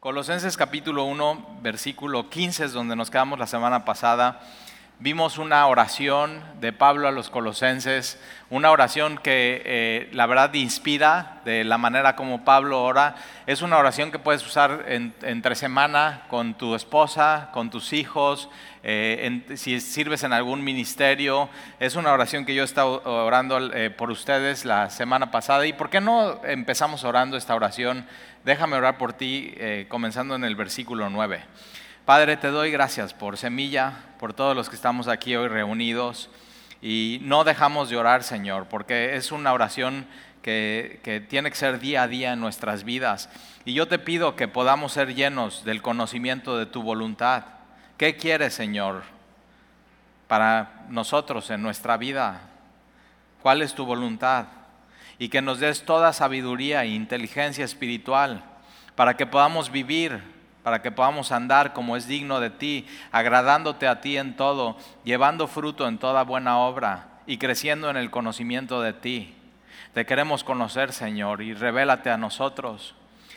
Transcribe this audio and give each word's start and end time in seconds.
Colosenses 0.00 0.56
capítulo 0.56 1.04
1, 1.04 1.58
versículo 1.60 2.30
15 2.30 2.64
es 2.64 2.72
donde 2.72 2.96
nos 2.96 3.10
quedamos 3.10 3.38
la 3.38 3.46
semana 3.46 3.84
pasada. 3.84 4.40
Vimos 5.02 5.38
una 5.38 5.66
oración 5.66 6.44
de 6.60 6.74
Pablo 6.74 7.08
a 7.08 7.10
los 7.10 7.30
colosenses, 7.30 8.20
una 8.50 8.70
oración 8.70 9.16
que 9.16 9.62
eh, 9.64 10.10
la 10.12 10.26
verdad 10.26 10.52
inspira 10.52 11.40
de 11.46 11.64
la 11.64 11.78
manera 11.78 12.16
como 12.16 12.44
Pablo 12.44 12.82
ora. 12.82 13.14
Es 13.46 13.62
una 13.62 13.78
oración 13.78 14.12
que 14.12 14.18
puedes 14.18 14.46
usar 14.46 14.84
entre 14.88 15.54
semana 15.54 16.24
con 16.28 16.52
tu 16.52 16.74
esposa, 16.74 17.48
con 17.54 17.70
tus 17.70 17.94
hijos, 17.94 18.50
eh, 18.82 19.42
si 19.54 19.80
sirves 19.80 20.22
en 20.22 20.34
algún 20.34 20.62
ministerio. 20.62 21.48
Es 21.78 21.96
una 21.96 22.12
oración 22.12 22.44
que 22.44 22.54
yo 22.54 22.60
he 22.60 22.66
estado 22.66 23.02
orando 23.04 23.72
eh, 23.72 23.88
por 23.88 24.10
ustedes 24.10 24.66
la 24.66 24.90
semana 24.90 25.30
pasada. 25.30 25.64
¿Y 25.64 25.72
por 25.72 25.88
qué 25.88 26.02
no 26.02 26.44
empezamos 26.44 27.04
orando 27.04 27.38
esta 27.38 27.54
oración? 27.54 28.06
Déjame 28.44 28.76
orar 28.76 28.98
por 28.98 29.14
ti, 29.14 29.54
comenzando 29.88 30.34
en 30.34 30.44
el 30.44 30.56
versículo 30.56 31.08
9. 31.08 31.40
Padre, 32.10 32.36
te 32.36 32.48
doy 32.48 32.72
gracias 32.72 33.14
por 33.14 33.36
Semilla, 33.36 33.92
por 34.18 34.34
todos 34.34 34.56
los 34.56 34.68
que 34.68 34.74
estamos 34.74 35.06
aquí 35.06 35.36
hoy 35.36 35.46
reunidos. 35.46 36.28
Y 36.82 37.20
no 37.22 37.44
dejamos 37.44 37.88
de 37.88 37.96
orar, 37.96 38.24
Señor, 38.24 38.66
porque 38.66 39.14
es 39.14 39.30
una 39.30 39.52
oración 39.52 40.08
que, 40.42 40.98
que, 41.04 41.20
tiene 41.20 41.50
que 41.50 41.56
ser 41.56 41.78
día 41.78 42.02
a 42.02 42.08
día 42.08 42.32
en 42.32 42.40
nuestras 42.40 42.82
vidas. 42.82 43.28
Y 43.64 43.74
yo 43.74 43.86
te 43.86 44.00
pido 44.00 44.34
que 44.34 44.48
podamos 44.48 44.90
ser 44.90 45.14
llenos 45.14 45.64
del 45.64 45.82
conocimiento 45.82 46.58
de 46.58 46.66
tu 46.66 46.82
voluntad. 46.82 47.44
¿Qué 47.96 48.16
quieres, 48.16 48.54
Señor, 48.54 49.04
para 50.26 50.86
nosotros 50.88 51.48
en 51.50 51.62
nuestra 51.62 51.96
vida? 51.96 52.40
¿Cuál 53.40 53.62
es 53.62 53.72
tu 53.72 53.86
voluntad? 53.86 54.46
y 55.20 55.28
que 55.28 55.42
nos 55.42 55.60
des 55.60 55.84
toda 55.84 56.12
sabiduría 56.12 56.82
e 56.82 56.88
inteligencia 56.88 57.64
espiritual 57.64 58.42
para 58.96 59.16
que 59.16 59.26
podamos 59.26 59.70
vivir, 59.70 60.20
para 60.62 60.82
que 60.82 60.90
podamos 60.90 61.32
andar 61.32 61.72
como 61.72 61.96
es 61.96 62.06
digno 62.06 62.40
de 62.40 62.50
ti, 62.50 62.86
agradándote 63.12 63.88
a 63.88 64.00
ti 64.00 64.16
en 64.16 64.36
todo, 64.36 64.76
llevando 65.04 65.46
fruto 65.46 65.88
en 65.88 65.98
toda 65.98 66.22
buena 66.22 66.58
obra 66.58 67.06
y 67.26 67.38
creciendo 67.38 67.90
en 67.90 67.96
el 67.96 68.10
conocimiento 68.10 68.80
de 68.82 68.92
ti. 68.92 69.34
Te 69.94 70.06
queremos 70.06 70.44
conocer, 70.44 70.92
Señor, 70.92 71.42
y 71.42 71.54
revélate 71.54 72.10
a 72.10 72.16
nosotros. 72.16 72.94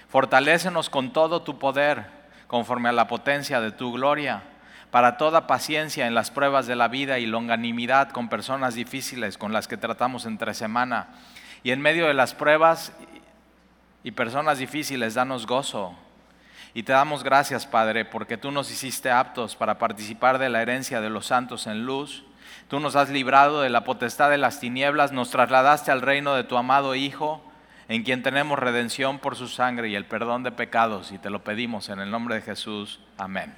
Fortalécenos 0.09 0.89
con 0.89 1.11
todo 1.11 1.41
tu 1.41 1.57
poder, 1.57 2.05
conforme 2.47 2.89
a 2.89 2.93
la 2.93 3.07
potencia 3.07 3.61
de 3.61 3.71
tu 3.71 3.91
gloria, 3.91 4.43
para 4.91 5.17
toda 5.17 5.47
paciencia 5.47 6.05
en 6.05 6.13
las 6.13 6.29
pruebas 6.29 6.67
de 6.67 6.75
la 6.75 6.87
vida 6.87 7.17
y 7.17 7.25
longanimidad 7.25 8.11
con 8.11 8.29
personas 8.29 8.75
difíciles 8.75 9.39
con 9.39 9.51
las 9.51 9.67
que 9.67 9.77
tratamos 9.77 10.27
entre 10.27 10.53
semana 10.53 11.07
y 11.63 11.71
en 11.71 11.81
medio 11.81 12.05
de 12.05 12.13
las 12.13 12.35
pruebas 12.35 12.93
y 14.03 14.11
personas 14.11 14.59
difíciles, 14.59 15.13
danos 15.13 15.47
gozo. 15.47 15.95
Y 16.73 16.83
te 16.83 16.91
damos 16.91 17.23
gracias, 17.23 17.67
Padre, 17.67 18.03
porque 18.03 18.37
tú 18.37 18.51
nos 18.51 18.71
hiciste 18.71 19.11
aptos 19.11 19.55
para 19.55 19.77
participar 19.77 20.39
de 20.39 20.49
la 20.49 20.61
herencia 20.61 21.01
de 21.01 21.09
los 21.09 21.27
santos 21.27 21.67
en 21.67 21.85
luz. 21.85 22.23
Tú 22.67 22.79
nos 22.79 22.95
has 22.95 23.09
librado 23.09 23.61
de 23.61 23.69
la 23.69 23.83
potestad 23.83 24.31
de 24.31 24.39
las 24.39 24.59
tinieblas, 24.59 25.11
nos 25.11 25.29
trasladaste 25.29 25.91
al 25.91 26.01
reino 26.01 26.33
de 26.33 26.43
tu 26.43 26.57
amado 26.57 26.95
Hijo, 26.95 27.43
en 27.89 28.03
quien 28.03 28.23
tenemos 28.23 28.57
redención 28.57 29.19
por 29.19 29.35
su 29.35 29.47
sangre 29.47 29.89
y 29.89 29.95
el 29.95 30.05
perdón 30.05 30.41
de 30.41 30.51
pecados, 30.51 31.11
y 31.11 31.19
te 31.19 31.29
lo 31.29 31.43
pedimos 31.43 31.89
en 31.89 31.99
el 31.99 32.09
nombre 32.09 32.35
de 32.35 32.41
Jesús. 32.41 32.99
Amén. 33.17 33.53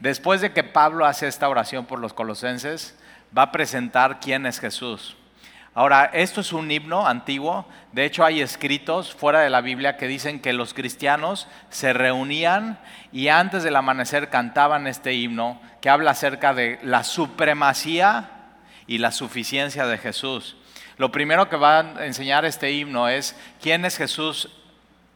Después 0.00 0.40
de 0.40 0.52
que 0.52 0.64
Pablo 0.64 1.04
hace 1.04 1.28
esta 1.28 1.48
oración 1.48 1.84
por 1.84 1.98
los 1.98 2.14
colosenses, 2.14 2.98
va 3.36 3.42
a 3.42 3.52
presentar 3.52 4.20
quién 4.20 4.46
es 4.46 4.58
Jesús. 4.58 5.16
Ahora, 5.74 6.10
esto 6.12 6.42
es 6.42 6.52
un 6.52 6.70
himno 6.70 7.06
antiguo, 7.06 7.66
de 7.92 8.04
hecho 8.04 8.26
hay 8.26 8.42
escritos 8.42 9.14
fuera 9.14 9.40
de 9.40 9.48
la 9.48 9.62
Biblia 9.62 9.96
que 9.96 10.06
dicen 10.06 10.38
que 10.40 10.52
los 10.52 10.74
cristianos 10.74 11.48
se 11.70 11.94
reunían 11.94 12.78
y 13.10 13.28
antes 13.28 13.62
del 13.62 13.76
amanecer 13.76 14.28
cantaban 14.28 14.86
este 14.86 15.14
himno 15.14 15.58
que 15.80 15.88
habla 15.88 16.10
acerca 16.10 16.52
de 16.52 16.78
la 16.82 17.04
supremacía 17.04 18.28
y 18.86 18.98
la 18.98 19.12
suficiencia 19.12 19.86
de 19.86 19.96
Jesús. 19.96 20.56
Lo 20.98 21.10
primero 21.10 21.48
que 21.48 21.56
va 21.56 21.80
a 21.80 22.04
enseñar 22.04 22.44
este 22.44 22.70
himno 22.72 23.08
es 23.08 23.34
quién 23.62 23.86
es 23.86 23.96
Jesús 23.96 24.50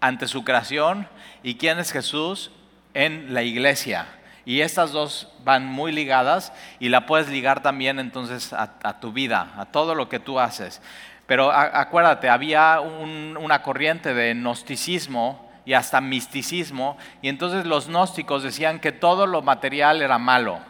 ante 0.00 0.26
su 0.26 0.42
creación 0.42 1.06
y 1.42 1.56
quién 1.56 1.78
es 1.78 1.92
Jesús 1.92 2.50
en 2.94 3.34
la 3.34 3.42
iglesia. 3.42 4.06
Y 4.46 4.60
estas 4.60 4.92
dos 4.92 5.28
van 5.44 5.66
muy 5.66 5.90
ligadas 5.90 6.52
y 6.78 6.88
la 6.88 7.04
puedes 7.04 7.28
ligar 7.28 7.62
también 7.62 7.98
entonces 7.98 8.52
a, 8.52 9.00
tu 9.00 9.12
vida, 9.12 9.52
a 9.58 9.66
todo 9.66 9.96
lo 9.96 10.08
que 10.08 10.20
tú 10.20 10.38
haces. 10.38 10.80
Pero 11.26 11.50
acuérdate, 11.50 12.28
había 12.28 12.80
una 12.80 13.62
corriente 13.62 14.14
de 14.14 14.34
gnosticismo 14.34 15.50
y 15.64 15.72
hasta 15.72 16.00
misticismo, 16.00 16.96
y 17.22 17.28
entonces 17.28 17.66
los 17.66 17.88
gnósticos 17.88 18.44
decían 18.44 18.78
que 18.78 18.92
todo 18.92 19.26
lo 19.26 19.42
material 19.42 20.00
era 20.00 20.16
malo. 20.16 20.60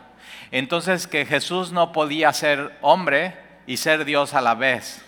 Entonces 0.50 1.06
que 1.06 1.26
Jesús 1.26 1.70
no 1.70 1.92
podía 1.92 2.32
ser 2.32 2.78
hombre 2.80 3.36
y 3.66 3.76
ser 3.76 4.06
Dios 4.06 4.32
a 4.32 4.40
la 4.40 4.54
vez, 4.54 5.04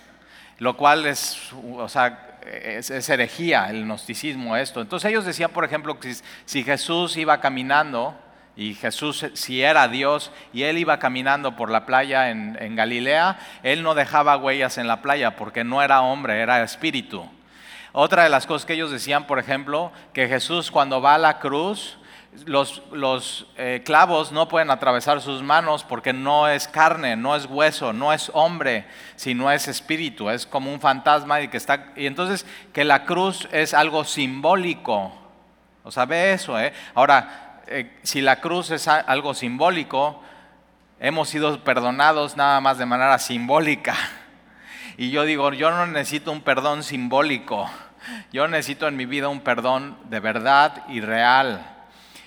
lo 0.58 0.76
cual 0.76 1.06
es, 1.06 1.52
o 1.54 1.88
sea, 1.88 2.38
es, 2.46 3.08
herejía 3.08 3.70
el 3.70 3.84
gnosticismo 3.84 4.58
esto. 4.58 4.82
Entonces 4.82 5.08
ellos 5.08 5.24
decían, 5.24 5.52
por 5.52 5.64
ejemplo, 5.64 5.98
que 5.98 6.14
si 6.44 6.64
Jesús 6.64 7.16
iba 7.16 7.40
caminando, 7.40 8.14
y 8.58 8.74
Jesús, 8.74 9.24
si 9.34 9.62
era 9.62 9.86
Dios 9.86 10.32
y 10.52 10.64
él 10.64 10.78
iba 10.78 10.98
caminando 10.98 11.54
por 11.54 11.70
la 11.70 11.86
playa 11.86 12.28
en, 12.30 12.74
Galilea, 12.74 13.38
él 13.62 13.84
no 13.84 13.94
dejaba 13.94 14.36
huellas 14.36 14.78
en 14.78 14.88
la 14.88 15.00
playa 15.00 15.36
porque 15.36 15.62
no 15.62 15.80
era 15.80 16.02
hombre, 16.02 16.40
era 16.40 16.60
espíritu. 16.64 17.24
Otra 17.92 18.24
de 18.24 18.30
las 18.30 18.48
cosas 18.48 18.66
que 18.66 18.72
ellos 18.72 18.90
decían, 18.90 19.28
por 19.28 19.38
ejemplo, 19.38 19.92
que 20.12 20.26
Jesús 20.26 20.72
cuando 20.72 21.00
va 21.00 21.14
a 21.14 21.18
la 21.18 21.38
cruz, 21.38 21.98
los, 22.46 23.46
eh, 23.56 23.82
clavos 23.84 24.32
no 24.32 24.48
pueden 24.48 24.72
atravesar 24.72 25.20
sus 25.20 25.40
manos 25.40 25.84
porque 25.84 26.12
no 26.12 26.48
es 26.48 26.66
carne, 26.66 27.14
no 27.14 27.36
es 27.36 27.46
hueso, 27.46 27.92
no 27.92 28.12
es 28.12 28.28
hombre, 28.34 28.86
sino 29.14 29.52
es 29.52 29.68
espíritu, 29.68 30.30
es 30.30 30.46
como 30.46 30.72
un 30.72 30.80
fantasma 30.80 31.40
y 31.40 31.46
que 31.46 31.58
está... 31.58 31.92
Y 31.94 32.06
entonces 32.06 32.44
que 32.72 32.82
la 32.82 33.04
cruz 33.04 33.48
es 33.52 33.72
algo 33.72 34.02
simbólico. 34.02 35.12
O 35.84 35.92
sea, 35.92 36.06
ve 36.06 36.32
eso, 36.32 36.58
¿eh? 36.58 36.72
Ahora, 36.94 37.47
eh, 37.70 37.90
si 38.02 38.22
la 38.22 38.40
cruz 38.40 38.70
es 38.70 38.88
algo 38.88 39.34
simbólico, 39.34 40.22
hemos 41.00 41.28
sido 41.28 41.62
perdonados 41.64 42.34
nada 42.34 42.62
más 42.62 42.78
de 42.78 42.86
manera 42.86 43.18
simbólica. 43.18 43.94
Y 44.96 45.10
yo 45.10 45.24
digo, 45.24 45.52
yo 45.52 45.70
no 45.70 45.86
necesito 45.86 46.32
un 46.32 46.40
perdón 46.40 46.82
simbólico, 46.82 47.70
yo 48.32 48.48
necesito 48.48 48.88
en 48.88 48.96
mi 48.96 49.04
vida 49.04 49.28
un 49.28 49.40
perdón 49.40 49.98
de 50.04 50.18
verdad 50.18 50.84
y 50.88 51.00
real. 51.00 51.74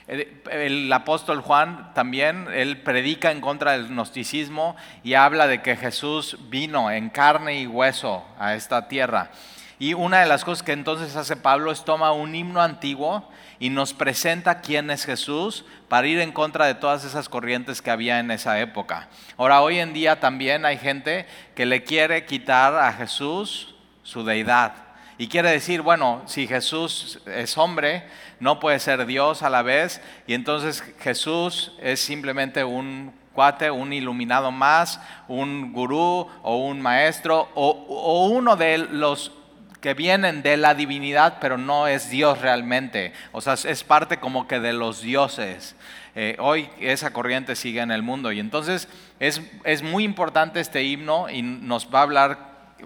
El, 0.07 0.91
apóstol 0.93 1.41
Juan 1.41 1.91
también, 1.95 2.47
él 2.53 2.77
predica 2.81 3.31
en 3.31 3.41
contra 3.41 3.71
del 3.71 3.87
gnosticismo 3.87 4.75
y 5.03 5.15
habla 5.15 5.47
de 5.47 5.63
que 5.63 5.75
Jesús 5.75 6.37
vino 6.49 6.91
en 6.91 7.09
carne 7.09 7.61
y 7.61 7.67
hueso 7.67 8.23
a 8.37 8.53
esta 8.53 8.87
tierra. 8.87 9.31
Y 9.79 9.95
una 9.95 10.19
de 10.19 10.27
las 10.27 10.45
cosas 10.45 10.61
que 10.61 10.73
entonces 10.73 11.15
hace 11.15 11.35
Pablo 11.35 11.71
es 11.71 11.83
toma 11.83 12.11
un 12.11 12.35
himno 12.35 12.61
antiguo 12.61 13.27
y 13.61 13.69
nos 13.69 13.93
presenta 13.93 14.59
quién 14.59 14.89
es 14.89 15.05
Jesús 15.05 15.65
para 15.87 16.07
ir 16.07 16.19
en 16.19 16.31
contra 16.31 16.65
de 16.65 16.73
todas 16.73 17.05
esas 17.05 17.29
corrientes 17.29 17.79
que 17.83 17.91
había 17.91 18.17
en 18.17 18.31
esa 18.31 18.59
época. 18.59 19.07
Ahora, 19.37 19.61
hoy 19.61 19.77
en 19.77 19.93
día 19.93 20.19
también 20.19 20.65
hay 20.65 20.79
gente 20.79 21.27
que 21.53 21.67
le 21.67 21.83
quiere 21.83 22.25
quitar 22.25 22.75
a 22.75 22.91
Jesús 22.91 23.75
su 24.01 24.23
deidad. 24.23 24.73
Y 25.19 25.27
quiere 25.27 25.51
decir, 25.51 25.83
bueno, 25.83 26.23
si 26.25 26.47
Jesús 26.47 27.21
es 27.27 27.55
hombre, 27.55 28.03
no 28.39 28.59
puede 28.59 28.79
ser 28.79 29.05
Dios 29.05 29.43
a 29.43 29.49
la 29.51 29.61
vez, 29.61 30.01
y 30.25 30.33
entonces 30.33 30.83
Jesús 30.99 31.73
es 31.79 31.99
simplemente 31.99 32.63
un 32.63 33.13
cuate, 33.31 33.69
un 33.69 33.93
iluminado 33.93 34.51
más, 34.51 34.99
un 35.27 35.71
gurú 35.71 36.27
o 36.41 36.65
un 36.65 36.81
maestro 36.81 37.47
o, 37.53 37.69
o 37.69 38.25
uno 38.25 38.55
de 38.55 38.79
los 38.79 39.31
que 39.81 39.95
vienen 39.95 40.43
de 40.43 40.57
la 40.57 40.75
divinidad, 40.75 41.39
pero 41.41 41.57
no 41.57 41.87
es 41.87 42.09
Dios 42.09 42.39
realmente. 42.39 43.13
O 43.31 43.41
sea, 43.41 43.55
es 43.55 43.83
parte 43.83 44.17
como 44.17 44.47
que 44.47 44.59
de 44.59 44.73
los 44.73 45.01
dioses. 45.01 45.75
Eh, 46.13 46.35
hoy 46.39 46.69
esa 46.79 47.11
corriente 47.11 47.55
sigue 47.55 47.81
en 47.81 47.89
el 47.91 48.03
mundo 48.03 48.31
y 48.31 48.39
entonces 48.39 48.87
es, 49.19 49.41
es, 49.63 49.81
muy 49.81 50.03
importante 50.03 50.59
este 50.59 50.83
himno 50.83 51.29
y 51.29 51.41
nos 51.41 51.87
va 51.93 51.99
a 51.99 52.03
hablar, 52.03 52.37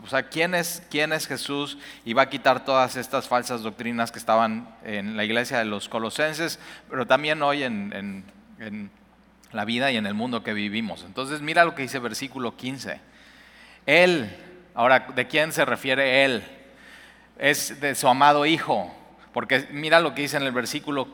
o 0.02 0.08
sea, 0.08 0.30
¿quién 0.30 0.54
es, 0.54 0.84
quién 0.92 1.12
es 1.12 1.26
Jesús 1.26 1.80
y 2.06 2.14
va 2.14 2.24
a 2.24 2.30
quitar 2.30 2.64
todas 2.64 2.96
estas 2.96 3.28
falsas 3.28 3.64
doctrinas 3.64 4.12
que 4.12 4.20
estaban 4.20 4.70
en 4.84 5.18
la 5.18 5.26
iglesia 5.26 5.58
de 5.58 5.66
los 5.66 5.90
colosenses, 5.90 6.60
pero 6.88 7.08
también 7.08 7.42
hoy 7.42 7.64
en, 7.64 8.24
en 8.60 8.92
la 9.52 9.66
vida 9.66 9.92
y 9.92 9.98
en 9.98 10.06
el 10.06 10.14
mundo 10.14 10.44
que 10.44 10.54
vivimos. 10.54 11.04
Entonces 11.04 11.42
mira 11.42 11.66
lo 11.66 11.74
que 11.74 11.82
dice 11.82 11.98
versículo 12.00 12.56
15. 12.56 13.00
Él, 13.88 14.30
ahora, 14.76 15.08
¿de 15.16 15.28
quién 15.28 15.52
se 15.52 15.66
refiere 15.66 16.26
él? 16.26 16.44
Es 17.38 17.80
de 17.82 17.96
su 17.96 18.08
amado 18.08 18.46
Hijo, 18.46 18.94
porque 19.34 19.68
mira 19.72 20.00
lo 20.00 20.14
que 20.14 20.24
dice 20.24 20.38
en 20.38 20.44
el 20.44 20.52
versículo 20.52 21.08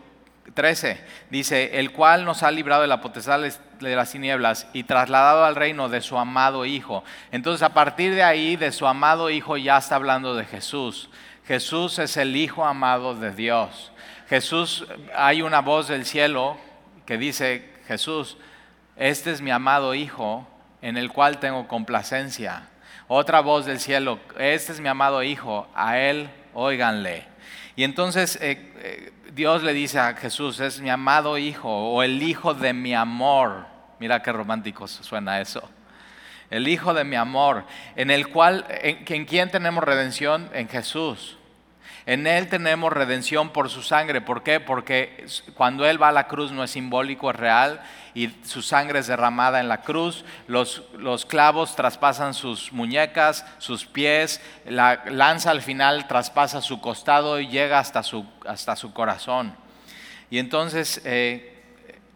13, 0.53 0.99
dice, 1.29 1.79
el 1.79 1.91
cual 1.91 2.25
nos 2.25 2.43
ha 2.43 2.51
librado 2.51 2.81
de 2.81 2.87
la 2.87 3.01
potestad 3.01 3.39
de 3.39 3.95
las 3.95 4.11
tinieblas 4.11 4.67
y 4.73 4.83
trasladado 4.83 5.45
al 5.45 5.55
reino 5.55 5.89
de 5.89 6.01
su 6.01 6.17
amado 6.17 6.65
Hijo. 6.65 7.03
Entonces 7.31 7.63
a 7.63 7.73
partir 7.73 8.15
de 8.15 8.23
ahí, 8.23 8.55
de 8.55 8.71
su 8.71 8.87
amado 8.87 9.29
Hijo, 9.29 9.57
ya 9.57 9.77
está 9.77 9.95
hablando 9.95 10.35
de 10.35 10.45
Jesús. 10.45 11.09
Jesús 11.45 11.99
es 11.99 12.17
el 12.17 12.35
Hijo 12.35 12.65
amado 12.65 13.15
de 13.15 13.31
Dios. 13.31 13.91
Jesús, 14.29 14.85
hay 15.15 15.41
una 15.41 15.61
voz 15.61 15.87
del 15.87 16.05
cielo 16.05 16.57
que 17.05 17.17
dice, 17.17 17.69
Jesús, 17.87 18.37
este 18.95 19.31
es 19.31 19.41
mi 19.41 19.51
amado 19.51 19.93
Hijo 19.93 20.47
en 20.81 20.97
el 20.97 21.11
cual 21.11 21.39
tengo 21.39 21.67
complacencia. 21.67 22.70
Otra 23.13 23.41
voz 23.41 23.65
del 23.65 23.81
cielo, 23.81 24.19
este 24.39 24.71
es 24.71 24.79
mi 24.79 24.87
amado 24.87 25.21
Hijo, 25.21 25.67
a 25.75 25.97
Él 25.97 26.29
óiganle. 26.53 27.25
Y 27.75 27.83
entonces 27.83 28.37
eh, 28.37 28.71
eh, 28.77 29.11
Dios 29.33 29.63
le 29.63 29.73
dice 29.73 29.99
a 29.99 30.13
Jesús, 30.13 30.61
es 30.61 30.79
mi 30.79 30.89
amado 30.89 31.37
Hijo 31.37 31.67
o 31.69 32.03
el 32.03 32.23
Hijo 32.23 32.53
de 32.53 32.71
mi 32.71 32.93
amor. 32.93 33.65
Mira 33.99 34.21
qué 34.21 34.31
romántico 34.31 34.87
suena 34.87 35.41
eso. 35.41 35.61
El 36.49 36.69
Hijo 36.69 36.93
de 36.93 37.03
mi 37.03 37.17
amor, 37.17 37.65
en 37.97 38.11
el 38.11 38.29
cual, 38.29 38.65
en, 38.69 39.03
en 39.05 39.25
quien 39.25 39.51
tenemos 39.51 39.83
redención, 39.83 40.49
en 40.53 40.69
Jesús. 40.69 41.37
En 42.05 42.25
Él 42.25 42.47
tenemos 42.47 42.91
redención 42.91 43.49
por 43.49 43.69
su 43.69 43.83
sangre. 43.83 44.21
¿Por 44.21 44.43
qué? 44.43 44.59
Porque 44.59 45.25
cuando 45.53 45.85
Él 45.85 46.01
va 46.01 46.09
a 46.09 46.11
la 46.11 46.27
cruz 46.27 46.51
no 46.51 46.63
es 46.63 46.71
simbólico, 46.71 47.29
es 47.29 47.35
real. 47.35 47.81
Y 48.13 48.29
su 48.43 48.61
sangre 48.61 48.99
es 48.99 49.07
derramada 49.07 49.59
en 49.59 49.67
la 49.67 49.81
cruz. 49.81 50.25
Los, 50.47 50.83
los 50.97 51.25
clavos 51.25 51.75
traspasan 51.75 52.33
sus 52.33 52.73
muñecas, 52.73 53.45
sus 53.59 53.85
pies. 53.85 54.41
La 54.65 55.03
lanza 55.05 55.51
al 55.51 55.61
final 55.61 56.07
traspasa 56.07 56.61
su 56.61 56.81
costado 56.81 57.39
y 57.39 57.47
llega 57.47 57.79
hasta 57.79 58.01
su, 58.03 58.25
hasta 58.47 58.75
su 58.75 58.93
corazón. 58.93 59.55
Y 60.31 60.39
entonces 60.39 61.01
eh, 61.05 61.61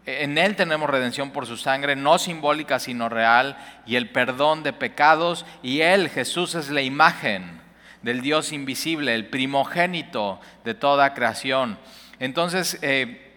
en 0.04 0.36
Él 0.36 0.56
tenemos 0.56 0.90
redención 0.90 1.30
por 1.30 1.46
su 1.46 1.56
sangre, 1.56 1.94
no 1.94 2.18
simbólica 2.18 2.80
sino 2.80 3.08
real. 3.08 3.56
Y 3.86 3.94
el 3.94 4.10
perdón 4.10 4.64
de 4.64 4.72
pecados. 4.72 5.46
Y 5.62 5.82
Él, 5.82 6.10
Jesús, 6.10 6.56
es 6.56 6.70
la 6.70 6.82
imagen 6.82 7.65
del 8.06 8.20
Dios 8.20 8.52
invisible, 8.52 9.16
el 9.16 9.26
primogénito 9.26 10.40
de 10.62 10.74
toda 10.74 11.12
creación. 11.12 11.76
Entonces, 12.20 12.78
eh, 12.82 13.32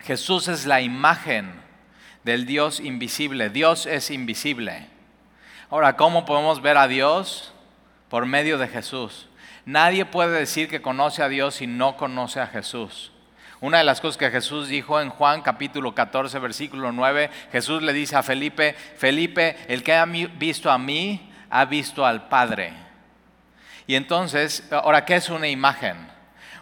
Jesús 0.00 0.48
es 0.48 0.66
la 0.66 0.82
imagen 0.82 1.54
del 2.22 2.44
Dios 2.44 2.78
invisible. 2.78 3.48
Dios 3.48 3.86
es 3.86 4.10
invisible. 4.10 4.86
Ahora, 5.70 5.96
¿cómo 5.96 6.26
podemos 6.26 6.60
ver 6.60 6.76
a 6.76 6.88
Dios? 6.88 7.54
Por 8.10 8.26
medio 8.26 8.58
de 8.58 8.68
Jesús. 8.68 9.28
Nadie 9.64 10.04
puede 10.04 10.38
decir 10.38 10.68
que 10.68 10.82
conoce 10.82 11.22
a 11.22 11.30
Dios 11.30 11.54
si 11.54 11.66
no 11.66 11.96
conoce 11.96 12.38
a 12.38 12.46
Jesús. 12.46 13.12
Una 13.62 13.78
de 13.78 13.84
las 13.84 14.02
cosas 14.02 14.18
que 14.18 14.30
Jesús 14.30 14.68
dijo 14.68 15.00
en 15.00 15.08
Juan 15.08 15.40
capítulo 15.40 15.94
14, 15.94 16.38
versículo 16.38 16.92
9, 16.92 17.30
Jesús 17.50 17.80
le 17.80 17.94
dice 17.94 18.16
a 18.16 18.22
Felipe, 18.22 18.74
Felipe, 18.74 19.56
el 19.68 19.82
que 19.82 19.94
ha 19.94 20.04
visto 20.04 20.70
a 20.70 20.76
mí, 20.76 21.32
ha 21.48 21.64
visto 21.64 22.04
al 22.04 22.28
Padre. 22.28 22.91
Y 23.92 23.94
entonces, 23.94 24.66
ahora, 24.70 25.04
¿qué 25.04 25.16
es 25.16 25.28
una 25.28 25.48
imagen? 25.48 26.08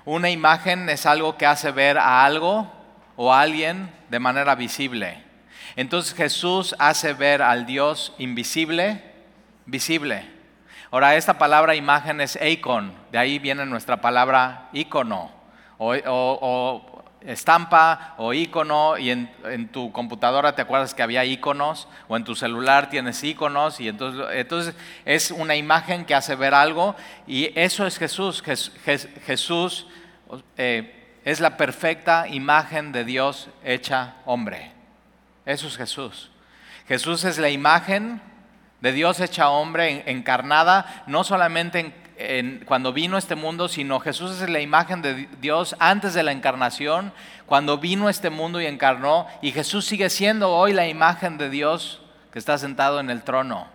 Una 0.04 0.30
imagen 0.30 0.88
es 0.88 1.06
algo 1.06 1.38
que 1.38 1.46
hace 1.46 1.70
ver 1.70 1.96
a 1.96 2.24
algo 2.24 2.68
o 3.14 3.32
a 3.32 3.40
alguien 3.42 3.88
de 4.08 4.18
manera 4.18 4.56
visible. 4.56 5.22
Entonces 5.76 6.12
Jesús 6.12 6.74
hace 6.80 7.12
ver 7.12 7.40
al 7.40 7.66
Dios 7.66 8.14
invisible, 8.18 9.04
visible. 9.64 10.28
Ahora, 10.90 11.14
esta 11.14 11.38
palabra 11.38 11.76
imagen 11.76 12.20
es 12.20 12.34
eikon, 12.34 12.92
de 13.12 13.18
ahí 13.18 13.38
viene 13.38 13.64
nuestra 13.64 14.00
palabra 14.00 14.68
icono 14.72 15.30
o, 15.78 15.94
o, 15.94 16.99
estampa 17.22 18.14
o 18.16 18.32
icono 18.32 18.96
y 18.98 19.10
en, 19.10 19.68
tu 19.72 19.92
computadora 19.92 20.54
te 20.54 20.62
acuerdas 20.62 20.94
que 20.94 21.02
había 21.02 21.24
iconos 21.24 21.88
o 22.08 22.16
en 22.16 22.24
tu 22.24 22.34
celular 22.34 22.88
tienes 22.88 23.22
iconos 23.22 23.80
y 23.80 23.88
entonces, 23.88 24.26
entonces 24.32 24.74
es 25.04 25.30
una 25.30 25.56
imagen 25.56 26.04
que 26.04 26.14
hace 26.14 26.34
ver 26.34 26.54
algo 26.54 26.96
y 27.26 27.52
eso 27.58 27.86
es 27.86 27.98
Jesús. 27.98 28.42
Jesús 29.26 29.86
eh, 30.56 31.18
es 31.24 31.40
la 31.40 31.56
perfecta 31.56 32.26
imagen 32.28 32.92
de 32.92 33.04
Dios 33.04 33.48
hecha 33.64 34.16
hombre. 34.24 34.72
Eso 35.44 35.68
es 35.68 35.76
Jesús. 35.76 36.30
Jesús 36.88 37.24
es 37.24 37.38
la 37.38 37.50
imagen 37.50 38.20
de 38.80 38.92
Dios 38.92 39.20
hecha 39.20 39.50
hombre 39.50 40.04
encarnada, 40.06 41.04
no 41.06 41.22
solamente 41.24 41.80
en 41.80 41.99
cuando 42.66 42.92
vino 42.92 43.16
este 43.16 43.34
mundo, 43.34 43.68
sino 43.68 44.00
Jesús 44.00 44.40
es 44.40 44.48
la 44.48 44.60
imagen 44.60 45.02
de 45.02 45.28
Dios 45.40 45.76
antes 45.78 46.14
de 46.14 46.22
la 46.22 46.32
encarnación, 46.32 47.12
cuando 47.46 47.78
vino 47.78 48.08
este 48.08 48.30
mundo 48.30 48.60
y 48.60 48.66
encarnó, 48.66 49.26
y 49.42 49.52
Jesús 49.52 49.86
sigue 49.86 50.10
siendo 50.10 50.50
hoy 50.50 50.72
la 50.72 50.86
imagen 50.88 51.38
de 51.38 51.50
Dios 51.50 52.02
que 52.32 52.38
está 52.38 52.58
sentado 52.58 53.00
en 53.00 53.10
el 53.10 53.22
trono. 53.22 53.66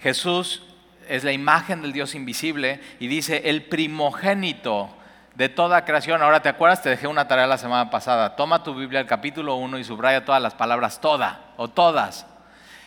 Jesús 0.00 0.62
es 1.08 1.24
la 1.24 1.32
imagen 1.32 1.82
del 1.82 1.92
Dios 1.92 2.14
invisible 2.14 2.80
y 3.00 3.08
dice 3.08 3.42
el 3.46 3.64
primogénito 3.64 4.90
de 5.34 5.48
toda 5.48 5.84
creación. 5.84 6.22
Ahora, 6.22 6.42
¿te 6.42 6.48
acuerdas? 6.48 6.82
Te 6.82 6.90
dejé 6.90 7.06
una 7.06 7.28
tarea 7.28 7.46
la 7.46 7.58
semana 7.58 7.90
pasada. 7.90 8.36
Toma 8.36 8.62
tu 8.62 8.74
Biblia, 8.74 9.00
el 9.00 9.06
capítulo 9.06 9.54
1, 9.54 9.78
y 9.78 9.84
subraya 9.84 10.24
todas 10.24 10.42
las 10.42 10.54
palabras, 10.54 11.00
toda 11.00 11.52
o 11.56 11.68
todas. 11.68 12.26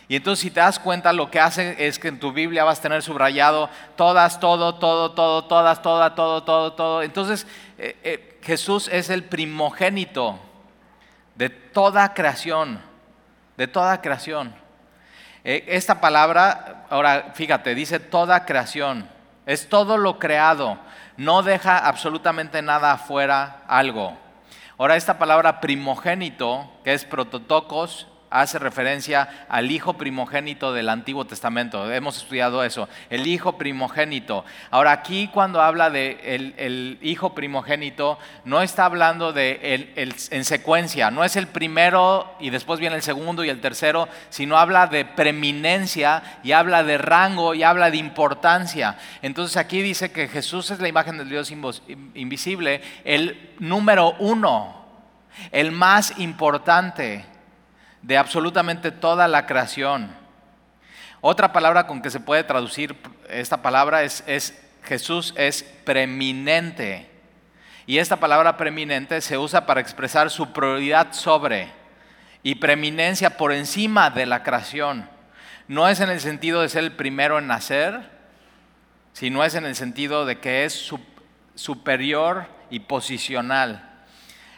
Y 0.08 0.16
entonces 0.16 0.42
si 0.42 0.50
te 0.50 0.60
das 0.60 0.78
cuenta, 0.78 1.12
lo 1.12 1.30
que 1.30 1.40
hace 1.40 1.86
es 1.86 1.98
que 1.98 2.08
en 2.08 2.20
tu 2.20 2.32
Biblia 2.32 2.64
vas 2.64 2.80
a 2.80 2.82
tener 2.82 3.02
subrayado 3.02 3.70
todas, 3.96 4.40
todo, 4.40 4.74
todo, 4.74 5.12
todo, 5.12 5.44
todas, 5.44 5.80
toda, 5.80 6.14
todo, 6.14 6.42
todo, 6.42 6.72
todo. 6.72 7.02
Entonces 7.02 7.46
eh, 7.78 7.96
eh, 8.02 8.38
Jesús 8.42 8.88
es 8.88 9.10
el 9.10 9.24
primogénito 9.24 10.38
de 11.34 11.48
toda 11.48 12.12
creación, 12.14 12.80
de 13.56 13.68
toda 13.68 14.00
creación. 14.00 14.54
Eh, 15.44 15.64
esta 15.68 16.00
palabra, 16.00 16.86
ahora 16.90 17.32
fíjate, 17.34 17.74
dice 17.74 17.98
toda 17.98 18.44
creación, 18.44 19.08
es 19.46 19.68
todo 19.68 19.96
lo 19.96 20.18
creado, 20.18 20.78
no 21.16 21.42
deja 21.42 21.78
absolutamente 21.78 22.62
nada 22.62 22.92
afuera 22.92 23.62
algo. 23.66 24.16
Ahora 24.78 24.96
esta 24.96 25.18
palabra 25.18 25.60
primogénito, 25.60 26.70
que 26.84 26.92
es 26.92 27.04
prototocos, 27.04 28.08
hace 28.32 28.58
referencia 28.58 29.46
al 29.48 29.70
hijo 29.70 29.94
primogénito 29.94 30.72
del 30.72 30.88
Antiguo 30.88 31.26
Testamento. 31.26 31.90
Hemos 31.90 32.16
estudiado 32.16 32.64
eso, 32.64 32.88
el 33.10 33.26
hijo 33.26 33.58
primogénito. 33.58 34.44
Ahora 34.70 34.92
aquí 34.92 35.28
cuando 35.32 35.60
habla 35.60 35.90
de 35.90 36.18
el, 36.24 36.98
hijo 37.02 37.34
primogénito, 37.34 38.18
no 38.44 38.62
está 38.62 38.86
hablando 38.86 39.32
de 39.32 39.92
en 39.96 40.44
secuencia, 40.44 41.10
no 41.10 41.24
es 41.24 41.36
el 41.36 41.46
primero 41.46 42.34
y 42.40 42.50
después 42.50 42.80
viene 42.80 42.96
el 42.96 43.02
segundo 43.02 43.44
y 43.44 43.50
el 43.50 43.60
tercero, 43.60 44.08
sino 44.30 44.56
habla 44.56 44.86
de 44.86 45.04
preeminencia 45.04 46.22
y 46.42 46.52
habla 46.52 46.82
de 46.82 46.98
rango 46.98 47.54
y 47.54 47.62
habla 47.62 47.90
de 47.90 47.98
importancia. 47.98 48.96
Entonces 49.20 49.56
aquí 49.56 49.82
dice 49.82 50.12
que 50.12 50.28
Jesús 50.28 50.70
es 50.70 50.80
la 50.80 50.88
imagen 50.88 51.18
del 51.18 51.28
Dios 51.28 51.50
invisible, 52.14 52.80
el 53.04 53.54
número 53.58 54.14
uno, 54.18 54.86
el 55.50 55.72
más 55.72 56.18
importante 56.18 57.31
de 58.02 58.18
absolutamente 58.18 58.90
toda 58.90 59.28
la 59.28 59.46
creación. 59.46 60.14
Otra 61.20 61.52
palabra 61.52 61.86
con 61.86 62.02
que 62.02 62.10
se 62.10 62.20
puede 62.20 62.42
traducir 62.42 62.96
esta 63.28 63.62
palabra 63.62 64.02
es, 64.02 64.54
Jesús 64.82 65.32
es 65.36 65.62
preeminente. 65.62 67.08
Y 67.86 67.98
esta 67.98 68.16
palabra 68.16 68.56
preeminente 68.56 69.20
se 69.20 69.38
usa 69.38 69.64
para 69.64 69.80
expresar 69.80 70.30
su 70.30 70.52
prioridad 70.52 71.12
sobre 71.12 71.70
y 72.42 72.56
preeminencia 72.56 73.36
por 73.36 73.52
encima 73.52 74.10
de 74.10 74.26
la 74.26 74.42
creación. 74.42 75.08
No 75.68 75.88
es 75.88 76.00
en 76.00 76.10
el 76.10 76.20
sentido 76.20 76.60
de 76.60 76.68
ser 76.68 76.82
el 76.82 76.92
primero 76.92 77.38
en 77.38 77.46
nacer, 77.46 78.10
sino 79.12 79.44
es 79.44 79.54
en 79.54 79.64
el 79.64 79.76
sentido 79.76 80.26
de 80.26 80.40
que 80.40 80.64
es 80.64 80.92
superior 81.54 82.46
y 82.68 82.80
posicional. 82.80 83.91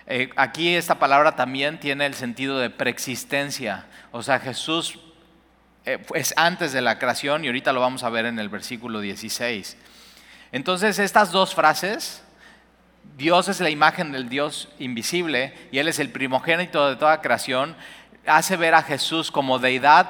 Eh, 0.06 0.30
aquí 0.36 0.74
esta 0.74 0.98
palabra 0.98 1.34
también 1.34 1.80
tiene 1.80 2.04
el 2.04 2.14
sentido 2.14 2.58
de 2.58 2.68
preexistencia. 2.68 3.86
O 4.12 4.22
sea, 4.22 4.38
Jesús 4.38 4.98
eh, 5.86 6.04
es 6.14 6.34
antes 6.36 6.72
de 6.72 6.82
la 6.82 6.98
creación 6.98 7.44
y 7.44 7.46
ahorita 7.46 7.72
lo 7.72 7.80
vamos 7.80 8.02
a 8.02 8.10
ver 8.10 8.26
en 8.26 8.38
el 8.38 8.50
versículo 8.50 9.00
16. 9.00 9.76
Entonces, 10.52 10.98
estas 10.98 11.32
dos 11.32 11.54
frases, 11.54 12.22
Dios 13.16 13.48
es 13.48 13.60
la 13.60 13.70
imagen 13.70 14.12
del 14.12 14.28
Dios 14.28 14.68
invisible 14.78 15.54
y 15.72 15.78
Él 15.78 15.88
es 15.88 15.98
el 15.98 16.10
primogénito 16.10 16.88
de 16.88 16.96
toda 16.96 17.22
creación, 17.22 17.74
hace 18.26 18.56
ver 18.56 18.74
a 18.74 18.82
Jesús 18.82 19.30
como 19.30 19.58
deidad 19.58 20.06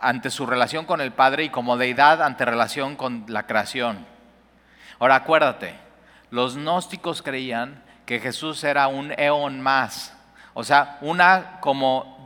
ante 0.00 0.30
su 0.30 0.46
relación 0.46 0.84
con 0.84 1.00
el 1.00 1.12
Padre 1.12 1.44
y 1.44 1.50
como 1.50 1.76
deidad 1.76 2.22
ante 2.22 2.44
relación 2.44 2.96
con 2.96 3.24
la 3.28 3.46
creación. 3.46 4.06
Ahora 4.98 5.16
acuérdate, 5.16 5.74
los 6.30 6.56
gnósticos 6.56 7.22
creían 7.22 7.83
que 8.06 8.20
Jesús 8.20 8.62
era 8.64 8.88
un 8.88 9.12
eón 9.18 9.60
más, 9.60 10.14
o 10.52 10.62
sea, 10.62 10.98
una 11.00 11.58
como, 11.60 12.24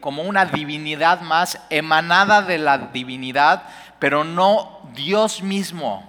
como 0.00 0.22
una 0.22 0.44
divinidad 0.44 1.20
más 1.22 1.60
emanada 1.70 2.42
de 2.42 2.58
la 2.58 2.78
divinidad, 2.78 3.62
pero 3.98 4.24
no 4.24 4.80
Dios 4.94 5.42
mismo. 5.42 6.06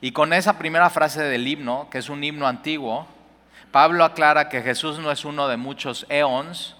Y 0.00 0.12
con 0.12 0.32
esa 0.32 0.58
primera 0.58 0.90
frase 0.90 1.22
del 1.22 1.46
himno, 1.46 1.88
que 1.90 1.98
es 1.98 2.08
un 2.08 2.22
himno 2.22 2.46
antiguo, 2.46 3.06
Pablo 3.72 4.04
aclara 4.04 4.48
que 4.48 4.62
Jesús 4.62 4.98
no 4.98 5.10
es 5.10 5.24
uno 5.24 5.48
de 5.48 5.56
muchos 5.56 6.06
eons, 6.08 6.76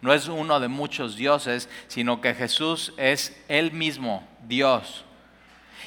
no 0.00 0.12
es 0.12 0.28
uno 0.28 0.60
de 0.60 0.68
muchos 0.68 1.16
dioses, 1.16 1.68
sino 1.88 2.20
que 2.20 2.34
Jesús 2.34 2.92
es 2.96 3.42
él 3.48 3.72
mismo, 3.72 4.22
Dios. 4.46 5.04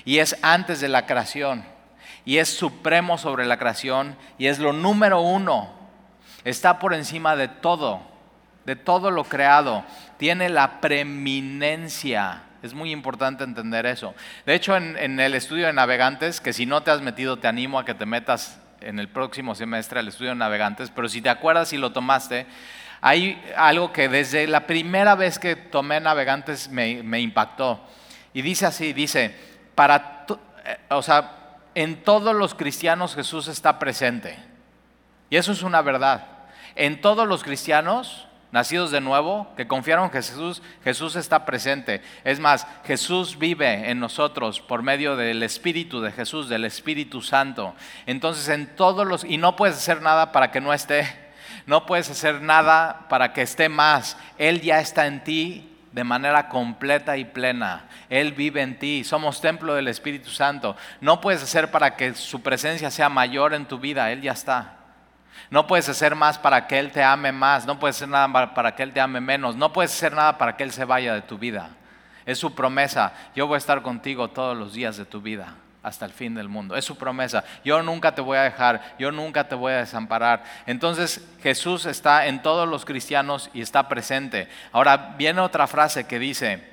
Y 0.03 0.17
es 0.17 0.35
antes 0.41 0.81
de 0.81 0.89
la 0.89 1.05
creación. 1.05 1.63
Y 2.25 2.37
es 2.37 2.49
supremo 2.49 3.17
sobre 3.17 3.45
la 3.45 3.57
creación 3.57 4.15
y 4.37 4.47
es 4.47 4.59
lo 4.59 4.73
número 4.73 5.21
uno. 5.21 5.69
Está 6.43 6.79
por 6.79 6.93
encima 6.93 7.35
de 7.35 7.47
todo, 7.47 8.01
de 8.65 8.75
todo 8.75 9.11
lo 9.11 9.23
creado. 9.23 9.83
Tiene 10.17 10.49
la 10.49 10.81
preeminencia. 10.81 12.43
Es 12.61 12.73
muy 12.73 12.91
importante 12.91 13.43
entender 13.43 13.85
eso. 13.85 14.13
De 14.45 14.53
hecho, 14.53 14.75
en, 14.75 15.19
el 15.19 15.33
estudio 15.33 15.65
de 15.65 15.73
navegantes, 15.73 16.39
que 16.39 16.53
si 16.53 16.65
no 16.65 16.81
te 16.81 16.91
has 16.91 17.01
metido, 17.01 17.39
te 17.39 17.47
animo 17.47 17.79
a 17.79 17.85
que 17.85 17.95
te 17.95 18.05
metas 18.05 18.59
en 18.81 18.99
el 18.99 19.07
próximo 19.07 19.55
semestre 19.55 19.99
al 19.99 20.07
estudio 20.07 20.31
de 20.31 20.35
navegantes, 20.35 20.91
pero 20.91 21.09
si 21.09 21.21
te 21.21 21.29
acuerdas 21.29 21.73
y 21.73 21.77
lo 21.77 21.91
tomaste, 21.91 22.45
hay 23.01 23.41
algo 23.55 23.91
que 23.91 24.09
desde 24.09 24.47
la 24.47 24.67
primera 24.67 25.15
vez 25.15 25.39
que 25.39 25.55
tomé 25.55 25.99
navegantes 25.99 26.69
me, 26.69 27.19
impactó. 27.19 27.83
Y 28.33 28.43
dice 28.43 28.67
así, 28.67 28.93
dice, 28.93 29.35
para, 29.73 30.25
eh, 30.63 30.77
o 30.89 31.01
sea, 31.01 31.40
en 31.75 32.03
todos 32.03 32.35
los 32.35 32.55
cristianos 32.55 33.15
Jesús 33.15 33.47
está 33.47 33.79
presente. 33.79 34.37
Y 35.29 35.37
eso 35.37 35.51
es 35.51 35.63
una 35.63 35.81
verdad. 35.81 36.27
En 36.75 37.01
todos 37.01 37.27
los 37.27 37.43
cristianos 37.43 38.27
nacidos 38.51 38.91
de 38.91 38.99
nuevo, 38.99 39.47
que 39.55 39.67
confiaron 39.67 40.05
en 40.05 40.11
Jesús, 40.11 40.61
Jesús 40.83 41.15
está 41.15 41.45
presente. 41.45 42.01
Es 42.23 42.39
más, 42.39 42.67
Jesús 42.83 43.39
vive 43.39 43.89
en 43.89 43.99
nosotros 43.99 44.59
por 44.59 44.83
medio 44.83 45.15
del 45.15 45.41
Espíritu 45.43 46.01
de 46.01 46.11
Jesús, 46.11 46.49
del 46.49 46.65
Espíritu 46.65 47.21
Santo. 47.21 47.73
Entonces, 48.05 48.49
en 48.49 48.75
todos 48.75 49.07
los, 49.07 49.23
y 49.23 49.37
no 49.37 49.55
puedes 49.55 49.77
hacer 49.77 50.01
nada 50.01 50.31
para 50.31 50.51
que 50.51 50.61
no 50.61 50.73
esté. 50.73 51.07
No 51.65 51.85
puedes 51.85 52.09
hacer 52.09 52.41
nada 52.41 53.05
para 53.07 53.33
que 53.33 53.41
esté 53.41 53.69
más. 53.69 54.17
Él 54.37 54.61
ya 54.61 54.79
está 54.79 55.07
en 55.07 55.23
ti 55.23 55.70
de 55.91 56.03
manera 56.03 56.50
completa 56.50 57.17
y 57.17 57.25
plena. 57.25 57.86
Él 58.10 58.33
vive 58.33 58.62
en 58.62 58.79
ti. 58.79 59.03
Somos 59.03 59.41
templo 59.41 59.74
del 59.74 59.88
Espíritu 59.88 60.29
Santo. 60.29 60.75
No 61.00 61.21
puedes 61.21 61.43
hacer 61.43 61.71
para 61.71 61.95
que 61.95 62.13
su 62.13 62.41
presencia 62.41 62.89
sea 62.89 63.10
mayor 63.10 63.53
en 63.53 63.65
tu 63.65 63.79
vida. 63.79 64.12
Él 64.12 64.21
ya 64.21 64.31
está. 64.31 64.77
No 65.50 65.67
puedes 65.67 65.89
hacer 65.89 66.15
más 66.15 66.38
para 66.38 66.67
que 66.67 66.79
Él 66.79 66.91
te 66.91 67.03
ame 67.03 67.31
más. 67.31 67.65
No 67.65 67.79
puedes 67.79 67.98
hacer 67.98 68.10
nada 68.10 68.53
para 68.53 68.75
que 68.75 68.83
Él 68.83 68.93
te 68.93 69.01
ame 69.01 69.21
menos. 69.21 69.55
No 69.55 69.74
puedes 69.74 69.91
hacer 69.91 70.13
nada 70.13 70.38
para 70.38 70.55
que 70.55 70.63
Él 70.63 70.71
se 70.71 70.86
vaya 70.86 71.13
de 71.13 71.21
tu 71.21 71.38
vida. 71.38 71.71
Es 72.25 72.38
su 72.39 72.55
promesa. 72.55 73.13
Yo 73.36 73.48
voy 73.48 73.55
a 73.55 73.57
estar 73.57 73.81
contigo 73.81 74.29
todos 74.29 74.57
los 74.57 74.74
días 74.74 74.98
de 74.98 75.05
tu 75.05 75.21
vida 75.21 75.55
hasta 75.83 76.05
el 76.05 76.11
fin 76.11 76.35
del 76.35 76.47
mundo. 76.47 76.75
Es 76.75 76.85
su 76.85 76.97
promesa. 76.97 77.43
Yo 77.63 77.81
nunca 77.81 78.13
te 78.13 78.21
voy 78.21 78.38
a 78.38 78.43
dejar, 78.43 78.95
yo 79.00 79.11
nunca 79.11 79.47
te 79.47 79.55
voy 79.55 79.73
a 79.73 79.77
desamparar. 79.77 80.43
Entonces 80.65 81.27
Jesús 81.41 81.85
está 81.85 82.27
en 82.27 82.41
todos 82.41 82.67
los 82.67 82.85
cristianos 82.85 83.50
y 83.53 83.61
está 83.61 83.88
presente. 83.88 84.47
Ahora 84.71 85.15
viene 85.17 85.41
otra 85.41 85.67
frase 85.67 86.05
que 86.05 86.19
dice, 86.19 86.63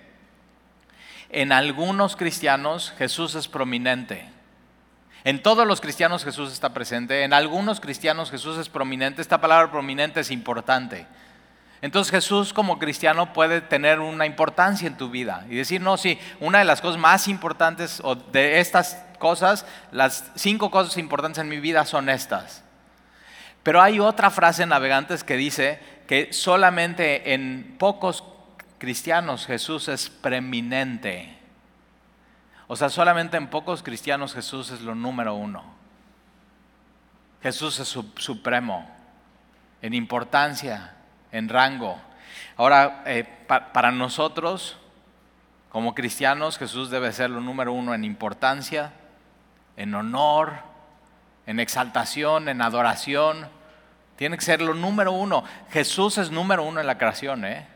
en 1.30 1.52
algunos 1.52 2.16
cristianos 2.16 2.92
Jesús 2.98 3.34
es 3.34 3.48
prominente. 3.48 4.28
En 5.24 5.42
todos 5.42 5.66
los 5.66 5.80
cristianos 5.80 6.24
Jesús 6.24 6.52
está 6.52 6.72
presente, 6.72 7.24
en 7.24 7.32
algunos 7.32 7.80
cristianos 7.80 8.30
Jesús 8.30 8.56
es 8.58 8.68
prominente. 8.68 9.20
Esta 9.20 9.40
palabra 9.40 9.70
prominente 9.70 10.20
es 10.20 10.30
importante. 10.30 11.06
Entonces 11.80 12.10
Jesús 12.10 12.52
como 12.52 12.78
cristiano 12.78 13.32
puede 13.32 13.60
tener 13.60 14.00
una 14.00 14.26
importancia 14.26 14.88
en 14.88 14.96
tu 14.96 15.10
vida 15.10 15.46
y 15.48 15.56
decir, 15.56 15.80
no, 15.80 15.96
sí, 15.96 16.18
una 16.40 16.58
de 16.58 16.64
las 16.64 16.80
cosas 16.80 17.00
más 17.00 17.28
importantes 17.28 18.00
o 18.02 18.16
de 18.16 18.58
estas 18.58 19.02
cosas, 19.18 19.64
las 19.92 20.30
cinco 20.34 20.70
cosas 20.70 20.96
importantes 20.96 21.38
en 21.38 21.48
mi 21.48 21.60
vida 21.60 21.84
son 21.84 22.08
estas. 22.08 22.64
Pero 23.62 23.80
hay 23.80 24.00
otra 24.00 24.30
frase 24.30 24.64
en 24.64 24.70
Navegantes 24.70 25.22
que 25.22 25.36
dice 25.36 25.78
que 26.08 26.32
solamente 26.32 27.34
en 27.34 27.76
pocos 27.78 28.24
cristianos 28.78 29.46
Jesús 29.46 29.88
es 29.88 30.08
preeminente. 30.08 31.36
O 32.66 32.76
sea, 32.76 32.88
solamente 32.88 33.36
en 33.36 33.48
pocos 33.48 33.82
cristianos 33.82 34.34
Jesús 34.34 34.70
es 34.70 34.80
lo 34.80 34.94
número 34.94 35.34
uno. 35.34 35.64
Jesús 37.42 37.78
es 37.78 37.88
supremo 37.88 38.90
en 39.80 39.94
importancia 39.94 40.94
en 41.32 41.48
rango. 41.48 41.98
Ahora, 42.56 43.02
eh, 43.06 43.24
para 43.46 43.92
nosotros, 43.92 44.76
como 45.70 45.94
cristianos, 45.94 46.58
Jesús 46.58 46.90
debe 46.90 47.12
ser 47.12 47.30
lo 47.30 47.40
número 47.40 47.72
uno 47.72 47.94
en 47.94 48.04
importancia, 48.04 48.92
en 49.76 49.94
honor, 49.94 50.54
en 51.46 51.60
exaltación, 51.60 52.48
en 52.48 52.62
adoración. 52.62 53.48
Tiene 54.16 54.36
que 54.36 54.44
ser 54.44 54.60
lo 54.60 54.74
número 54.74 55.12
uno. 55.12 55.44
Jesús 55.70 56.18
es 56.18 56.30
número 56.30 56.64
uno 56.64 56.80
en 56.80 56.86
la 56.86 56.98
creación, 56.98 57.44
¿eh? 57.44 57.66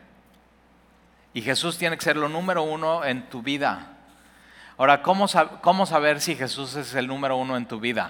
Y 1.33 1.41
Jesús 1.41 1.77
tiene 1.77 1.97
que 1.97 2.03
ser 2.03 2.17
lo 2.17 2.29
número 2.29 2.63
uno 2.63 3.03
en 3.05 3.29
tu 3.29 3.41
vida. 3.41 3.92
Ahora, 4.77 5.03
¿cómo, 5.03 5.27
¿cómo 5.61 5.85
saber 5.85 6.19
si 6.19 6.35
Jesús 6.35 6.75
es 6.75 6.95
el 6.95 7.07
número 7.07 7.37
uno 7.37 7.57
en 7.57 7.67
tu 7.67 7.79
vida? 7.79 8.09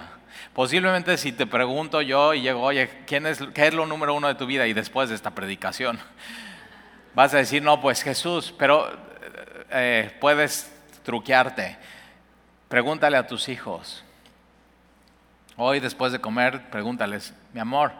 Posiblemente 0.54 1.16
si 1.18 1.32
te 1.32 1.46
pregunto 1.46 2.00
yo 2.00 2.32
y 2.32 2.40
llego, 2.40 2.62
oye, 2.62 2.88
¿quién 3.06 3.26
es, 3.26 3.40
¿qué 3.54 3.66
es 3.66 3.74
lo 3.74 3.86
número 3.86 4.14
uno 4.14 4.28
de 4.28 4.34
tu 4.34 4.46
vida? 4.46 4.66
Y 4.66 4.72
después 4.72 5.08
de 5.08 5.14
esta 5.14 5.32
predicación, 5.32 5.98
vas 7.14 7.34
a 7.34 7.38
decir, 7.38 7.62
no, 7.62 7.80
pues 7.80 8.02
Jesús, 8.02 8.54
pero 8.58 8.90
eh, 9.70 10.16
puedes 10.20 10.72
truquearte. 11.02 11.76
Pregúntale 12.68 13.16
a 13.18 13.26
tus 13.26 13.48
hijos. 13.48 14.02
Hoy 15.56 15.80
después 15.80 16.12
de 16.12 16.20
comer, 16.20 16.70
pregúntales, 16.70 17.34
mi 17.52 17.60
amor, 17.60 17.92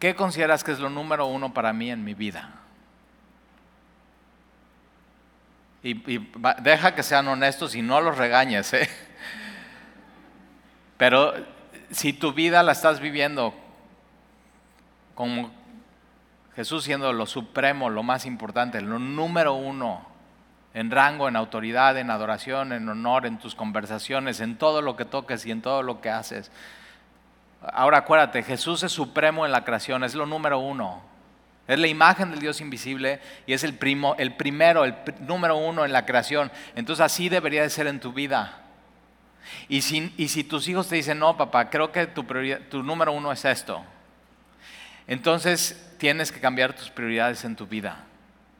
¿qué 0.00 0.14
consideras 0.14 0.64
que 0.64 0.72
es 0.72 0.80
lo 0.80 0.90
número 0.90 1.26
uno 1.26 1.52
para 1.52 1.72
mí 1.72 1.90
en 1.90 2.02
mi 2.02 2.14
vida? 2.14 2.63
Y, 5.84 6.02
deja 6.62 6.94
que 6.94 7.02
sean 7.02 7.28
honestos 7.28 7.74
y 7.74 7.82
no 7.82 8.00
los 8.00 8.16
regañes. 8.16 8.72
¿eh? 8.72 8.88
Pero 10.96 11.34
si 11.90 12.14
tu 12.14 12.32
vida 12.32 12.62
la 12.62 12.72
estás 12.72 13.00
viviendo 13.00 13.54
como 15.14 15.52
Jesús 16.56 16.84
siendo 16.84 17.12
lo 17.12 17.26
supremo, 17.26 17.90
lo 17.90 18.02
más 18.02 18.24
importante, 18.24 18.80
lo 18.80 18.98
número 18.98 19.52
uno, 19.52 20.06
en 20.72 20.90
rango, 20.90 21.28
en 21.28 21.36
autoridad, 21.36 21.98
en 21.98 22.10
adoración, 22.10 22.72
en 22.72 22.88
honor, 22.88 23.26
en 23.26 23.38
tus 23.38 23.54
conversaciones, 23.54 24.40
en 24.40 24.56
todo 24.56 24.80
lo 24.80 24.96
que 24.96 25.04
toques 25.04 25.44
y 25.44 25.50
en 25.50 25.60
todo 25.60 25.82
lo 25.82 26.00
que 26.00 26.08
haces. 26.08 26.50
Ahora 27.60 27.98
acuérdate, 27.98 28.42
Jesús 28.42 28.82
es 28.84 28.92
supremo 28.92 29.44
en 29.44 29.52
la 29.52 29.64
creación, 29.64 30.02
es 30.02 30.14
lo 30.14 30.24
número 30.24 30.58
uno. 30.60 31.13
Es 31.66 31.78
la 31.78 31.86
imagen 31.86 32.30
del 32.30 32.40
Dios 32.40 32.60
invisible 32.60 33.20
y 33.46 33.54
es 33.54 33.64
el, 33.64 33.74
primo, 33.74 34.14
el 34.18 34.34
primero, 34.34 34.84
el 34.84 34.94
número 35.20 35.56
uno 35.56 35.84
en 35.84 35.92
la 35.92 36.04
creación. 36.04 36.52
Entonces 36.74 37.04
así 37.04 37.28
debería 37.28 37.62
de 37.62 37.70
ser 37.70 37.86
en 37.86 38.00
tu 38.00 38.12
vida. 38.12 38.60
Y 39.68 39.82
si, 39.82 40.44
tus 40.44 40.68
hijos 40.68 40.88
te 40.88 40.96
dicen, 40.96 41.18
no, 41.18 41.36
papá, 41.36 41.70
creo 41.70 41.90
que 41.92 42.06
tu, 42.06 42.24
tu 42.70 42.82
número 42.82 43.12
uno 43.12 43.30
es 43.32 43.44
esto, 43.44 43.84
entonces 45.06 45.94
tienes 45.98 46.32
que 46.32 46.40
cambiar 46.40 46.74
tus 46.74 46.90
prioridades 46.90 47.44
en 47.44 47.56
tu 47.56 47.66
vida. 47.66 48.04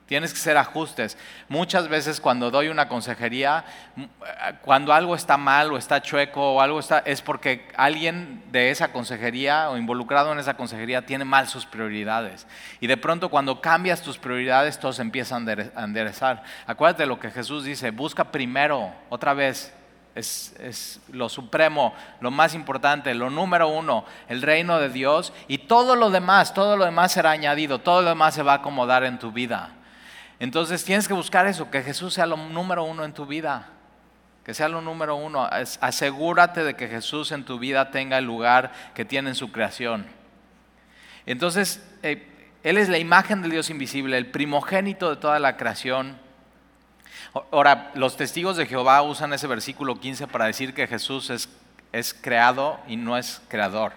Tienes 0.06 0.34
que 0.34 0.38
hacer 0.38 0.58
ajustes. 0.58 1.16
Muchas 1.48 1.88
veces 1.88 2.20
cuando 2.20 2.50
doy 2.50 2.68
una 2.68 2.88
consejería, 2.88 3.64
cuando 4.62 4.92
algo 4.92 5.14
está 5.14 5.38
mal 5.38 5.72
o 5.72 5.78
está 5.78 6.02
chueco 6.02 6.54
o 6.54 6.60
algo 6.60 6.78
está, 6.78 6.98
es 6.98 7.22
porque 7.22 7.68
alguien 7.76 8.42
de 8.52 8.70
esa 8.70 8.92
consejería 8.92 9.70
o 9.70 9.78
involucrado 9.78 10.30
en 10.32 10.38
esa 10.38 10.54
consejería 10.54 11.06
tiene 11.06 11.24
mal 11.24 11.48
sus 11.48 11.64
prioridades. 11.64 12.46
Y 12.80 12.86
de 12.86 12.98
pronto 12.98 13.30
cuando 13.30 13.62
cambias 13.62 14.02
tus 14.02 14.18
prioridades, 14.18 14.78
todo 14.78 14.92
se 14.92 15.00
empieza 15.00 15.36
a 15.36 15.84
enderezar. 15.84 16.42
Acuérdate 16.66 17.04
de 17.04 17.08
lo 17.08 17.18
que 17.18 17.30
Jesús 17.30 17.64
dice, 17.64 17.90
busca 17.90 18.24
primero, 18.24 18.92
otra 19.08 19.32
vez, 19.32 19.72
es, 20.14 21.00
lo 21.08 21.28
supremo, 21.28 21.94
lo 22.20 22.30
más 22.30 22.54
importante, 22.54 23.14
lo 23.14 23.30
número 23.30 23.68
uno, 23.68 24.04
el 24.28 24.42
reino 24.42 24.78
de 24.78 24.88
Dios 24.88 25.32
y 25.48 25.58
todo 25.58 25.96
lo 25.96 26.10
demás, 26.10 26.54
todo 26.54 26.76
lo 26.76 26.84
demás 26.84 27.12
será 27.12 27.30
añadido, 27.30 27.80
todo 27.80 28.02
lo 28.02 28.10
demás 28.10 28.34
se 28.34 28.42
va 28.42 28.52
a 28.52 28.56
acomodar 28.56 29.04
en 29.04 29.18
tu 29.18 29.32
vida. 29.32 29.70
Entonces 30.38 30.84
tienes 30.84 31.08
que 31.08 31.14
buscar 31.14 31.46
eso, 31.46 31.70
que 31.70 31.82
Jesús 31.82 32.14
sea 32.14 32.26
lo 32.26 32.36
número 32.36 32.84
uno 32.84 33.04
en 33.04 33.12
tu 33.12 33.26
vida, 33.26 33.68
que 34.44 34.54
sea 34.54 34.68
lo 34.68 34.80
número 34.80 35.16
uno. 35.16 35.48
Asegúrate 35.80 36.64
de 36.64 36.74
que 36.74 36.88
Jesús 36.88 37.32
en 37.32 37.44
tu 37.44 37.58
vida 37.58 37.90
tenga 37.90 38.18
el 38.18 38.24
lugar 38.24 38.72
que 38.94 39.04
tiene 39.04 39.30
en 39.30 39.36
su 39.36 39.52
creación. 39.52 40.06
Entonces, 41.26 41.82
eh, 42.02 42.26
Él 42.62 42.78
es 42.78 42.88
la 42.88 42.98
imagen 42.98 43.42
del 43.42 43.52
Dios 43.52 43.70
invisible, 43.70 44.18
el 44.18 44.30
primogénito 44.30 45.10
de 45.10 45.16
toda 45.16 45.38
la 45.38 45.56
creación 45.56 46.24
Ahora, 47.50 47.90
los 47.94 48.16
testigos 48.16 48.56
de 48.56 48.66
Jehová 48.66 49.02
usan 49.02 49.32
ese 49.32 49.48
versículo 49.48 49.98
15 49.98 50.28
para 50.28 50.46
decir 50.46 50.72
que 50.72 50.86
Jesús 50.86 51.30
es, 51.30 51.48
es 51.90 52.14
creado 52.14 52.78
y 52.86 52.96
no 52.96 53.18
es 53.18 53.42
creador. 53.48 53.92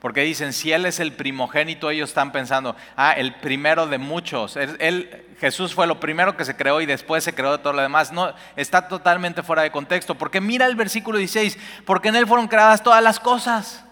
Porque 0.00 0.22
dicen, 0.22 0.52
si 0.52 0.72
Él 0.72 0.86
es 0.86 1.00
el 1.00 1.12
primogénito, 1.12 1.90
ellos 1.90 2.10
están 2.10 2.30
pensando, 2.30 2.76
ah, 2.96 3.12
el 3.12 3.34
primero 3.34 3.86
de 3.86 3.98
muchos. 3.98 4.56
Él, 4.56 5.26
Jesús 5.40 5.74
fue 5.74 5.86
lo 5.86 5.98
primero 5.98 6.36
que 6.36 6.44
se 6.44 6.56
creó 6.56 6.80
y 6.80 6.86
después 6.86 7.24
se 7.24 7.34
creó 7.34 7.58
todo 7.58 7.72
lo 7.72 7.82
demás. 7.82 8.12
No, 8.12 8.32
está 8.54 8.86
totalmente 8.86 9.42
fuera 9.42 9.62
de 9.62 9.72
contexto. 9.72 10.14
Porque 10.14 10.40
mira 10.40 10.66
el 10.66 10.76
versículo 10.76 11.18
16, 11.18 11.58
porque 11.84 12.08
en 12.08 12.16
Él 12.16 12.26
fueron 12.26 12.46
creadas 12.46 12.82
todas 12.82 13.02
las 13.02 13.18
cosas. 13.18 13.84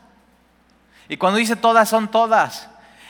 Y 1.09 1.17
cuando 1.17 1.39
dice 1.39 1.57
todas, 1.57 1.89
son 1.89 2.09
todas. 2.09 2.69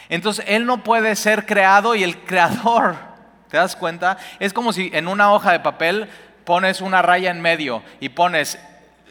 Entonces 0.09 0.45
Él 0.49 0.65
no 0.65 0.83
puede 0.83 1.17
ser 1.17 1.45
creado 1.45 1.95
y 1.95 2.03
el 2.03 2.19
creador 2.25 2.97
¿Te 3.49 3.57
das 3.57 3.76
cuenta? 3.76 4.17
Es 4.41 4.53
como 4.53 4.73
si 4.73 4.91
en 4.93 5.09
una 5.09 5.33
hoja 5.33 5.53
de 5.53 5.61
papel 5.61 6.09
pones 6.45 6.81
una 6.81 7.03
raya 7.03 7.31
en 7.31 7.41
medio 7.41 7.83
y 8.00 8.09
pones 8.09 8.59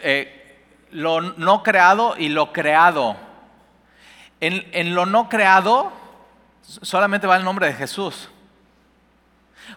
eh, 0.01 0.60
lo 0.92 1.22
no 1.22 1.63
creado 1.63 2.15
y 2.18 2.30
lo 2.30 2.51
creado. 2.51 3.15
En, 4.42 4.94
lo 4.94 5.06
no 5.06 5.30
creado 5.30 5.92
solamente 6.62 7.27
va 7.27 7.38
el 7.38 7.44
nombre 7.44 7.68
de 7.68 7.74
Jesús. 7.74 8.30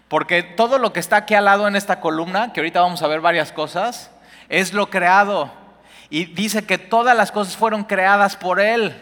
Porque 0.08 0.42
todo 0.42 0.78
lo 0.78 0.92
que 0.92 1.00
está 1.00 1.16
aquí 1.16 1.34
al 1.34 1.46
lado 1.46 1.66
en 1.68 1.76
esta 1.76 2.00
columna, 2.00 2.52
que 2.52 2.60
ahorita 2.60 2.80
vamos 2.80 3.02
a 3.02 3.08
ver 3.08 3.20
varias 3.20 3.52
cosas, 3.52 4.10
es 4.48 4.72
lo 4.72 4.90
creado. 4.90 5.50
Y 6.10 6.26
dice 6.26 6.66
que 6.66 6.78
todas 6.78 7.16
las 7.16 7.32
cosas 7.32 7.56
fueron 7.56 7.84
creadas 7.84 8.36
por 8.36 8.60
Él. 8.60 8.96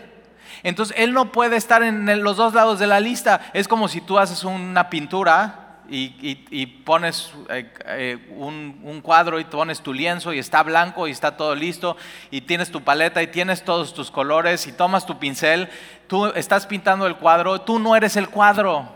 Entonces 0.63 0.97
Él 0.99 1.13
no 1.13 1.33
puede 1.33 1.57
estar 1.57 1.83
en 1.83 2.23
los 2.23 2.37
dos 2.37 2.55
lados 2.55 2.79
de 2.79 2.87
la 2.87 3.01
lista. 3.01 3.41
Es 3.53 3.69
como 3.69 3.89
si 3.89 4.01
tú 4.01 4.19
haces 4.19 4.45
una 4.45 4.91
pintura 4.91 5.66
y, 5.89 6.67
pones 6.85 7.33
eh, 7.49 7.73
eh, 7.87 8.35
un, 8.37 8.81
un, 8.83 9.01
cuadro 9.01 9.39
y 9.39 9.45
pones 9.45 9.81
tu 9.81 9.93
lienzo 9.93 10.33
y 10.33 10.39
está 10.39 10.63
blanco 10.63 11.07
y 11.07 11.11
está 11.11 11.37
todo 11.37 11.55
listo 11.55 11.97
y 12.31 12.41
tienes 12.43 12.71
tu 12.71 12.83
paleta 12.83 13.23
y 13.23 13.29
tienes 13.29 13.65
todos 13.65 13.95
tus 13.95 14.11
colores 14.11 14.67
y 14.67 14.73
tomas 14.73 15.07
tu 15.07 15.19
pincel, 15.19 15.69
tú 16.07 16.27
estás 16.27 16.67
pintando 16.67 17.07
el 17.07 17.17
cuadro, 17.17 17.61
tú 17.61 17.79
no 17.79 17.97
eres 17.97 18.17
el 18.17 18.29
cuadro, 18.29 18.89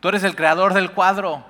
tú 0.00 0.08
eres 0.08 0.24
el 0.24 0.34
creador 0.36 0.74
del 0.74 0.92
cuadro. 0.92 1.44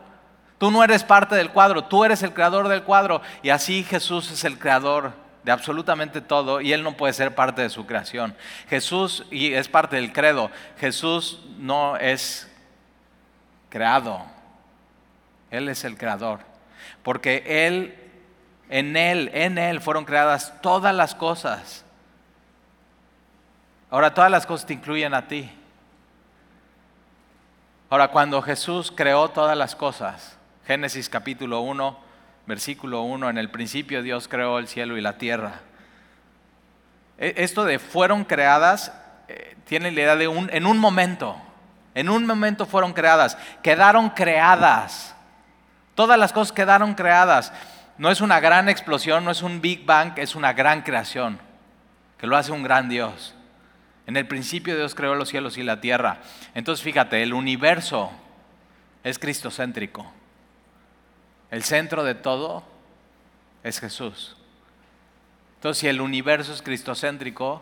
Tú 0.59 0.73
no 0.73 0.83
eres 0.83 1.05
parte 1.05 1.37
del 1.37 1.51
cuadro, 1.51 1.85
tú 1.85 2.05
eres 2.05 2.23
el 2.25 2.35
creador 2.35 2.67
del 2.67 2.83
cuadro. 2.83 3.23
Y 3.45 3.51
así 3.51 3.85
Jesús 3.85 4.29
es 4.33 4.43
el 4.43 4.59
creador 4.59 5.13
de 5.45 5.53
absolutamente 5.53 6.21
todo 6.21 6.61
y 6.61 6.73
Él 6.73 6.83
no 6.83 6.97
puede 6.97 7.13
ser 7.13 7.35
parte 7.35 7.63
de 7.63 7.71
su 7.71 7.87
creación. 7.87 8.37
Jesús, 8.69 9.25
y 9.31 9.55
es 9.55 9.69
parte 9.69 9.97
del 9.97 10.13
credo, 10.13 10.51
Jesús 10.79 11.41
no 11.59 11.97
es 11.97 12.51
creado, 13.69 14.27
Él 15.51 15.69
es 15.69 15.85
el 15.85 15.97
creador. 15.97 16.41
Porque 17.03 17.67
Él, 17.67 17.95
en 18.69 18.97
Él, 18.97 19.31
en 19.33 19.59
Él 19.59 19.81
fueron 19.81 20.05
creadas 20.05 20.61
todas 20.61 20.95
las 20.95 21.15
cosas. 21.15 21.85
Ahora 23.91 24.13
todas 24.13 24.31
las 24.31 24.47
cosas 24.47 24.67
te 24.67 24.75
incluyen 24.75 25.15
a 25.15 25.29
ti. 25.29 25.51
Ahora 27.91 28.09
cuando 28.09 28.43
Jesús 28.43 28.93
creó 28.95 29.31
todas 29.31 29.57
las 29.57 29.75
cosas, 29.75 30.37
Génesis 30.67 31.09
capítulo 31.09 31.61
1, 31.61 31.99
versículo 32.47 33.03
1, 33.03 33.31
en 33.31 33.39
el 33.39 33.51
principio 33.51 34.03
Dios 34.03 34.29
creó 34.29 34.59
el 34.59 34.69
cielo 34.69 34.99
y 34.99 35.01
la 35.01 35.17
tierra. 35.17 35.61
E, 37.17 37.33
esto 37.39 37.65
de 37.65 37.79
fueron 37.79 38.25
creadas 38.25 38.93
eh, 39.29 39.57
tiene 39.65 39.91
la 39.91 40.01
idea 40.01 40.17
de 40.17 40.29
un, 40.29 40.51
en 40.53 40.67
un 40.67 40.79
momento, 40.79 41.37
en 41.95 42.11
un 42.11 42.27
momento 42.27 42.67
fueron 42.67 42.93
creadas, 42.93 43.39
quedaron 43.63 44.11
creadas. 44.11 45.15
Todas 45.99 46.17
las 46.17 46.33
cosas 46.33 46.53
quedaron 46.53 46.95
creadas. 46.95 47.53
No 47.97 48.09
es 48.13 48.21
una 48.21 48.39
gran 48.39 48.69
explosión, 48.69 49.25
no 49.25 49.33
es 49.33 49.43
un 49.43 49.61
Big 49.61 49.85
Bang, 49.85 50.13
es 50.17 50.37
una 50.37 50.53
gran 50.53 50.83
creación, 50.83 51.41
que 52.19 52.29
lo 52.29 52.37
hace 52.37 52.53
un 52.53 52.63
gran 52.63 52.89
Dios. 52.89 53.35
En 54.07 54.17
el 54.17 54.25
principio 54.29 54.77
Dios 54.77 54.95
creó 54.95 55.17
los 55.17 55.29
cielos 55.29 55.59
y 55.59 55.65
la 55.65 55.81
tierra. 55.81 56.21
Entonces 56.55 56.85
fíjate, 56.85 57.21
el 57.25 57.35
universo 57.35 58.13
es 59.03 59.19
cristocéntrico. 59.19 60.07
El 61.51 61.65
centro 61.65 62.05
de 62.05 62.15
todo 62.15 62.63
es 63.65 63.81
Jesús. 63.81 64.37
Entonces, 65.57 65.81
si 65.81 65.89
el 65.89 66.01
universo 66.01 66.53
es 66.53 66.63
cristocéntrico, 66.63 67.61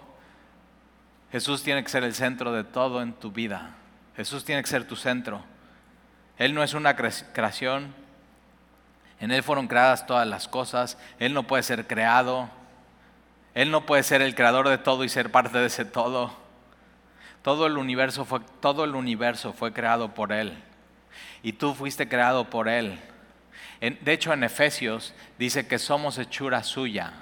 Jesús 1.32 1.62
tiene 1.62 1.82
que 1.82 1.88
ser 1.88 2.04
el 2.04 2.14
centro 2.14 2.52
de 2.52 2.64
todo 2.64 3.00
en 3.00 3.14
tu 3.14 3.32
vida. 3.32 3.76
Jesús 4.14 4.44
tiene 4.44 4.60
que 4.60 4.68
ser 4.68 4.86
tu 4.86 4.94
centro. 4.94 5.42
Él 6.36 6.52
no 6.52 6.62
es 6.62 6.74
una 6.74 6.96
creación. 6.96 8.04
En 9.20 9.30
Él 9.30 9.42
fueron 9.42 9.68
creadas 9.68 10.06
todas 10.06 10.26
las 10.26 10.48
cosas. 10.48 10.98
Él 11.18 11.32
no 11.34 11.44
puede 11.46 11.62
ser 11.62 11.86
creado. 11.86 12.48
Él 13.54 13.70
no 13.70 13.86
puede 13.86 14.02
ser 14.02 14.22
el 14.22 14.34
creador 14.34 14.68
de 14.68 14.78
todo 14.78 15.04
y 15.04 15.08
ser 15.08 15.30
parte 15.30 15.58
de 15.58 15.66
ese 15.66 15.84
todo. 15.84 16.34
Todo 17.42 17.66
el 17.66 17.78
universo 17.78 18.24
fue, 18.24 18.40
todo 18.60 18.84
el 18.84 18.94
universo 18.94 19.52
fue 19.52 19.72
creado 19.72 20.14
por 20.14 20.32
Él. 20.32 20.62
Y 21.42 21.52
tú 21.52 21.74
fuiste 21.74 22.08
creado 22.08 22.50
por 22.50 22.68
Él 22.68 22.98
de 23.80 24.12
hecho, 24.12 24.32
en 24.32 24.42
Efesios 24.42 25.14
dice 25.38 25.66
que 25.66 25.78
somos 25.78 26.18
hechura 26.18 26.62
suya. 26.62 27.12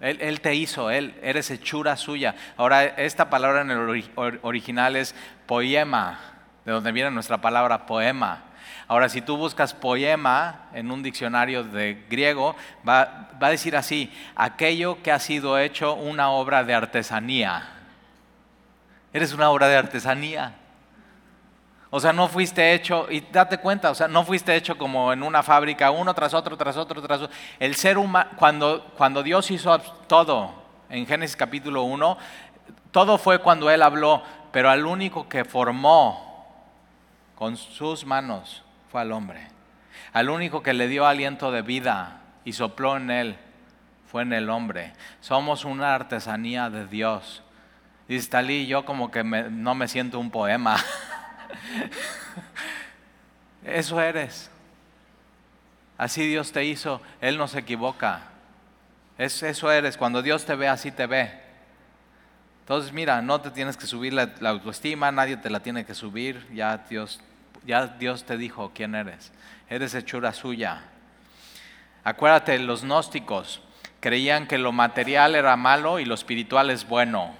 Él, 0.00 0.40
te 0.40 0.54
hizo, 0.54 0.90
él, 0.90 1.14
eres 1.22 1.50
hechura 1.50 1.94
suya. 1.96 2.34
Ahora, 2.56 2.84
esta 2.84 3.28
palabra 3.28 3.60
en 3.60 3.70
el 3.70 4.04
original 4.42 4.96
es 4.96 5.14
poema, 5.44 6.18
de 6.64 6.72
donde 6.72 6.92
viene 6.92 7.10
nuestra 7.10 7.42
palabra 7.42 7.84
poema. 7.84 8.44
Ahora, 8.90 9.08
si 9.08 9.22
tú 9.22 9.36
buscas 9.36 9.72
poema 9.72 10.62
en 10.72 10.90
un 10.90 11.00
diccionario 11.00 11.62
de 11.62 12.04
griego, 12.10 12.56
va, 12.86 13.28
va 13.40 13.46
a 13.46 13.50
decir 13.50 13.76
así, 13.76 14.12
aquello 14.34 15.00
que 15.00 15.12
ha 15.12 15.20
sido 15.20 15.56
hecho 15.60 15.94
una 15.94 16.30
obra 16.30 16.64
de 16.64 16.74
artesanía. 16.74 17.68
Eres 19.12 19.32
una 19.32 19.48
obra 19.50 19.68
de 19.68 19.76
artesanía. 19.76 20.56
O 21.90 22.00
sea, 22.00 22.12
no 22.12 22.26
fuiste 22.26 22.74
hecho, 22.74 23.06
y 23.08 23.20
date 23.20 23.58
cuenta, 23.58 23.92
o 23.92 23.94
sea, 23.94 24.08
no 24.08 24.24
fuiste 24.24 24.56
hecho 24.56 24.76
como 24.76 25.12
en 25.12 25.22
una 25.22 25.44
fábrica, 25.44 25.92
uno 25.92 26.12
tras 26.12 26.34
otro, 26.34 26.56
tras 26.56 26.76
otro, 26.76 27.00
tras 27.00 27.20
otro. 27.20 27.36
El 27.60 27.76
ser 27.76 27.96
humano, 27.96 28.30
cuando, 28.34 28.92
cuando 28.98 29.22
Dios 29.22 29.52
hizo 29.52 29.78
todo, 30.08 30.52
en 30.88 31.06
Génesis 31.06 31.36
capítulo 31.36 31.84
1, 31.84 32.18
todo 32.90 33.18
fue 33.18 33.38
cuando 33.38 33.70
Él 33.70 33.82
habló, 33.82 34.24
pero 34.50 34.68
al 34.68 34.84
único 34.84 35.28
que 35.28 35.44
formó 35.44 36.44
con 37.36 37.56
sus 37.56 38.04
manos 38.04 38.64
fue 38.90 39.00
al 39.00 39.12
hombre. 39.12 39.46
Al 40.12 40.30
único 40.30 40.62
que 40.62 40.74
le 40.74 40.88
dio 40.88 41.06
aliento 41.06 41.52
de 41.52 41.62
vida 41.62 42.20
y 42.44 42.52
sopló 42.52 42.96
en 42.96 43.10
Él 43.10 43.36
fue 44.06 44.22
en 44.22 44.32
el 44.32 44.50
hombre. 44.50 44.92
Somos 45.20 45.64
una 45.64 45.94
artesanía 45.94 46.68
de 46.68 46.86
Dios. 46.86 47.42
Y 48.08 48.18
Talí, 48.22 48.66
yo 48.66 48.84
como 48.84 49.10
que 49.10 49.22
no 49.22 49.74
me 49.76 49.86
siento 49.86 50.18
un 50.18 50.32
poema. 50.32 50.76
Eso 53.64 54.00
eres. 54.00 54.50
Así 55.96 56.26
Dios 56.26 56.50
te 56.50 56.64
hizo, 56.64 57.00
Él 57.20 57.36
no 57.36 57.46
se 57.46 57.60
equivoca. 57.60 58.22
eso 59.18 59.70
eres, 59.70 59.98
cuando 59.98 60.22
Dios 60.22 60.46
te 60.46 60.54
ve, 60.54 60.66
así 60.66 60.90
te 60.90 61.06
ve. 61.06 61.30
Entonces, 62.60 62.92
mira, 62.92 63.20
no 63.20 63.40
te 63.40 63.50
tienes 63.50 63.76
que 63.76 63.86
subir 63.86 64.14
la, 64.14 64.32
autoestima, 64.48 65.12
nadie 65.12 65.36
te 65.36 65.50
la 65.50 65.60
tiene 65.60 65.84
que 65.84 65.94
subir, 65.94 66.46
ya 66.54 66.78
Dios, 66.78 67.20
ya 67.66 67.86
Dios 67.86 68.24
te 68.24 68.36
dijo 68.36 68.72
quién 68.74 68.94
eres. 68.94 69.32
Eres 69.68 69.94
hechura 69.94 70.32
suya. 70.32 70.82
Acuérdate, 72.04 72.58
los 72.58 72.82
gnósticos 72.82 73.60
creían 74.00 74.46
que 74.46 74.58
lo 74.58 74.72
material 74.72 75.34
era 75.34 75.56
malo 75.56 75.98
y 75.98 76.04
lo 76.04 76.14
espiritual 76.14 76.70
es 76.70 76.88
bueno. 76.88 77.34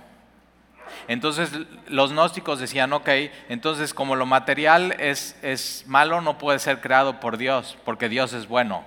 Entonces 1.08 1.50
los 1.86 2.12
gnósticos 2.12 2.58
decían, 2.58 2.92
ok, 2.92 3.08
entonces 3.48 3.94
como 3.94 4.16
lo 4.16 4.26
material 4.26 4.92
es, 4.98 5.38
es 5.42 5.84
malo, 5.86 6.20
no 6.20 6.38
puede 6.38 6.58
ser 6.58 6.80
creado 6.80 7.20
por 7.20 7.36
Dios, 7.36 7.76
porque 7.84 8.08
Dios 8.08 8.32
es 8.32 8.46
bueno. 8.46 8.84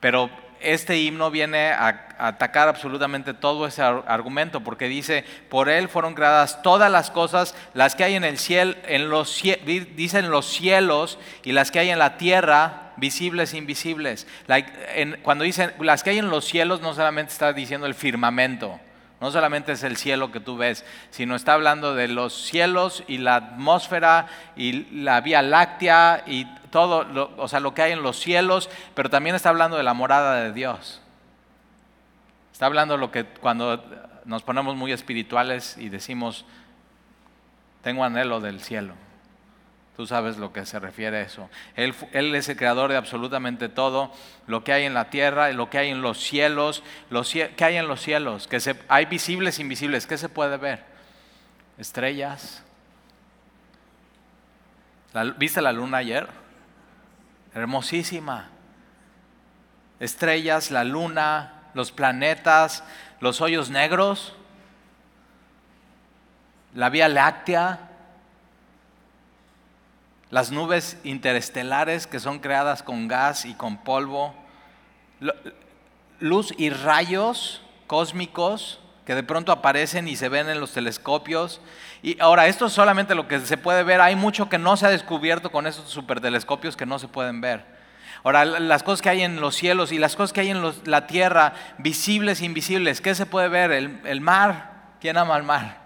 Pero 0.00 0.30
este 0.60 0.98
himno 0.98 1.30
viene 1.30 1.70
a, 1.70 2.06
atacar 2.18 2.68
absolutamente 2.68 3.34
todo 3.34 3.66
ese 3.66 3.82
argumento, 3.82 4.60
porque 4.60 4.88
dice, 4.88 5.24
por 5.48 5.68
él 5.68 5.88
fueron 5.88 6.14
creadas 6.14 6.62
todas 6.62 6.90
las 6.90 7.10
cosas, 7.10 7.54
las 7.72 7.94
que 7.94 8.04
hay 8.04 8.14
en 8.14 8.24
el 8.24 8.38
cielo, 8.38 8.74
en 8.86 9.08
los, 9.08 9.42
dicen 9.64 10.30
los 10.30 10.46
cielos 10.46 11.18
y 11.42 11.52
las 11.52 11.70
que 11.70 11.78
hay 11.78 11.90
en 11.90 11.98
la 11.98 12.18
tierra, 12.18 12.92
visibles 12.96 13.54
e 13.54 13.56
invisibles. 13.56 14.26
cuando 15.22 15.44
dicen 15.44 15.72
las 15.80 16.02
que 16.02 16.10
hay 16.10 16.18
en 16.18 16.30
los 16.30 16.44
cielos, 16.44 16.80
no 16.80 16.94
solamente 16.94 17.32
está 17.32 17.52
diciendo 17.52 17.86
el 17.86 17.94
firmamento, 17.94 18.78
no 19.20 19.30
solamente 19.30 19.72
es 19.72 19.82
el 19.82 19.96
cielo 19.96 20.32
que 20.32 20.40
tú 20.40 20.56
ves, 20.56 20.84
sino 21.10 21.36
está 21.36 21.54
hablando 21.54 21.94
de 21.94 22.08
los 22.08 22.34
cielos 22.34 23.04
y 23.06 23.18
la 23.18 23.36
atmósfera 23.36 24.26
y 24.56 24.86
la 25.02 25.20
Vía 25.20 25.42
Láctea 25.42 26.24
y 26.26 26.46
todo, 26.70 27.34
o 27.36 27.48
sea, 27.48 27.60
lo 27.60 27.74
que 27.74 27.82
hay 27.82 27.92
en 27.92 28.02
los 28.02 28.18
cielos, 28.18 28.70
pero 28.94 29.10
también 29.10 29.36
está 29.36 29.48
hablando 29.48 29.76
de 29.76 29.82
la 29.82 29.94
morada 29.94 30.42
de 30.42 30.52
Dios. 30.52 31.00
Está 32.52 32.66
hablando 32.66 32.96
lo 32.96 33.10
que 33.10 33.24
cuando 33.24 33.82
nos 34.24 34.42
ponemos 34.42 34.76
muy 34.76 34.92
espirituales 34.92 35.76
y 35.78 35.88
decimos, 35.88 36.44
tengo 37.82 38.04
anhelo 38.04 38.40
del 38.40 38.60
cielo. 38.60 38.94
Tú 39.96 40.06
sabes 40.06 40.38
lo 40.38 40.52
que 40.52 40.64
se 40.64 40.78
refiere 40.78 41.18
a 41.18 41.22
eso. 41.22 41.50
Él, 41.74 41.94
es 42.12 42.48
el 42.48 42.56
creador 42.56 42.90
de 42.90 42.96
absolutamente 42.96 43.68
todo, 43.68 44.12
lo 44.46 44.64
que 44.64 44.72
hay 44.72 44.84
en 44.84 44.94
la 44.94 45.10
tierra, 45.10 45.50
lo 45.52 45.68
que 45.68 45.78
hay 45.78 45.90
en 45.90 46.00
los 46.00 46.18
cielos, 46.18 46.82
los, 47.10 47.30
¿qué 47.32 47.64
hay 47.64 47.76
en 47.76 47.88
los 47.88 48.00
cielos? 48.00 48.46
Que 48.46 48.58
hay 48.88 49.04
visibles 49.06 49.58
e 49.58 49.62
invisibles, 49.62 50.06
¿qué 50.06 50.16
se 50.16 50.28
puede 50.28 50.56
ver? 50.56 50.84
Estrellas. 51.76 52.62
¿Viste 55.36 55.60
la 55.60 55.72
luna 55.72 55.98
ayer? 55.98 56.39
Hermosísima. 57.54 58.48
Estrellas, 59.98 60.70
la 60.70 60.84
luna, 60.84 61.70
los 61.74 61.92
planetas, 61.92 62.84
los 63.20 63.40
hoyos 63.40 63.70
negros, 63.70 64.34
la 66.74 66.88
Vía 66.88 67.08
Láctea 67.08 67.90
las 70.30 70.52
nubes 70.52 70.96
interestelares 71.02 72.06
que 72.06 72.20
son 72.20 72.38
creadas 72.38 72.82
con 72.82 73.08
gas 73.08 73.44
y 73.44 73.54
con 73.54 73.78
polvo, 73.78 74.34
luz 76.20 76.54
y 76.56 76.70
rayos 76.70 77.62
cósmicos 77.86 78.79
que 79.04 79.14
de 79.14 79.22
pronto 79.22 79.52
aparecen 79.52 80.08
y 80.08 80.16
se 80.16 80.28
ven 80.28 80.48
en 80.48 80.60
los 80.60 80.72
telescopios. 80.72 81.60
Y 82.02 82.20
ahora, 82.20 82.46
esto 82.46 82.66
es 82.66 82.72
solamente 82.72 83.14
lo 83.14 83.28
que 83.28 83.40
se 83.40 83.56
puede 83.56 83.82
ver. 83.82 84.00
Hay 84.00 84.16
mucho 84.16 84.48
que 84.48 84.58
no 84.58 84.76
se 84.76 84.86
ha 84.86 84.90
descubierto 84.90 85.50
con 85.50 85.66
esos 85.66 85.88
supertelescopios 85.88 86.76
que 86.76 86.86
no 86.86 86.98
se 86.98 87.08
pueden 87.08 87.40
ver. 87.40 87.64
Ahora, 88.22 88.44
las 88.44 88.82
cosas 88.82 89.00
que 89.00 89.08
hay 89.08 89.22
en 89.22 89.40
los 89.40 89.54
cielos 89.56 89.92
y 89.92 89.98
las 89.98 90.14
cosas 90.14 90.32
que 90.32 90.40
hay 90.40 90.50
en 90.50 90.62
la 90.84 91.06
tierra, 91.06 91.54
visibles 91.78 92.40
e 92.40 92.44
invisibles, 92.44 93.00
¿qué 93.00 93.14
se 93.14 93.26
puede 93.26 93.48
ver? 93.48 93.72
El, 93.72 94.00
el 94.04 94.20
mar. 94.20 94.70
¿Quién 95.00 95.16
ama 95.16 95.36
el 95.36 95.42
mar? 95.42 95.78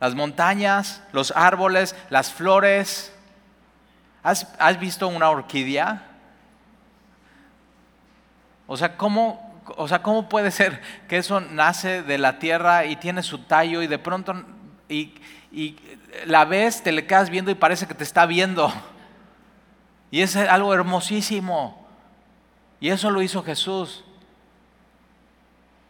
Las 0.00 0.14
montañas, 0.14 1.02
los 1.12 1.32
árboles, 1.36 1.94
las 2.08 2.32
flores. 2.32 3.14
¿Has, 4.22 4.46
has 4.58 4.80
visto 4.80 5.06
una 5.08 5.28
orquídea? 5.28 6.06
O 8.66 8.76
sea, 8.76 8.96
¿cómo, 8.96 9.49
o 9.76 9.88
sea, 9.88 10.02
¿cómo 10.02 10.28
puede 10.28 10.50
ser 10.50 10.80
que 11.08 11.16
eso 11.18 11.40
nace 11.40 12.02
de 12.02 12.18
la 12.18 12.38
tierra 12.38 12.84
y 12.86 12.96
tiene 12.96 13.22
su 13.22 13.38
tallo 13.38 13.82
y 13.82 13.86
de 13.86 13.98
pronto 13.98 14.34
y, 14.88 15.14
la 16.26 16.44
ves, 16.44 16.82
te 16.82 16.92
le 16.92 17.06
quedas 17.06 17.30
viendo 17.30 17.50
y 17.50 17.54
parece 17.54 17.86
que 17.86 17.94
te 17.94 18.04
está 18.04 18.26
viendo? 18.26 18.72
Y 20.10 20.22
es 20.22 20.36
algo 20.36 20.74
hermosísimo. 20.74 21.86
Y 22.80 22.88
eso 22.88 23.10
lo 23.10 23.22
hizo 23.22 23.42
Jesús. 23.42 24.04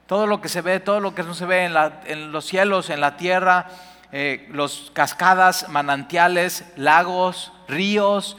Todo 0.07 0.27
lo 0.27 0.41
que 0.41 0.49
se 0.49 0.61
ve, 0.61 0.81
todo 0.81 1.01
lo 1.01 1.15
que 1.15 1.23
no 1.23 1.35
se 1.35 1.47
ve 1.47 1.65
en, 1.65 2.33
los 2.33 2.45
cielos, 2.45 2.91
en 2.91 3.01
la 3.01 3.17
tierra, 3.17 3.69
eh, 4.13 4.49
los 4.51 4.91
cascadas, 4.93 5.69
manantiales, 5.69 6.65
lagos, 6.77 7.53
ríos, 7.69 8.37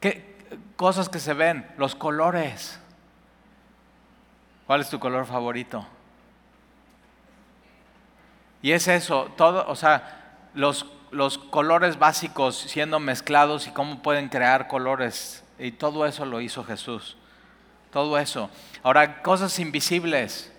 ¿qué, 0.00 0.36
cosas 0.76 1.08
que 1.08 1.18
se 1.18 1.34
ven, 1.34 1.66
los 1.78 1.94
colores. 1.94 2.78
¿Cuál 4.66 4.80
es 4.80 4.90
tu 4.90 4.98
color 4.98 5.26
favorito? 5.26 5.86
Y 8.62 8.72
es 8.72 8.88
eso, 8.88 9.30
todo, 9.36 9.64
o 9.68 9.76
sea, 9.76 10.38
los, 10.54 10.86
los 11.12 11.38
colores 11.38 11.98
básicos 11.98 12.56
siendo 12.56 12.98
mezclados 12.98 13.68
y 13.68 13.70
cómo 13.70 14.02
pueden 14.02 14.28
crear 14.28 14.66
colores. 14.66 15.44
Y 15.58 15.72
todo 15.72 16.04
eso 16.04 16.24
lo 16.26 16.40
hizo 16.40 16.64
Jesús. 16.64 17.16
Todo 17.92 18.18
eso. 18.18 18.50
Ahora, 18.82 19.22
cosas 19.22 19.58
invisibles. 19.58 20.52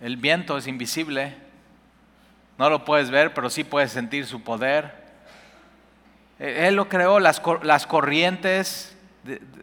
El 0.00 0.16
viento 0.16 0.58
es 0.58 0.66
invisible. 0.66 1.36
No 2.58 2.68
lo 2.68 2.84
puedes 2.84 3.10
ver, 3.10 3.32
pero 3.32 3.48
sí 3.48 3.64
puedes 3.64 3.92
sentir 3.92 4.26
su 4.26 4.42
poder. 4.42 5.06
E, 6.38 6.66
él 6.66 6.74
lo 6.74 6.88
creó, 6.88 7.20
las, 7.20 7.40
las 7.62 7.86
corrientes 7.86 8.95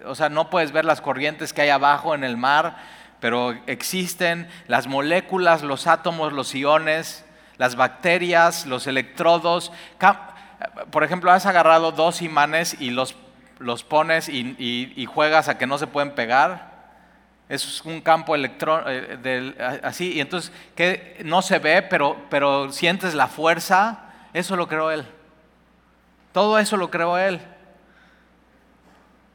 o 0.05 0.15
sea, 0.15 0.29
no 0.29 0.49
puedes 0.49 0.71
ver 0.71 0.85
las 0.85 1.01
corrientes 1.01 1.53
que 1.53 1.61
hay 1.61 1.69
abajo 1.69 2.15
en 2.15 2.23
el 2.23 2.37
mar, 2.37 2.77
pero 3.19 3.57
existen 3.67 4.49
las 4.67 4.87
moléculas, 4.87 5.63
los 5.63 5.87
átomos, 5.87 6.33
los 6.33 6.53
iones, 6.53 7.25
las 7.57 7.75
bacterias, 7.75 8.65
los 8.65 8.87
electrodos. 8.87 9.71
Por 10.91 11.03
ejemplo, 11.03 11.31
has 11.31 11.45
agarrado 11.45 11.91
dos 11.91 12.21
imanes 12.21 12.75
y 12.79 12.91
los, 12.91 13.15
los 13.59 13.83
pones 13.83 14.27
y, 14.29 15.05
juegas 15.05 15.47
a 15.47 15.57
que 15.57 15.67
no 15.67 15.77
se 15.77 15.87
pueden 15.87 16.11
pegar. 16.11 16.73
Es 17.49 17.83
un 17.85 18.01
campo 18.01 18.35
electrónico, 18.35 18.89
eh, 18.89 19.79
así, 19.83 20.13
y 20.13 20.21
entonces 20.21 20.51
que 20.75 21.21
no 21.23 21.41
se 21.41 21.59
ve, 21.59 21.81
pero, 21.81 22.17
pero 22.29 22.71
sientes 22.71 23.13
la 23.13 23.27
fuerza. 23.27 23.99
Eso 24.33 24.55
lo 24.55 24.67
creó 24.67 24.91
Él. 24.91 25.05
Todo 26.31 26.57
eso 26.57 26.77
lo 26.77 26.89
creó 26.89 27.17
Él 27.17 27.39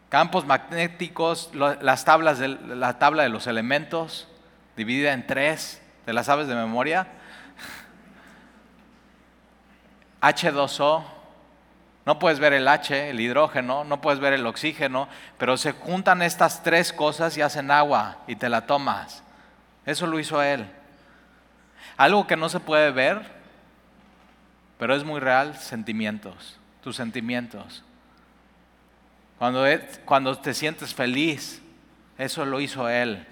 campos 0.09 0.47
magnéticos, 0.47 1.51
las 1.55 2.05
tablas 2.05 2.39
de, 2.39 2.49
la 2.49 2.99
tabla 2.99 3.23
de 3.23 3.29
los 3.29 3.47
elementos, 3.47 4.29
dividida 4.77 5.13
en 5.13 5.27
tres, 5.27 5.83
¿te 6.05 6.13
las 6.13 6.27
sabes 6.27 6.49
de 6.49 6.55
memoria? 6.55 7.09
H2O, 10.23 11.05
no 12.07 12.19
puedes 12.19 12.39
ver 12.39 12.55
el 12.55 12.67
H, 12.67 13.11
el 13.11 13.21
hidrógeno, 13.21 13.85
no 13.85 14.01
puedes 14.01 14.19
ver 14.19 14.33
el 14.33 14.47
oxígeno, 14.47 15.09
pero 15.37 15.59
se 15.59 15.73
juntan 15.73 16.23
estas 16.23 16.63
tres 16.63 16.93
cosas 16.93 17.37
y 17.37 17.43
hacen 17.43 17.71
agua 17.71 18.19
y 18.27 18.37
te 18.37 18.49
la 18.49 18.67
tomas. 18.67 19.23
Eso 19.85 20.07
lo 20.07 20.19
hizo 20.19 20.43
él. 20.43 20.67
Algo 21.99 22.27
que 22.27 22.37
no 22.37 22.49
se 22.49 22.61
puede 22.61 22.91
ver, 22.93 23.21
pero 24.79 24.95
es 24.95 25.05
muy 25.05 25.21
real, 25.21 25.57
sentimientos, 25.57 26.59
tus 26.83 26.97
sentimientos. 26.97 27.85
Cuando, 29.39 29.65
cuando 30.05 30.37
te 30.39 30.53
sientes 30.53 30.95
feliz, 30.95 31.63
eso 32.19 32.45
lo 32.45 32.61
hizo 32.61 32.89
Él. 32.89 33.25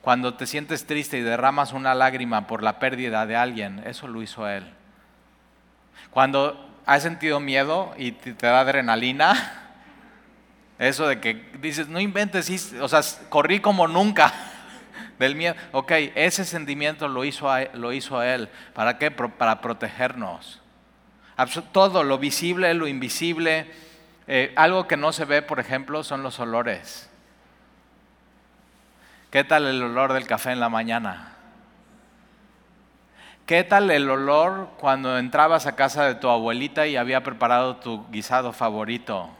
Cuando 0.00 0.34
te 0.34 0.46
sientes 0.46 0.84
triste 0.86 1.18
y 1.18 1.22
derramas 1.22 1.72
una 1.72 1.94
lágrima 1.94 2.48
por 2.48 2.64
la 2.64 2.80
pérdida 2.80 3.24
de 3.26 3.36
alguien, 3.36 3.80
eso 3.86 4.08
lo 4.08 4.20
hizo 4.20 4.48
Él. 4.48 4.64
Cuando 6.10 6.68
has 6.84 7.04
sentido 7.04 7.38
miedo 7.38 7.94
y 7.96 8.10
te, 8.10 8.34
da 8.34 8.60
adrenalina, 8.60 9.70
eso 10.80 11.06
de 11.06 11.20
que 11.20 11.34
dices, 11.60 11.86
no 11.86 12.00
inventes, 12.00 12.74
o 12.80 12.88
sea, 12.88 13.00
corrí 13.28 13.60
como 13.60 13.86
nunca 13.86 14.34
del 15.20 15.36
miedo. 15.36 15.54
Ok, 15.70 15.92
ese 16.16 16.44
sentimiento 16.44 17.06
lo 17.06 17.24
hizo, 17.24 17.48
lo 17.74 17.92
hizo 17.92 18.20
Él. 18.20 18.48
¿Para 18.74 18.98
qué? 18.98 19.12
Para 19.12 19.60
protegernos. 19.60 20.60
Todo, 21.70 22.02
lo 22.02 22.18
visible, 22.18 22.74
lo 22.74 22.88
invisible 22.88 23.70
eh, 24.26 24.52
algo 24.56 24.86
que 24.86 24.96
no 24.96 25.12
se 25.12 25.24
ve, 25.24 25.42
por 25.42 25.60
ejemplo, 25.60 26.04
son 26.04 26.22
los 26.22 26.38
olores. 26.38 27.10
¿Qué 29.30 29.44
tal 29.44 29.66
el 29.66 29.82
olor 29.82 30.12
del 30.12 30.26
café 30.26 30.52
en 30.52 30.60
la 30.60 30.68
mañana? 30.68 31.32
¿Qué 33.46 33.64
tal 33.64 33.90
el 33.90 34.08
olor 34.08 34.70
cuando 34.78 35.18
entrabas 35.18 35.66
a 35.66 35.74
casa 35.74 36.04
de 36.04 36.14
tu 36.14 36.28
abuelita 36.28 36.86
y 36.86 36.96
había 36.96 37.22
preparado 37.22 37.76
tu 37.76 38.06
guisado 38.10 38.52
favorito? 38.52 39.30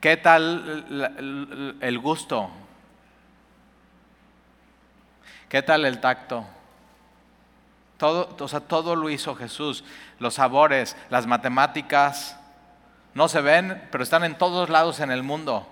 ¿Qué 0.00 0.16
tal 0.16 1.76
el 1.80 1.98
gusto? 1.98 2.50
¿Qué 5.48 5.62
tal 5.62 5.84
el 5.84 6.00
tacto? 6.00 6.46
Todo, 8.00 8.34
o 8.40 8.48
sea, 8.48 8.60
todo 8.60 8.96
lo 8.96 9.10
hizo 9.10 9.34
Jesús. 9.34 9.84
Los 10.18 10.34
sabores, 10.34 10.96
las 11.10 11.26
matemáticas, 11.26 12.38
no 13.12 13.28
se 13.28 13.42
ven, 13.42 13.86
pero 13.92 14.02
están 14.02 14.24
en 14.24 14.38
todos 14.38 14.70
lados 14.70 15.00
en 15.00 15.10
el 15.10 15.22
mundo. 15.22 15.68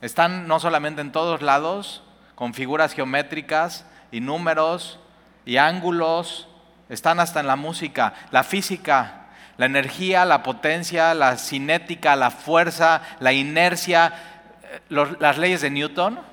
Están 0.00 0.48
no 0.48 0.58
solamente 0.58 1.02
en 1.02 1.12
todos 1.12 1.40
lados, 1.40 2.02
con 2.34 2.52
figuras 2.52 2.94
geométricas 2.94 3.86
y 4.10 4.18
números 4.18 4.98
y 5.46 5.58
ángulos, 5.58 6.48
están 6.88 7.20
hasta 7.20 7.38
en 7.38 7.46
la 7.46 7.54
música, 7.54 8.12
la 8.32 8.42
física, 8.42 9.26
la 9.56 9.66
energía, 9.66 10.24
la 10.24 10.42
potencia, 10.42 11.14
la 11.14 11.36
cinética, 11.36 12.16
la 12.16 12.32
fuerza, 12.32 13.02
la 13.20 13.32
inercia, 13.32 14.12
eh, 14.90 15.16
las 15.20 15.38
leyes 15.38 15.60
de 15.60 15.70
Newton 15.70 16.31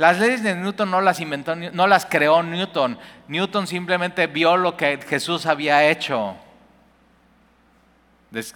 las 0.00 0.18
leyes 0.18 0.42
de 0.42 0.54
Newton 0.54 0.90
no 0.90 1.02
las 1.02 1.20
inventó, 1.20 1.54
no 1.54 1.86
las 1.86 2.06
creó 2.06 2.42
Newton. 2.42 2.98
Newton 3.28 3.66
simplemente 3.66 4.26
vio 4.28 4.56
lo 4.56 4.74
que 4.74 4.98
Jesús 5.06 5.44
había 5.44 5.90
hecho. 5.90 6.36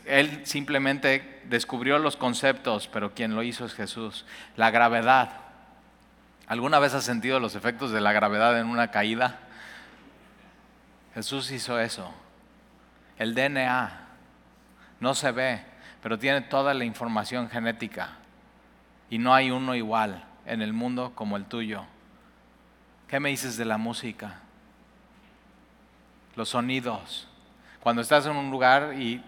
Él 0.07 0.41
simplemente 0.47 1.43
descubrió 1.45 1.99
los 1.99 2.17
conceptos, 2.17 2.89
pero 2.89 3.13
quien 3.13 3.35
lo 3.35 3.43
hizo 3.43 3.67
es 3.67 3.75
Jesús. 3.75 4.25
La 4.57 4.71
gravedad. 4.71 5.33
¿Alguna 6.47 6.79
vez 6.79 6.95
has 6.95 7.05
sentido 7.05 7.39
los 7.41 7.57
efectos 7.57 7.91
de 7.91 8.01
la 8.01 8.15
gravedad 8.15 8.59
en 8.59 8.69
una 8.69 8.91
caída? 8.91 9.41
Jesús 11.13 11.51
hizo 11.51 11.79
eso. 11.79 12.11
El 13.19 13.35
DNA 13.35 14.07
no 14.99 15.15
se 15.15 15.31
ve, 15.31 15.63
pero 16.03 16.19
tiene 16.19 16.41
toda 16.41 16.73
la 16.73 16.87
información 16.87 17.51
genética 17.51 18.13
y 19.11 19.19
no 19.19 19.35
hay 19.35 19.51
uno 19.51 19.75
igual 19.75 20.25
en 20.47 20.63
el 20.63 20.73
mundo 20.73 21.13
como 21.15 21.37
el 21.37 21.45
tuyo. 21.45 21.85
¿Qué 23.09 23.21
me 23.21 23.31
dices 23.31 23.57
de 23.57 23.65
la 23.65 23.79
música? 23.79 24.41
Los 26.37 26.51
sonidos. 26.51 27.29
Cuando 27.81 28.03
estás 28.03 28.27
en 28.27 28.37
un 28.37 28.51
lugar 28.51 28.95
y, 28.95 29.23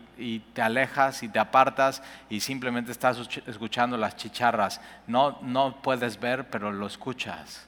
te 0.54 0.62
alejas 0.62 1.22
y 1.22 1.28
te 1.28 1.38
apartas 1.38 2.02
y 2.30 2.40
simplemente 2.40 2.90
estás 2.90 3.18
escuchando 3.46 3.98
las 3.98 4.16
chicharras, 4.16 4.80
no, 5.06 5.38
no 5.42 5.82
puedes 5.82 6.18
ver, 6.18 6.48
pero 6.48 6.72
lo 6.72 6.86
escuchas. 6.86 7.66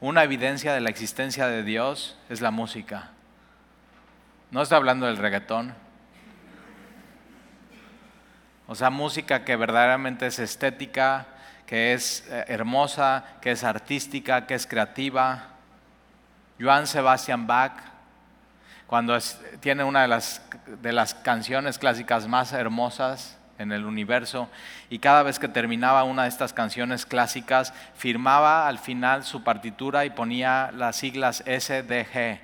Una 0.00 0.24
evidencia 0.24 0.72
de 0.72 0.80
la 0.80 0.88
existencia 0.88 1.48
de 1.48 1.62
Dios 1.62 2.16
es 2.30 2.40
la 2.40 2.50
música. 2.50 3.10
No 4.50 4.62
estoy 4.62 4.76
hablando 4.76 5.06
del 5.06 5.18
reggaetón, 5.18 5.74
o 8.66 8.74
sea, 8.74 8.90
música 8.90 9.44
que 9.44 9.56
verdaderamente 9.56 10.26
es 10.26 10.38
estética, 10.38 11.26
que 11.66 11.94
es 11.94 12.26
eh, 12.28 12.44
hermosa, 12.48 13.24
que 13.40 13.52
es 13.52 13.64
artística, 13.64 14.46
que 14.46 14.54
es 14.54 14.66
creativa. 14.66 15.48
Joan 16.60 16.86
Sebastian 16.86 17.46
Bach, 17.46 17.72
cuando 18.86 19.18
tiene 19.60 19.84
una 19.84 20.02
de 20.02 20.08
las, 20.08 20.42
de 20.82 20.92
las 20.92 21.14
canciones 21.14 21.78
clásicas 21.78 22.28
más 22.28 22.52
hermosas 22.52 23.38
en 23.58 23.72
el 23.72 23.84
universo 23.84 24.48
y 24.90 24.98
cada 24.98 25.22
vez 25.22 25.38
que 25.38 25.48
terminaba 25.48 26.04
una 26.04 26.24
de 26.24 26.28
estas 26.28 26.52
canciones 26.52 27.06
clásicas 27.06 27.72
firmaba 27.94 28.68
al 28.68 28.78
final 28.78 29.24
su 29.24 29.42
partitura 29.42 30.04
y 30.04 30.10
ponía 30.10 30.70
las 30.74 30.96
siglas 30.96 31.42
SDG. 31.46 32.40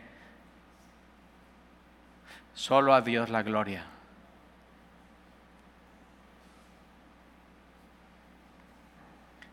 Solo 2.55 2.95
a 2.95 3.03
Dios 3.03 3.29
la 3.29 3.43
gloria. 3.43 3.85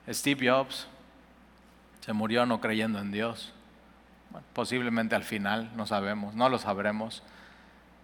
Steve 0.09 0.47
Jobs 0.47 0.87
se 2.01 2.13
murió 2.13 2.45
no 2.45 2.61
creyendo 2.61 2.99
en 2.99 3.11
Dios. 3.11 3.51
posiblemente 4.53 5.15
al 5.15 5.23
final, 5.23 5.71
no 5.75 5.87
sabemos, 5.87 6.35
no 6.35 6.49
lo 6.49 6.59
sabremos, 6.59 7.23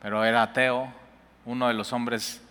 pero 0.01 0.23
era 0.23 0.41
ateo, 0.41 0.91
uno 1.45 1.67
de 1.67 1.73
los 1.73 1.93
hombres, 1.93 2.41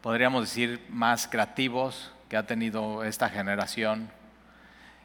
podríamos 0.00 0.42
decir, 0.42 0.84
más 0.88 1.26
creativos 1.26 2.12
que 2.28 2.36
ha 2.36 2.46
tenido 2.46 3.04
esta 3.04 3.28
generación. 3.28 4.08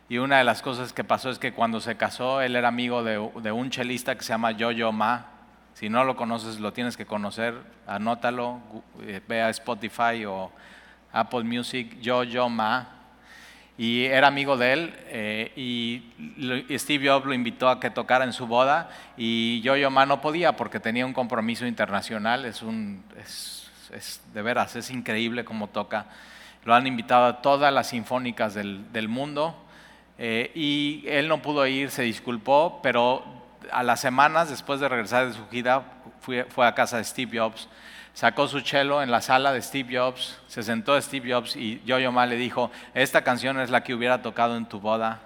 Y 0.07 0.19
una 0.19 0.37
de 0.37 0.43
las 0.43 0.61
cosas 0.61 0.93
que 0.93 1.03
pasó 1.03 1.31
es 1.31 1.39
que 1.39 1.53
cuando 1.53 1.81
se 1.81 1.97
casó, 1.97 2.41
él 2.41 2.55
era 2.55 2.67
amigo 2.67 3.03
de, 3.03 3.17
un 3.51 3.69
chelista 3.71 4.15
que 4.15 4.23
se 4.23 4.29
llama 4.29 4.51
Yo-Yo 4.51 4.91
Ma. 4.91 5.25
Si 5.73 5.89
no 5.89 6.03
lo 6.03 6.15
conoces, 6.15 6.59
lo 6.59 6.71
tienes 6.71 6.95
que 6.95 7.05
conocer, 7.05 7.55
anótalo, 7.87 8.59
eh, 9.01 9.21
ve 9.27 9.41
a 9.41 9.49
Spotify 9.49 10.23
o 10.25 10.51
Apple 11.11 11.43
Music, 11.43 11.99
Yo-Yo 11.99 12.47
Ma 12.47 13.02
y 13.77 14.05
era 14.05 14.27
amigo 14.27 14.55
de 14.55 14.73
él 14.73 14.93
eh, 15.07 15.51
y 15.55 16.77
Steve 16.77 17.09
Jobs 17.09 17.25
lo 17.25 17.33
invitó 17.33 17.69
a 17.69 17.79
que 17.79 17.89
tocara 17.89 18.23
en 18.23 18.33
su 18.33 18.45
boda 18.45 18.89
y 19.17 19.61
Yo-Yo 19.61 19.89
Ma 19.89 20.05
no 20.05 20.21
podía 20.21 20.55
porque 20.55 20.79
tenía 20.79 21.05
un 21.05 21.13
compromiso 21.13 21.65
internacional, 21.65 22.45
es, 22.45 22.61
un, 22.61 23.03
es, 23.19 24.21
de 24.33 24.41
veras, 24.41 24.75
es 24.75 24.91
increíble 24.91 25.43
cómo 25.43 25.69
toca. 25.69 26.05
Lo 26.65 26.75
han 26.75 26.85
invitado 26.87 27.25
a 27.25 27.41
todas 27.41 27.73
las 27.73 27.89
sinfónicas 27.89 28.53
del, 28.53 28.91
del 28.93 29.07
mundo 29.09 29.55
eh, 30.19 30.51
y 30.53 31.03
él 31.07 31.27
no 31.27 31.41
pudo 31.41 31.65
ir, 31.65 31.89
se 31.89 32.03
disculpó, 32.03 32.79
pero 32.83 33.23
a 33.71 33.81
las 33.81 33.99
semanas 33.99 34.49
después 34.49 34.79
de 34.79 34.87
regresar 34.87 35.27
de 35.27 35.33
su 35.33 35.47
gira 35.49 35.83
fue, 36.21 36.45
fue 36.45 36.67
a 36.67 36.75
casa 36.75 36.97
de 36.97 37.03
Steve 37.03 37.39
Jobs 37.39 37.67
sacó 38.13 38.47
su 38.47 38.61
cello 38.61 39.01
en 39.01 39.11
la 39.11 39.21
sala 39.21 39.51
de 39.51 39.61
Steve 39.61 39.97
Jobs, 39.97 40.39
se 40.47 40.63
sentó 40.63 40.99
Steve 41.01 41.33
Jobs 41.33 41.55
y 41.55 41.81
Yo-Yo 41.85 42.11
Ma 42.11 42.25
le 42.25 42.35
dijo, 42.35 42.71
esta 42.93 43.23
canción 43.23 43.59
es 43.59 43.69
la 43.69 43.83
que 43.83 43.93
hubiera 43.93 44.21
tocado 44.21 44.55
en 44.55 44.65
tu 44.65 44.79
boda. 44.79 45.19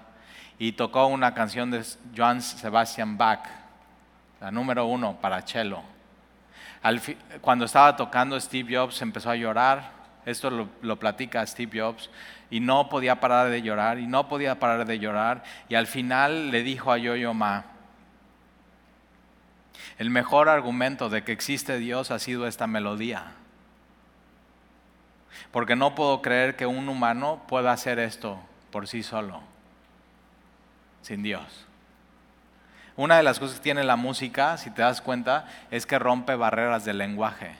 Y 0.58 0.72
tocó 0.72 1.06
una 1.06 1.34
canción 1.34 1.70
de 1.70 1.84
Johann 2.16 2.42
Sebastian 2.42 3.16
Bach, 3.16 3.46
la 4.40 4.50
número 4.50 4.86
uno 4.86 5.16
para 5.20 5.42
cello. 5.42 5.82
cuando 7.40 7.64
estaba 7.64 7.96
tocando 7.96 8.40
Steve 8.40 8.76
Jobs 8.76 9.00
empezó 9.02 9.30
a 9.30 9.36
llorar, 9.36 9.92
esto 10.26 10.50
lo, 10.50 10.68
lo, 10.82 10.98
platica 10.98 11.46
Steve 11.46 11.80
Jobs, 11.80 12.10
y 12.50 12.58
no 12.58 12.88
podía 12.88 13.20
parar 13.20 13.50
de 13.50 13.62
llorar, 13.62 14.00
y 14.00 14.06
no 14.06 14.28
podía 14.28 14.58
parar 14.58 14.84
de 14.84 14.98
llorar, 14.98 15.44
y 15.68 15.76
al 15.76 15.86
final 15.86 16.50
le 16.50 16.64
dijo 16.64 16.90
a 16.90 16.98
Yo-Yo 16.98 17.34
Ma, 17.34 17.77
el 19.98 20.10
mejor 20.10 20.48
argumento 20.48 21.08
de 21.08 21.24
que 21.24 21.32
existe 21.32 21.78
Dios 21.78 22.10
ha 22.12 22.20
sido 22.20 22.46
esta 22.46 22.66
melodía. 22.68 23.32
Porque 25.50 25.76
no 25.76 25.94
puedo 25.94 26.22
creer 26.22 26.56
que 26.56 26.66
un 26.66 26.88
humano 26.88 27.42
pueda 27.48 27.72
hacer 27.72 27.98
esto 27.98 28.38
por 28.70 28.86
sí 28.86 29.02
solo, 29.02 29.40
sin 31.02 31.22
Dios. 31.22 31.66
Una 32.96 33.16
de 33.16 33.22
las 33.22 33.38
cosas 33.38 33.58
que 33.58 33.64
tiene 33.64 33.84
la 33.84 33.96
música, 33.96 34.56
si 34.56 34.70
te 34.70 34.82
das 34.82 35.00
cuenta, 35.00 35.46
es 35.70 35.84
que 35.84 35.98
rompe 35.98 36.36
barreras 36.36 36.84
del 36.84 36.98
lenguaje. 36.98 37.56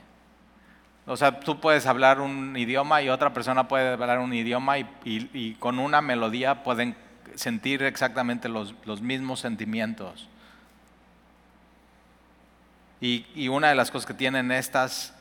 O 1.06 1.16
sea, 1.16 1.40
tú 1.40 1.58
puedes 1.58 1.86
hablar 1.86 2.20
un 2.20 2.56
idioma 2.56 3.02
y 3.02 3.08
otra 3.08 3.32
persona 3.32 3.66
puede 3.66 3.92
hablar 3.92 4.18
un 4.18 4.34
idioma 4.34 4.78
y, 4.78 5.56
con 5.58 5.78
una 5.78 6.02
melodía 6.02 6.62
pueden 6.62 6.96
sentir 7.34 7.82
exactamente 7.82 8.48
los 8.48 9.00
mismos 9.00 9.40
sentimientos. 9.40 10.28
Y, 13.00 13.48
una 13.48 13.68
de 13.68 13.74
las 13.74 13.90
cosas 13.90 14.06
que 14.06 14.14
tienen 14.14 14.50
estas 14.50 15.14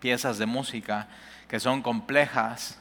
piezas 0.00 0.38
de 0.38 0.46
música, 0.46 1.08
que 1.48 1.58
son 1.58 1.82
complejas 1.82 2.78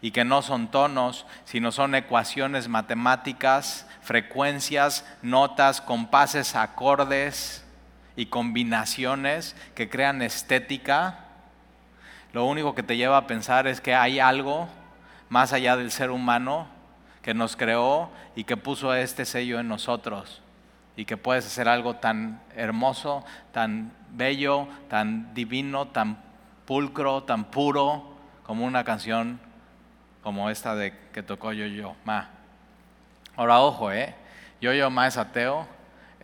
y 0.00 0.12
que 0.12 0.24
no 0.24 0.42
son 0.42 0.70
tonos, 0.70 1.26
sino 1.44 1.72
son 1.72 1.94
ecuaciones 1.94 2.68
matemáticas, 2.68 3.86
frecuencias, 4.02 5.04
notas, 5.22 5.80
compases, 5.80 6.54
acordes 6.54 7.64
y 8.14 8.26
combinaciones 8.26 9.56
que 9.74 9.88
crean 9.88 10.22
estética, 10.22 11.24
lo 12.32 12.44
único 12.44 12.74
que 12.74 12.82
te 12.82 12.96
lleva 12.96 13.16
a 13.16 13.26
pensar 13.26 13.66
es 13.66 13.80
que 13.80 13.94
hay 13.94 14.20
algo 14.20 14.68
más 15.28 15.52
allá 15.52 15.76
del 15.76 15.90
ser 15.90 16.10
humano 16.10 16.68
que 17.22 17.34
nos 17.34 17.56
creó 17.56 18.10
y 18.36 18.44
que 18.44 18.56
puso 18.56 18.94
este 18.94 19.24
sello 19.24 19.58
en 19.58 19.68
nosotros 19.68 20.42
y 20.96 21.04
que 21.04 21.16
puedes 21.16 21.46
hacer 21.46 21.68
algo 21.68 21.96
tan 21.96 22.40
hermoso, 22.56 23.24
tan 23.52 23.92
bello, 24.10 24.66
tan 24.88 25.34
divino, 25.34 25.88
tan 25.88 26.18
pulcro, 26.64 27.22
tan 27.24 27.44
puro 27.44 28.16
como 28.44 28.64
una 28.64 28.82
canción 28.82 29.38
como 30.22 30.48
esta 30.50 30.74
de 30.74 30.94
que 31.12 31.22
tocó 31.22 31.52
Yo-Yo 31.52 31.94
Ma. 32.04 32.30
Ahora 33.36 33.60
ojo, 33.60 33.92
¿eh? 33.92 34.14
Yo-Yo 34.60 34.90
Ma 34.90 35.06
es 35.06 35.18
ateo, 35.18 35.68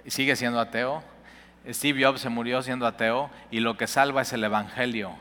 sigue 0.07 0.35
siendo 0.37 0.59
ateo. 0.59 1.03
Steve 1.69 2.05
Jobs 2.05 2.21
se 2.21 2.29
murió 2.29 2.63
siendo 2.63 2.87
ateo 2.87 3.31
y 3.51 3.61
lo 3.61 3.77
que 3.77 3.87
salva 3.87 4.23
es 4.23 4.33
el 4.33 4.43
Evangelio. 4.43 5.13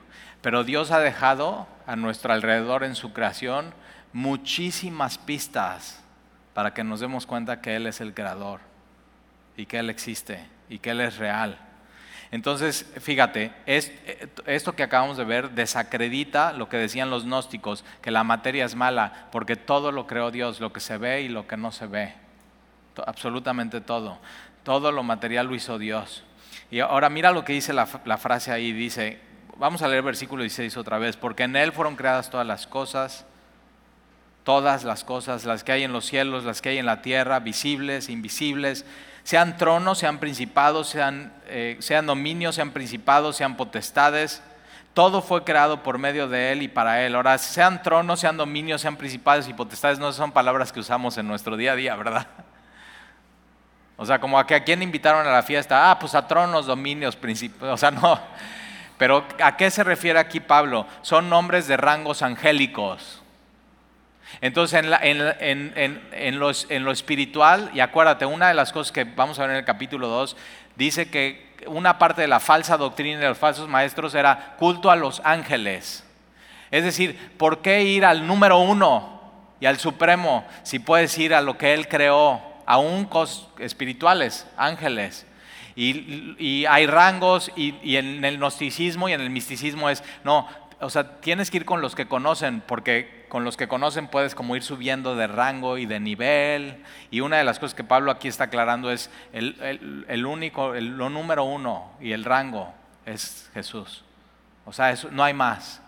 Pero 0.42 0.64
Dios 0.64 0.90
ha 0.90 1.00
dejado 1.00 1.68
a 1.86 1.96
nuestro 1.96 2.34
alrededor 2.34 2.84
en 2.84 2.96
su 2.96 3.14
creación 3.14 3.76
muchísimas 4.12 5.20
pistas 5.20 6.04
para 6.56 6.74
que 6.74 6.84
nos 6.84 7.00
demos 7.00 7.28
cuenta 7.28 7.62
que 7.62 7.76
Él 7.76 7.86
es 7.86 8.02
el 8.02 8.16
creador 8.16 8.71
y 9.58 9.66
que 9.66 9.80
Él 9.80 9.90
existe 9.90 10.46
y 10.70 10.80
que 10.80 10.92
Él 10.92 11.02
es 11.02 11.18
real. 11.18 11.58
Entonces, 12.32 12.90
fíjate, 13.02 13.52
esto 13.66 14.74
que 14.74 14.84
acabamos 14.84 15.18
de 15.18 15.26
ver 15.26 15.52
desacredita 15.52 16.54
lo 16.54 16.70
que 16.70 16.78
decían 16.78 17.10
los 17.10 17.26
gnósticos, 17.26 17.84
que 18.02 18.10
la 18.10 18.24
materia 18.24 18.64
es 18.64 18.74
mala, 18.74 19.28
porque 19.34 19.58
todo 19.58 19.92
lo 19.92 20.08
creó 20.08 20.32
Dios, 20.32 20.62
lo 20.62 20.72
que 20.72 20.80
se 20.80 20.98
ve 20.98 21.24
y 21.24 21.28
lo 21.28 21.46
que 21.46 21.58
no 21.58 21.74
se 21.74 21.88
ve. 21.88 22.14
Absolutamente 23.06 23.82
todo. 23.82 24.18
Todo 24.64 24.94
lo 24.94 25.04
material 25.04 25.48
lo 25.48 25.56
hizo 25.56 25.78
Dios. 25.78 26.24
Y 26.70 26.80
ahora 26.80 27.10
mira 27.10 27.32
lo 27.32 27.44
que 27.44 27.52
dice 27.52 27.74
la, 27.74 27.86
la 28.06 28.18
frase 28.18 28.54
ahí, 28.54 28.72
dice, 28.72 29.20
vamos 29.58 29.82
a 29.82 29.90
leer 29.90 30.02
versículo 30.02 30.44
16 30.44 30.78
otra 30.78 31.00
vez, 31.00 31.18
porque 31.18 31.44
en 31.44 31.58
Él 31.58 31.74
fueron 31.74 31.98
creadas 31.98 32.30
todas 32.30 32.48
las 32.48 32.66
cosas, 32.66 33.26
todas 34.46 34.86
las 34.86 35.04
cosas, 35.04 35.44
las 35.44 35.66
que 35.66 35.74
hay 35.74 35.84
en 35.84 35.92
los 35.92 36.06
cielos, 36.06 36.46
las 36.46 36.62
que 36.62 36.70
hay 36.70 36.78
en 36.78 36.86
la 36.86 37.02
tierra, 37.02 37.42
visibles, 37.42 38.08
invisibles 38.08 38.86
sean 39.24 39.58
tronos, 39.58 40.00
sean 40.00 40.20
principados, 40.20 40.90
sean, 40.90 41.34
eh, 41.48 41.78
sean 41.80 42.06
dominios, 42.06 42.56
sean 42.56 42.72
principados, 42.72 43.36
sean 43.36 43.56
potestades. 43.56 44.42
Todo 44.94 45.22
fue 45.22 45.44
creado 45.44 45.84
por 45.84 45.98
medio 45.98 46.28
de 46.28 46.52
Él 46.52 46.64
y 46.64 46.68
para 46.68 47.06
Él. 47.06 47.16
Ahora, 47.16 47.38
sean 47.38 47.82
tronos, 47.82 48.20
sean 48.20 48.38
dominios, 48.38 48.82
sean 48.82 48.98
principados 48.98 49.48
y 49.48 49.54
potestades, 49.54 50.00
no 50.00 50.12
son 50.12 50.32
palabras 50.32 50.72
que 50.72 50.80
usamos 50.80 51.18
en 51.18 51.28
nuestro 51.28 51.56
día 51.56 51.74
a 51.74 51.76
día, 51.76 51.96
¿verdad? 51.96 52.28
O 53.96 54.06
sea, 54.06 54.20
como 54.20 54.40
a 54.40 54.48
que 54.48 54.56
a 54.56 54.64
quién 54.64 54.82
invitaron 54.82 55.28
a 55.28 55.32
la 55.32 55.44
fiesta, 55.44 55.92
ah, 55.92 56.00
pues 56.00 56.16
a 56.16 56.28
tronos, 56.28 56.66
dominios, 56.66 57.16
principados, 57.16 57.76
o 57.76 57.78
sea, 57.78 57.92
no. 57.92 58.20
Pero 58.98 59.26
¿a 59.44 59.56
qué 59.56 59.72
se 59.72 59.84
refiere 59.84 60.20
aquí 60.20 60.40
Pablo? 60.40 60.88
Son 61.04 61.30
nombres 61.30 61.68
de 61.68 61.78
rangos 61.78 62.22
angélicos. 62.22 63.21
Entonces, 64.40 64.84
en, 65.02 66.40
lo 66.40 66.92
espiritual, 66.92 67.72
y 67.74 67.80
acuérdate, 67.80 68.26
una 68.26 68.48
de 68.48 68.54
las 68.54 68.72
cosas 68.72 68.92
que 68.92 69.04
vamos 69.04 69.38
a 69.40 69.44
ver 69.44 69.52
en 69.52 69.58
el 69.58 69.66
capítulo 69.66 70.08
2, 70.08 70.38
dice 70.76 71.10
que 71.10 71.52
una 71.68 71.98
parte 72.00 72.22
de 72.22 72.28
la 72.28 72.40
falsa 72.40 72.78
doctrina 72.78 73.20
de 73.20 73.28
los 73.28 73.38
falsos 73.38 73.68
maestros 73.68 74.16
era 74.16 74.56
culto 74.58 74.90
a 74.90 74.96
los 74.96 75.22
ángeles. 75.24 76.04
Es 76.72 76.84
decir, 76.84 77.34
¿por 77.38 77.62
qué 77.62 77.84
ir 77.84 78.06
al 78.06 78.26
número 78.26 78.58
uno 78.60 79.22
y 79.60 79.66
al 79.66 79.78
supremo 79.78 80.46
si 80.64 80.80
puedes 80.80 81.18
ir 81.18 81.36
a 81.36 81.42
lo 81.42 81.58
que 81.58 81.74
Él 81.74 81.88
creó, 81.88 82.42
aún 82.66 83.06
cosas 83.06 83.48
espirituales, 83.60 84.48
ángeles? 84.58 85.28
Y, 85.76 86.66
hay 86.66 86.86
rangos 86.86 87.52
y, 87.56 87.76
y, 87.82 87.96
en 87.96 88.24
el 88.26 88.38
gnosticismo 88.38 89.08
y 89.10 89.14
en 89.14 89.22
el 89.22 89.30
misticismo 89.30 89.90
es, 89.90 90.04
no, 90.24 90.48
o 90.82 90.90
sea, 90.90 91.22
tienes 91.22 91.52
que 91.52 91.58
ir 91.58 91.66
con 91.66 91.82
los 91.82 91.96
que 91.96 92.08
conocen, 92.08 92.62
porque 92.62 93.26
con 93.30 93.44
los 93.44 93.56
que 93.56 93.68
conocen 93.68 94.08
puedes 94.08 94.36
como 94.36 94.56
ir 94.56 94.64
subiendo 94.64 95.16
de 95.16 95.28
rango 95.28 95.78
y 95.78 95.86
de 95.86 96.00
nivel. 96.00 96.84
Y 97.12 97.22
una 97.22 97.38
de 97.38 97.44
las 97.44 97.60
cosas 97.60 97.76
que 97.76 97.84
Pablo 97.84 98.12
aquí 98.12 98.28
está 98.28 98.46
aclarando 98.46 98.92
es 98.92 99.10
el, 99.32 100.26
único, 100.26 100.74
el, 100.74 100.98
lo 100.98 101.10
número 101.10 101.44
uno 101.44 101.92
y 102.02 102.12
el 102.12 102.26
rango 102.26 102.74
es 103.06 103.50
Jesús. 103.54 104.04
O 104.66 104.74
sea, 104.74 104.94
no 105.12 105.24
hay 105.24 105.34
más. 105.34 105.82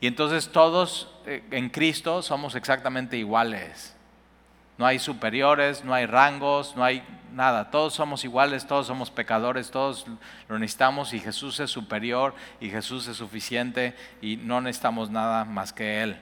Y 0.00 0.08
entonces 0.08 0.50
todos 0.50 1.14
eh, 1.26 1.44
en 1.52 1.70
Cristo 1.70 2.22
somos 2.22 2.56
exactamente 2.56 3.16
iguales. 3.16 3.96
No 4.78 4.86
hay 4.86 4.98
superiores, 4.98 5.84
no 5.84 5.94
hay 5.94 6.06
rangos, 6.06 6.74
no 6.76 6.84
hay 6.84 7.02
nada. 7.32 7.70
Todos 7.70 7.94
somos 7.94 8.24
iguales, 8.24 8.66
todos 8.66 8.86
somos 8.86 9.10
pecadores, 9.10 9.70
todos 9.70 10.06
lo 10.48 10.58
necesitamos 10.58 11.12
y 11.14 11.20
Jesús 11.20 11.60
es 11.60 11.70
superior 11.70 12.34
y 12.60 12.70
Jesús 12.70 13.06
es 13.08 13.16
suficiente 13.16 13.94
y 14.20 14.36
no 14.36 14.60
necesitamos 14.60 15.10
nada 15.10 15.44
más 15.44 15.72
que 15.72 16.02
Él. 16.02 16.20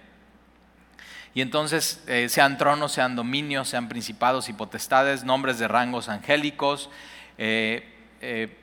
Y 1.33 1.43
entonces 1.43 2.03
eh, 2.09 2.29
sean 2.29 2.59
tronos, 2.59 2.93
sean 2.93 3.15
dominios, 3.15 3.69
sean 3.69 3.89
principados 3.89 4.49
y 4.49 4.53
potestades, 4.53 5.23
nombres 5.23 5.59
de 5.59 5.69
rangos 5.69 6.09
angélicos. 6.09 6.91
Eh, 7.39 7.89
eh, 8.21 8.57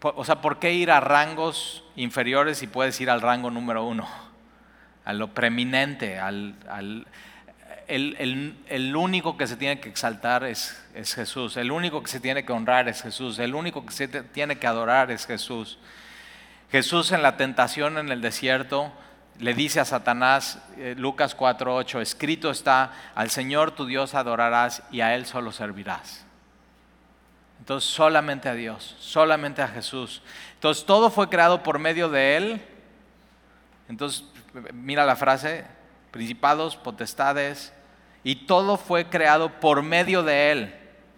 o 0.00 0.24
sea, 0.24 0.40
¿por 0.40 0.58
qué 0.58 0.72
ir 0.72 0.90
a 0.90 1.00
rangos 1.00 1.84
inferiores 1.96 2.58
si 2.58 2.66
puedes 2.66 3.00
ir 3.00 3.10
al 3.10 3.20
rango 3.20 3.50
número 3.50 3.84
uno? 3.84 4.08
A 5.04 5.12
lo 5.12 5.34
preeminente, 5.34 6.18
al, 6.18 7.06
el, 7.88 8.96
único 8.96 9.36
que 9.36 9.46
se 9.46 9.56
tiene 9.56 9.80
que 9.80 9.88
exaltar 9.88 10.44
es, 10.44 10.82
es, 10.94 11.14
Jesús, 11.14 11.56
el 11.56 11.70
único 11.70 12.02
que 12.02 12.10
se 12.10 12.20
tiene 12.20 12.44
que 12.44 12.52
honrar 12.52 12.88
es 12.88 13.02
Jesús, 13.02 13.38
el 13.38 13.54
único 13.54 13.84
que 13.84 13.92
se 13.92 14.08
tiene 14.08 14.58
que 14.58 14.66
adorar 14.66 15.10
es 15.10 15.26
Jesús. 15.26 15.78
Jesús 16.70 17.12
en 17.12 17.22
la 17.22 17.36
tentación 17.36 17.98
en 17.98 18.10
el 18.10 18.20
desierto 18.20 18.92
le 19.38 19.54
dice 19.54 19.80
a 19.80 19.84
Satanás, 19.84 20.58
eh, 20.76 20.94
Lucas 20.96 21.36
4:8, 21.36 22.00
escrito 22.00 22.50
está, 22.50 22.92
al 23.14 23.30
Señor 23.30 23.72
tu 23.72 23.86
Dios 23.86 24.14
adorarás 24.14 24.82
y 24.90 25.00
a 25.00 25.14
Él 25.14 25.26
solo 25.26 25.52
servirás. 25.52 26.24
Entonces 27.58 27.90
solamente 27.90 28.48
a 28.48 28.54
Dios, 28.54 28.96
solamente 28.98 29.62
a 29.62 29.68
Jesús. 29.68 30.22
Entonces 30.54 30.84
todo 30.84 31.10
fue 31.10 31.28
creado 31.28 31.62
por 31.62 31.78
medio 31.78 32.08
de 32.08 32.36
Él. 32.36 32.62
Entonces, 33.88 34.24
mira 34.72 35.04
la 35.04 35.16
frase, 35.16 35.66
principados, 36.10 36.76
potestades, 36.76 37.72
y 38.24 38.46
todo 38.46 38.78
fue 38.78 39.04
creado 39.04 39.60
por 39.60 39.82
medio 39.82 40.22
de 40.22 40.50
Él, 40.50 40.74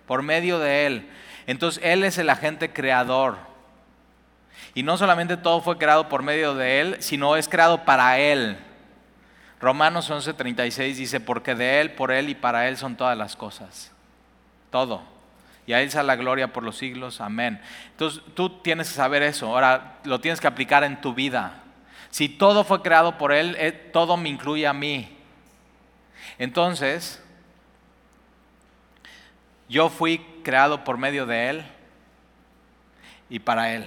por 0.06 0.22
medio 0.22 0.58
de 0.58 0.86
Él. 0.86 1.10
Entonces 1.46 1.82
Él 1.84 2.02
es 2.04 2.18
el 2.18 2.28
agente 2.28 2.72
creador. 2.72 3.38
Y 4.74 4.82
no 4.82 4.98
solamente 4.98 5.36
todo 5.36 5.62
fue 5.62 5.78
creado 5.78 6.08
por 6.08 6.22
medio 6.22 6.54
de 6.54 6.80
Él, 6.80 6.96
sino 6.98 7.36
es 7.36 7.48
creado 7.48 7.84
para 7.84 8.18
Él. 8.18 8.58
Romanos 9.60 10.10
11:36 10.10 10.96
dice, 10.96 11.20
porque 11.20 11.54
de 11.54 11.80
Él, 11.80 11.92
por 11.92 12.10
Él 12.10 12.28
y 12.28 12.34
para 12.34 12.68
Él 12.68 12.76
son 12.76 12.96
todas 12.96 13.16
las 13.16 13.36
cosas. 13.36 13.92
Todo. 14.70 15.02
Y 15.66 15.72
a 15.72 15.80
Él 15.80 15.90
sea 15.90 16.02
la 16.02 16.16
gloria 16.16 16.52
por 16.52 16.62
los 16.62 16.76
siglos. 16.76 17.20
Amén. 17.20 17.60
Entonces 17.92 18.20
tú 18.34 18.50
tienes 18.60 18.88
que 18.88 18.94
saber 18.94 19.22
eso. 19.22 19.46
Ahora 19.46 19.98
lo 20.04 20.20
tienes 20.20 20.40
que 20.40 20.46
aplicar 20.46 20.84
en 20.84 21.00
tu 21.00 21.14
vida. 21.14 21.62
Si 22.10 22.28
todo 22.28 22.64
fue 22.64 22.82
creado 22.82 23.16
por 23.16 23.32
Él, 23.32 23.56
eh, 23.58 23.72
todo 23.72 24.16
me 24.16 24.28
incluye 24.28 24.66
a 24.66 24.72
mí. 24.72 25.15
Entonces, 26.38 27.22
yo 29.68 29.88
fui 29.88 30.18
creado 30.44 30.84
por 30.84 30.98
medio 30.98 31.26
de 31.26 31.50
Él 31.50 31.66
y 33.28 33.38
para 33.38 33.72
Él. 33.72 33.86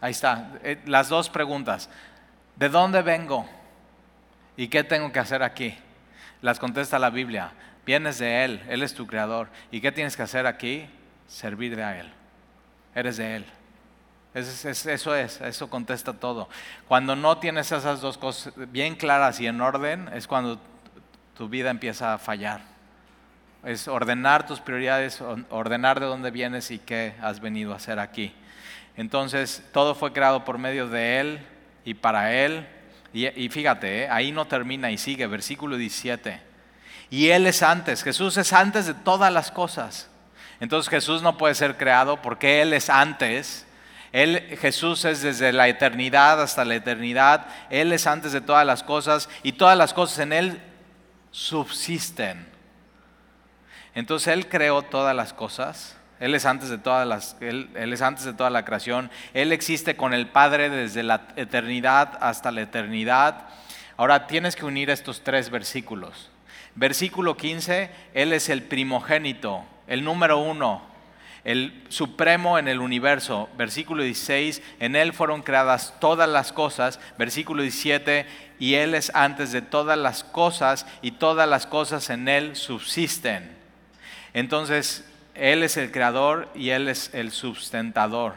Ahí 0.00 0.12
está, 0.12 0.52
eh, 0.62 0.80
las 0.86 1.08
dos 1.08 1.28
preguntas. 1.28 1.90
¿De 2.56 2.68
dónde 2.68 3.02
vengo? 3.02 3.48
¿Y 4.56 4.68
qué 4.68 4.84
tengo 4.84 5.10
que 5.12 5.18
hacer 5.18 5.42
aquí? 5.42 5.76
Las 6.42 6.58
contesta 6.58 6.98
la 6.98 7.10
Biblia. 7.10 7.52
Vienes 7.84 8.18
de 8.18 8.44
Él, 8.44 8.62
Él 8.68 8.82
es 8.82 8.94
tu 8.94 9.06
creador. 9.06 9.48
¿Y 9.70 9.80
qué 9.80 9.92
tienes 9.92 10.16
que 10.16 10.22
hacer 10.22 10.46
aquí? 10.46 10.86
Servir 11.26 11.80
a 11.80 11.98
Él. 11.98 12.12
Eres 12.94 13.16
de 13.16 13.36
Él 13.36 13.46
eso 14.34 15.14
es, 15.14 15.40
eso 15.40 15.70
contesta 15.70 16.12
todo. 16.12 16.48
Cuando 16.88 17.14
no 17.14 17.38
tienes 17.38 17.70
esas 17.70 18.00
dos 18.00 18.18
cosas 18.18 18.52
bien 18.72 18.96
claras 18.96 19.38
y 19.38 19.46
en 19.46 19.60
orden, 19.60 20.10
es 20.12 20.26
cuando 20.26 20.58
tu 21.36 21.48
vida 21.48 21.70
empieza 21.70 22.14
a 22.14 22.18
fallar. 22.18 22.60
Es 23.64 23.86
ordenar 23.86 24.46
tus 24.46 24.60
prioridades, 24.60 25.22
ordenar 25.50 26.00
de 26.00 26.06
dónde 26.06 26.32
vienes 26.32 26.72
y 26.72 26.78
qué 26.78 27.14
has 27.22 27.40
venido 27.40 27.72
a 27.72 27.76
hacer 27.76 28.00
aquí. 28.00 28.34
Entonces, 28.96 29.62
todo 29.72 29.94
fue 29.94 30.12
creado 30.12 30.44
por 30.44 30.58
medio 30.58 30.88
de 30.88 31.20
Él 31.20 31.46
y 31.84 31.94
para 31.94 32.34
Él. 32.34 32.66
Y, 33.12 33.48
fíjate, 33.48 34.02
¿eh? 34.02 34.08
ahí 34.10 34.32
no 34.32 34.46
termina 34.46 34.90
y 34.90 34.98
sigue, 34.98 35.28
versículo 35.28 35.76
17. 35.76 36.40
Y 37.08 37.28
Él 37.28 37.46
es 37.46 37.62
antes, 37.62 38.02
Jesús 38.02 38.36
es 38.36 38.52
antes 38.52 38.86
de 38.86 38.94
todas 38.94 39.32
las 39.32 39.52
cosas. 39.52 40.10
Entonces 40.58 40.90
Jesús 40.90 41.22
no 41.22 41.38
puede 41.38 41.54
ser 41.54 41.76
creado 41.76 42.20
porque 42.20 42.62
Él 42.62 42.72
es 42.72 42.90
antes 42.90 43.66
él, 44.14 44.56
Jesús 44.60 45.04
es 45.06 45.22
desde 45.22 45.52
la 45.52 45.66
eternidad 45.66 46.40
hasta 46.40 46.64
la 46.64 46.76
eternidad. 46.76 47.48
Él 47.68 47.92
es 47.92 48.06
antes 48.06 48.30
de 48.30 48.40
todas 48.40 48.64
las 48.64 48.84
cosas 48.84 49.28
y 49.42 49.54
todas 49.54 49.76
las 49.76 49.92
cosas 49.92 50.20
en 50.20 50.32
Él 50.32 50.62
subsisten. 51.32 52.46
Entonces 53.92 54.28
Él 54.28 54.48
creó 54.48 54.82
todas 54.82 55.16
las 55.16 55.32
cosas. 55.32 55.96
Él 56.20 56.36
es 56.36 56.46
antes 56.46 56.68
de 56.68 56.78
todas 56.78 57.08
las, 57.08 57.36
él, 57.40 57.70
él 57.74 57.92
es 57.92 58.02
antes 58.02 58.24
de 58.24 58.34
toda 58.34 58.50
la 58.50 58.64
creación. 58.64 59.10
Él 59.32 59.50
existe 59.50 59.96
con 59.96 60.14
el 60.14 60.28
Padre 60.28 60.70
desde 60.70 61.02
la 61.02 61.26
eternidad 61.34 62.16
hasta 62.20 62.52
la 62.52 62.60
eternidad. 62.60 63.48
Ahora 63.96 64.28
tienes 64.28 64.54
que 64.54 64.64
unir 64.64 64.90
estos 64.90 65.24
tres 65.24 65.50
versículos. 65.50 66.30
Versículo 66.76 67.36
15, 67.36 67.90
Él 68.14 68.32
es 68.32 68.48
el 68.48 68.62
primogénito, 68.62 69.64
el 69.88 70.04
número 70.04 70.38
uno, 70.38 70.93
el 71.44 71.84
supremo 71.88 72.58
en 72.58 72.68
el 72.68 72.80
universo. 72.80 73.48
Versículo 73.56 74.02
16, 74.02 74.62
en 74.80 74.96
Él 74.96 75.12
fueron 75.12 75.42
creadas 75.42 75.94
todas 76.00 76.28
las 76.28 76.52
cosas. 76.52 76.98
Versículo 77.18 77.62
17, 77.62 78.26
y 78.58 78.74
Él 78.74 78.94
es 78.94 79.14
antes 79.14 79.52
de 79.52 79.62
todas 79.62 79.98
las 79.98 80.24
cosas 80.24 80.86
y 81.02 81.12
todas 81.12 81.48
las 81.48 81.66
cosas 81.66 82.08
en 82.10 82.28
Él 82.28 82.56
subsisten. 82.56 83.54
Entonces, 84.32 85.04
Él 85.34 85.62
es 85.62 85.76
el 85.76 85.92
creador 85.92 86.48
y 86.54 86.70
Él 86.70 86.88
es 86.88 87.12
el 87.12 87.30
sustentador. 87.30 88.34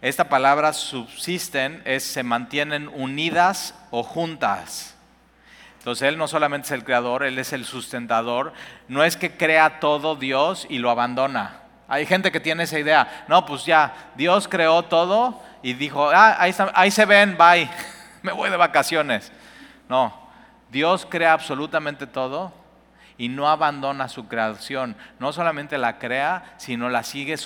Esta 0.00 0.28
palabra 0.28 0.72
subsisten 0.72 1.80
es 1.84 2.02
se 2.02 2.24
mantienen 2.24 2.88
unidas 2.88 3.74
o 3.92 4.02
juntas. 4.02 4.96
Entonces 5.78 6.08
Él 6.08 6.18
no 6.18 6.26
solamente 6.26 6.66
es 6.66 6.72
el 6.72 6.84
creador, 6.84 7.22
Él 7.22 7.38
es 7.38 7.52
el 7.52 7.64
sustentador. 7.64 8.52
No 8.88 9.04
es 9.04 9.16
que 9.16 9.36
crea 9.36 9.78
todo 9.78 10.16
Dios 10.16 10.66
y 10.68 10.78
lo 10.78 10.90
abandona. 10.90 11.61
Hay 11.92 12.06
gente 12.06 12.32
que 12.32 12.40
tiene 12.40 12.62
esa 12.62 12.78
idea. 12.78 13.26
No, 13.28 13.44
pues 13.44 13.66
ya, 13.66 14.12
Dios 14.14 14.48
creó 14.48 14.82
todo 14.82 15.42
y 15.62 15.74
dijo, 15.74 16.08
ah, 16.08 16.38
ahí, 16.38 16.90
se 16.90 17.04
ven, 17.04 17.36
bye, 17.36 17.68
me 18.22 18.32
voy 18.32 18.48
de 18.48 18.56
vacaciones. 18.56 19.30
No, 19.90 20.30
Dios 20.70 21.06
crea 21.06 21.34
absolutamente 21.34 22.06
todo 22.06 22.50
y 23.18 23.28
no 23.28 23.46
abandona 23.46 24.08
su 24.08 24.26
creación. 24.26 24.96
No 25.18 25.34
solamente 25.34 25.76
la 25.76 25.98
crea, 25.98 26.54
sino 26.56 26.88
la 26.88 27.02
sigue, 27.02 27.36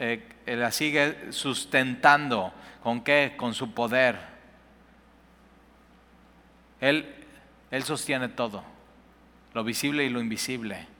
eh, 0.00 0.28
la 0.46 0.72
sigue 0.72 1.32
sustentando. 1.32 2.52
¿Con 2.82 3.02
qué? 3.02 3.34
Con 3.36 3.54
su 3.54 3.72
poder. 3.74 4.18
Él, 6.80 7.14
él 7.70 7.84
sostiene 7.84 8.26
todo, 8.28 8.64
lo 9.54 9.62
visible 9.62 10.02
y 10.02 10.08
lo 10.08 10.20
invisible. 10.20 10.95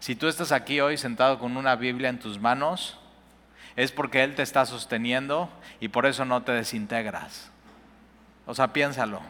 Si 0.00 0.14
tú 0.14 0.28
estás 0.28 0.52
aquí 0.52 0.80
hoy 0.80 0.96
sentado 0.96 1.38
con 1.38 1.56
una 1.56 1.74
Biblia 1.76 2.08
en 2.08 2.20
tus 2.20 2.38
manos, 2.38 2.98
es 3.76 3.92
porque 3.92 4.22
Él 4.22 4.34
te 4.34 4.42
está 4.42 4.64
sosteniendo 4.66 5.48
y 5.80 5.88
por 5.88 6.06
eso 6.06 6.24
no 6.24 6.42
te 6.42 6.52
desintegras. 6.52 7.50
O 8.46 8.54
sea, 8.54 8.72
piénsalo. 8.72 9.20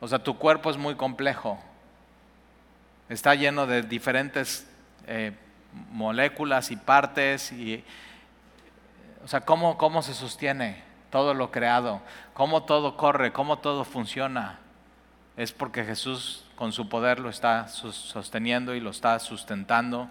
O 0.00 0.08
sea, 0.08 0.18
tu 0.20 0.36
cuerpo 0.36 0.70
es 0.70 0.76
muy 0.76 0.94
complejo. 0.94 1.58
Está 3.08 3.34
lleno 3.34 3.66
de 3.66 3.82
diferentes 3.82 4.68
eh, 5.06 5.32
moléculas 5.90 6.70
y 6.70 6.76
partes. 6.76 7.52
Y, 7.52 7.84
o 9.24 9.28
sea, 9.28 9.40
¿cómo, 9.40 9.78
¿cómo 9.78 10.02
se 10.02 10.14
sostiene 10.14 10.82
todo 11.10 11.34
lo 11.34 11.50
creado? 11.50 12.02
¿Cómo 12.34 12.64
todo 12.64 12.96
corre? 12.96 13.32
¿Cómo 13.32 13.58
todo 13.58 13.84
funciona? 13.84 14.58
Es 15.36 15.52
porque 15.52 15.84
Jesús 15.84 16.47
con 16.58 16.72
su 16.72 16.88
poder 16.88 17.20
lo 17.20 17.30
está 17.30 17.68
sosteniendo 17.68 18.74
y 18.74 18.80
lo 18.80 18.90
está 18.90 19.16
sustentando. 19.20 20.08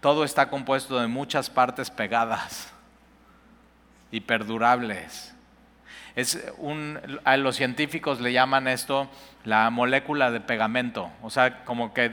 Todo 0.00 0.24
está 0.24 0.48
compuesto 0.48 0.98
de 0.98 1.06
muchas 1.06 1.50
partes 1.50 1.88
pegadas 1.88 2.72
y 4.10 4.22
perdurables. 4.22 5.32
Es 6.16 6.44
un, 6.58 6.98
a 7.22 7.36
los 7.36 7.54
científicos 7.54 8.20
le 8.20 8.32
llaman 8.32 8.66
esto 8.66 9.08
la 9.44 9.70
molécula 9.70 10.32
de 10.32 10.40
pegamento. 10.40 11.12
O 11.22 11.30
sea, 11.30 11.64
como 11.64 11.94
que 11.94 12.10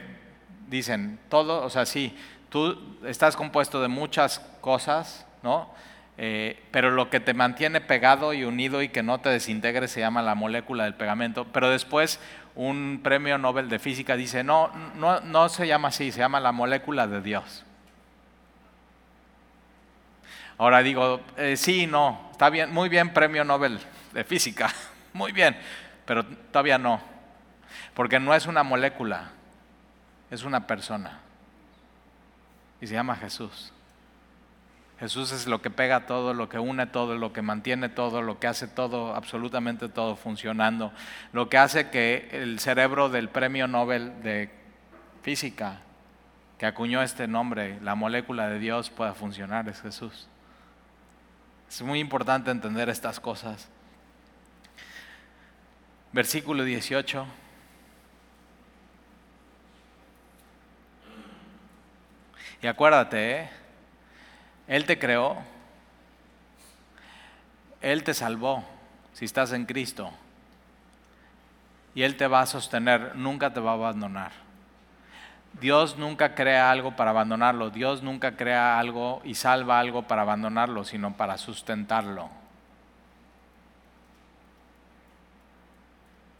dicen, 0.68 1.20
todo, 1.28 1.66
o 1.66 1.72
sea, 1.72 1.88
sí, 1.88 2.16
tú 2.50 3.00
estás 3.04 3.36
compuesto 3.36 3.82
de 3.82 3.88
muchas 3.88 4.45
cosas, 4.62 5.26
¿no? 5.41 5.74
Eh, 6.22 6.62
pero 6.72 6.91
lo 6.91 7.10
que 7.10 7.22
te 7.22 7.34
mantiene 7.34 7.80
pegado 7.80 8.34
y 8.34 8.43
unido 8.43 8.82
y 8.82 8.89
que 8.89 9.04
no 9.04 9.22
te 9.22 9.30
desintegre 9.30 9.88
se 9.88 10.02
llama 10.02 10.22
la 10.22 10.36
molécula 10.36 10.84
del 10.84 10.93
pegamento. 10.93 11.45
Pero 11.45 11.70
después 11.70 12.20
un 12.60 12.99
premio 13.01 13.38
Nobel 13.38 13.70
de 13.70 13.80
física 13.80 14.18
dice, 14.18 14.43
no, 14.43 14.70
no, 14.95 15.22
no 15.22 15.47
se 15.47 15.66
llama 15.66 15.88
así, 15.88 16.12
se 16.12 16.20
llama 16.20 16.41
la 16.41 16.51
molécula 16.51 17.07
de 17.07 17.22
Dios. 17.22 17.64
Ahora 20.57 20.84
digo, 20.84 21.22
eh, 21.38 21.55
sí, 21.55 21.88
no, 21.88 22.28
está 22.34 22.49
bien, 22.49 22.74
muy 22.74 22.89
bien 22.89 23.14
premio 23.14 23.45
Nobel 23.45 23.80
de 24.12 24.26
física, 24.26 24.70
muy 25.14 25.32
bien, 25.32 25.55
pero 26.05 26.26
todavía 26.26 26.78
no, 26.78 27.01
porque 27.93 28.20
no 28.20 28.36
es 28.36 28.45
una 28.45 28.62
molécula, 28.62 29.32
es 30.30 30.43
una 30.43 30.68
persona. 30.68 31.18
y 32.82 32.88
se 32.88 32.93
llama 32.93 33.16
Jesús. 33.16 33.72
Jesús 35.00 35.32
es 35.32 35.47
lo 35.47 35.62
que 35.62 35.70
pega 35.70 36.06
todo, 36.06 36.34
lo 36.34 36.50
que 36.50 36.60
une 36.60 36.86
todo, 36.86 37.16
lo 37.16 37.32
que 37.32 37.41
mantiene 37.41 37.88
todo, 37.88 38.22
lo 38.22 38.38
que 38.38 38.47
hace 38.47 38.68
todo, 38.68 39.16
absolutamente 39.16 39.88
todo 39.88 40.18
funcionando, 40.18 40.91
lo 41.32 41.47
que 41.47 41.58
hace 41.58 41.89
que 41.89 42.28
el 42.34 42.60
cerebro 42.60 43.08
del 43.08 43.30
premio 43.30 43.68
Nobel 43.68 44.22
de 44.22 44.50
física, 45.22 45.80
que 46.58 46.66
acuñó 46.66 47.02
este 47.02 47.28
nombre, 47.30 47.80
la 47.82 47.95
molécula 47.95 48.50
de 48.50 48.60
Dios, 48.60 48.89
pueda 48.89 49.14
funcionar, 49.14 49.70
es 49.70 49.82
Jesús. 49.82 50.28
Es 51.70 51.82
muy 51.82 52.00
importante 52.00 52.52
entender 52.52 52.89
estas 52.89 53.22
cosas. 53.22 53.70
Versículo 56.12 56.66
18. 56.66 57.26
Y 62.62 62.68
acuérdate, 62.68 63.32
¿eh? 63.32 63.50
Él 64.70 64.86
te 64.86 64.99
creó, 64.99 65.36
Él 67.82 68.03
te 68.03 68.13
salvó 68.13 68.63
si 69.13 69.26
estás 69.26 69.51
en 69.51 69.65
Cristo. 69.65 70.11
Y 71.95 72.03
Él 72.03 72.15
te 72.15 72.28
va 72.28 72.41
a 72.41 72.45
sostener, 72.45 73.15
nunca 73.15 73.51
te 73.51 73.59
va 73.59 73.72
a 73.72 73.74
abandonar. 73.74 74.32
Dios 75.59 75.97
nunca 75.97 76.36
crea 76.36 76.70
algo 76.70 76.95
para 76.95 77.09
abandonarlo, 77.09 77.72
Dios 77.72 78.03
nunca 78.03 78.38
crea 78.38 78.80
algo 78.80 79.22
y 79.26 79.34
salva 79.34 79.80
algo 79.80 80.03
para 80.03 80.22
abandonarlo, 80.22 80.86
sino 80.86 81.17
para 81.17 81.39
sustentarlo. 81.39 82.30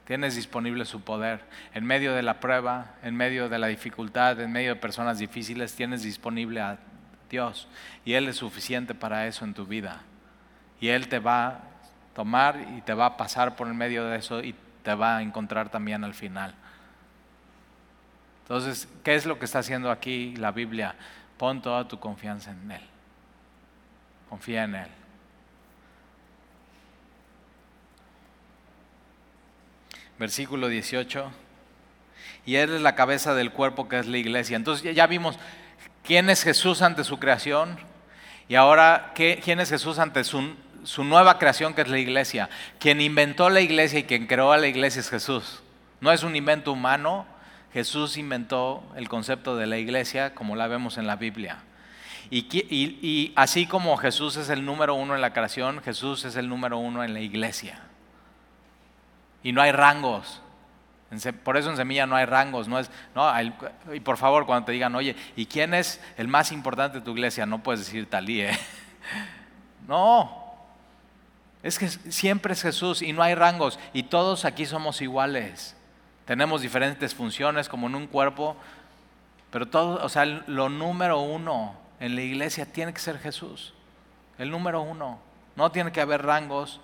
Tienes 0.06 0.36
disponible 0.36 0.86
su 0.86 1.02
poder. 1.02 1.42
En 1.74 1.84
medio 1.84 2.14
de 2.14 2.22
la 2.22 2.40
prueba, 2.40 2.94
en 3.02 3.16
medio 3.16 3.50
de 3.50 3.58
la 3.58 3.68
dificultad, 3.68 4.40
en 4.40 4.52
medio 4.52 4.76
de 4.76 4.80
personas 4.80 5.18
difíciles, 5.18 5.76
tienes 5.76 6.04
disponible 6.04 6.62
a 6.62 6.78
Dios. 7.30 7.68
Y 8.06 8.14
Él 8.14 8.28
es 8.28 8.38
suficiente 8.38 8.94
para 8.94 9.28
eso 9.28 9.46
en 9.46 9.54
tu 9.54 9.66
vida. 9.66 10.02
Y 10.82 10.90
Él 10.90 11.08
te 11.08 11.20
va 11.20 11.48
a 11.48 11.60
tomar 12.14 12.60
y 12.78 12.82
te 12.82 12.94
va 12.94 13.06
a 13.06 13.18
pasar 13.18 13.56
por 13.56 13.68
el 13.68 13.74
medio 13.74 14.06
de 14.06 14.18
eso 14.18 14.44
y 14.44 14.56
te 14.84 14.94
va 14.94 15.18
a 15.18 15.22
encontrar 15.22 15.70
también 15.70 16.04
al 16.04 16.14
final. 16.14 16.54
Entonces, 18.44 18.88
¿qué 19.04 19.16
es 19.16 19.26
lo 19.26 19.38
que 19.38 19.46
está 19.46 19.60
haciendo 19.60 19.92
aquí 19.92 20.36
la 20.36 20.52
Biblia? 20.52 20.96
Pon 21.38 21.62
toda 21.62 21.88
tu 21.88 22.00
confianza 22.00 22.52
en 22.52 22.72
Él. 22.72 22.82
Confía 24.28 24.64
en 24.64 24.76
Él. 24.76 24.88
Versículo 30.18 30.68
18. 30.68 31.32
Y 32.46 32.56
Él 32.56 32.74
es 32.74 32.82
la 32.82 32.96
cabeza 32.96 33.36
del 33.36 33.52
cuerpo 33.52 33.88
que 33.88 34.00
es 34.00 34.08
la 34.08 34.18
iglesia. 34.18 34.58
Entonces 34.58 34.96
ya 34.96 35.08
vimos 35.08 35.38
quién 36.10 36.28
es 36.32 36.42
Jesús 36.42 36.82
ante 36.82 37.04
su 37.04 37.20
creación 37.20 37.78
y 38.48 38.56
ahora 38.56 39.12
quién 39.14 39.60
es 39.60 39.70
Jesús 39.70 40.00
ante 40.00 40.24
su, 40.24 40.56
su 40.84 41.04
nueva 41.04 41.38
creación 41.38 41.76
que 41.76 41.84
es 41.84 41.88
la 41.88 42.00
iglesia. 42.00 42.50
Quien 42.80 43.00
inventó 43.00 43.48
la 43.52 43.62
iglesia 43.62 44.00
y 44.00 44.06
quien 44.06 44.26
creó 44.26 44.52
a 44.52 44.58
la 44.58 44.66
iglesia 44.66 45.02
es 45.02 45.10
Jesús. 45.12 45.62
No 46.02 46.12
es 46.12 46.24
un 46.24 46.36
invento 46.36 46.72
humano, 46.72 47.28
Jesús 47.74 48.18
inventó 48.18 48.84
el 48.96 49.08
concepto 49.08 49.56
de 49.56 49.68
la 49.68 49.78
iglesia 49.78 50.34
como 50.34 50.56
la 50.56 50.66
vemos 50.66 50.98
en 50.98 51.06
la 51.06 51.16
Biblia. 51.16 51.60
Y, 52.32 53.32
así 53.36 53.68
como 53.68 53.96
Jesús 53.98 54.36
es 54.38 54.50
el 54.50 54.66
número 54.66 54.96
uno 54.96 55.14
en 55.14 55.22
la 55.22 55.32
creación, 55.32 55.80
Jesús 55.84 56.26
es 56.26 56.36
el 56.38 56.50
número 56.50 56.80
uno 56.80 57.04
en 57.04 57.14
la 57.14 57.20
iglesia. 57.20 57.82
Y 59.44 59.52
no 59.52 59.62
hay 59.62 59.74
rangos. 59.74 60.42
Por 61.44 61.58
eso 61.58 61.72
en 61.72 61.78
semilla 61.78 62.06
no 62.06 62.16
hay 62.16 62.26
rangos, 62.26 62.68
no 62.68 62.78
es, 62.78 62.92
no, 63.16 63.28
y 63.94 64.00
por 64.00 64.18
favor 64.18 64.46
cuando 64.46 64.68
te 64.68 64.72
digan, 64.74 64.94
oye, 64.96 65.16
¿y 65.36 65.48
quién 65.48 65.74
es 65.74 66.00
el 66.18 66.28
más 66.28 66.52
importante 66.52 67.00
de 67.00 67.06
tu 67.06 67.12
iglesia? 67.12 67.48
No 67.48 67.64
puedes 67.64 67.80
decir 67.80 68.08
talí, 68.10 68.42
¿eh? 68.42 68.58
No, 69.88 70.40
es 71.64 71.80
que 71.80 71.90
siempre 71.90 72.54
es 72.54 72.62
Jesús 72.62 73.02
y 73.02 73.12
no 73.12 73.24
hay 73.24 73.34
rangos 73.34 73.80
y 73.92 74.04
todos 74.04 74.46
aquí 74.46 74.68
somos 74.68 75.02
iguales. 75.02 75.76
Tenemos 76.26 76.62
diferentes 76.62 77.16
funciones 77.16 77.68
como 77.68 77.88
en 77.88 77.96
un 77.96 78.06
cuerpo, 78.06 78.56
pero 79.50 79.68
todo, 79.68 80.04
o 80.04 80.10
sea, 80.10 80.26
lo 80.26 80.70
número 80.70 81.20
uno 81.22 81.76
en 82.00 82.16
la 82.16 82.22
iglesia 82.22 82.72
tiene 82.72 82.94
que 82.94 83.00
ser 83.00 83.18
Jesús. 83.18 83.74
El 84.38 84.52
número 84.52 84.82
uno. 84.82 85.20
No 85.56 85.72
tiene 85.72 85.92
que 85.92 86.02
haber 86.02 86.22
rangos, 86.24 86.80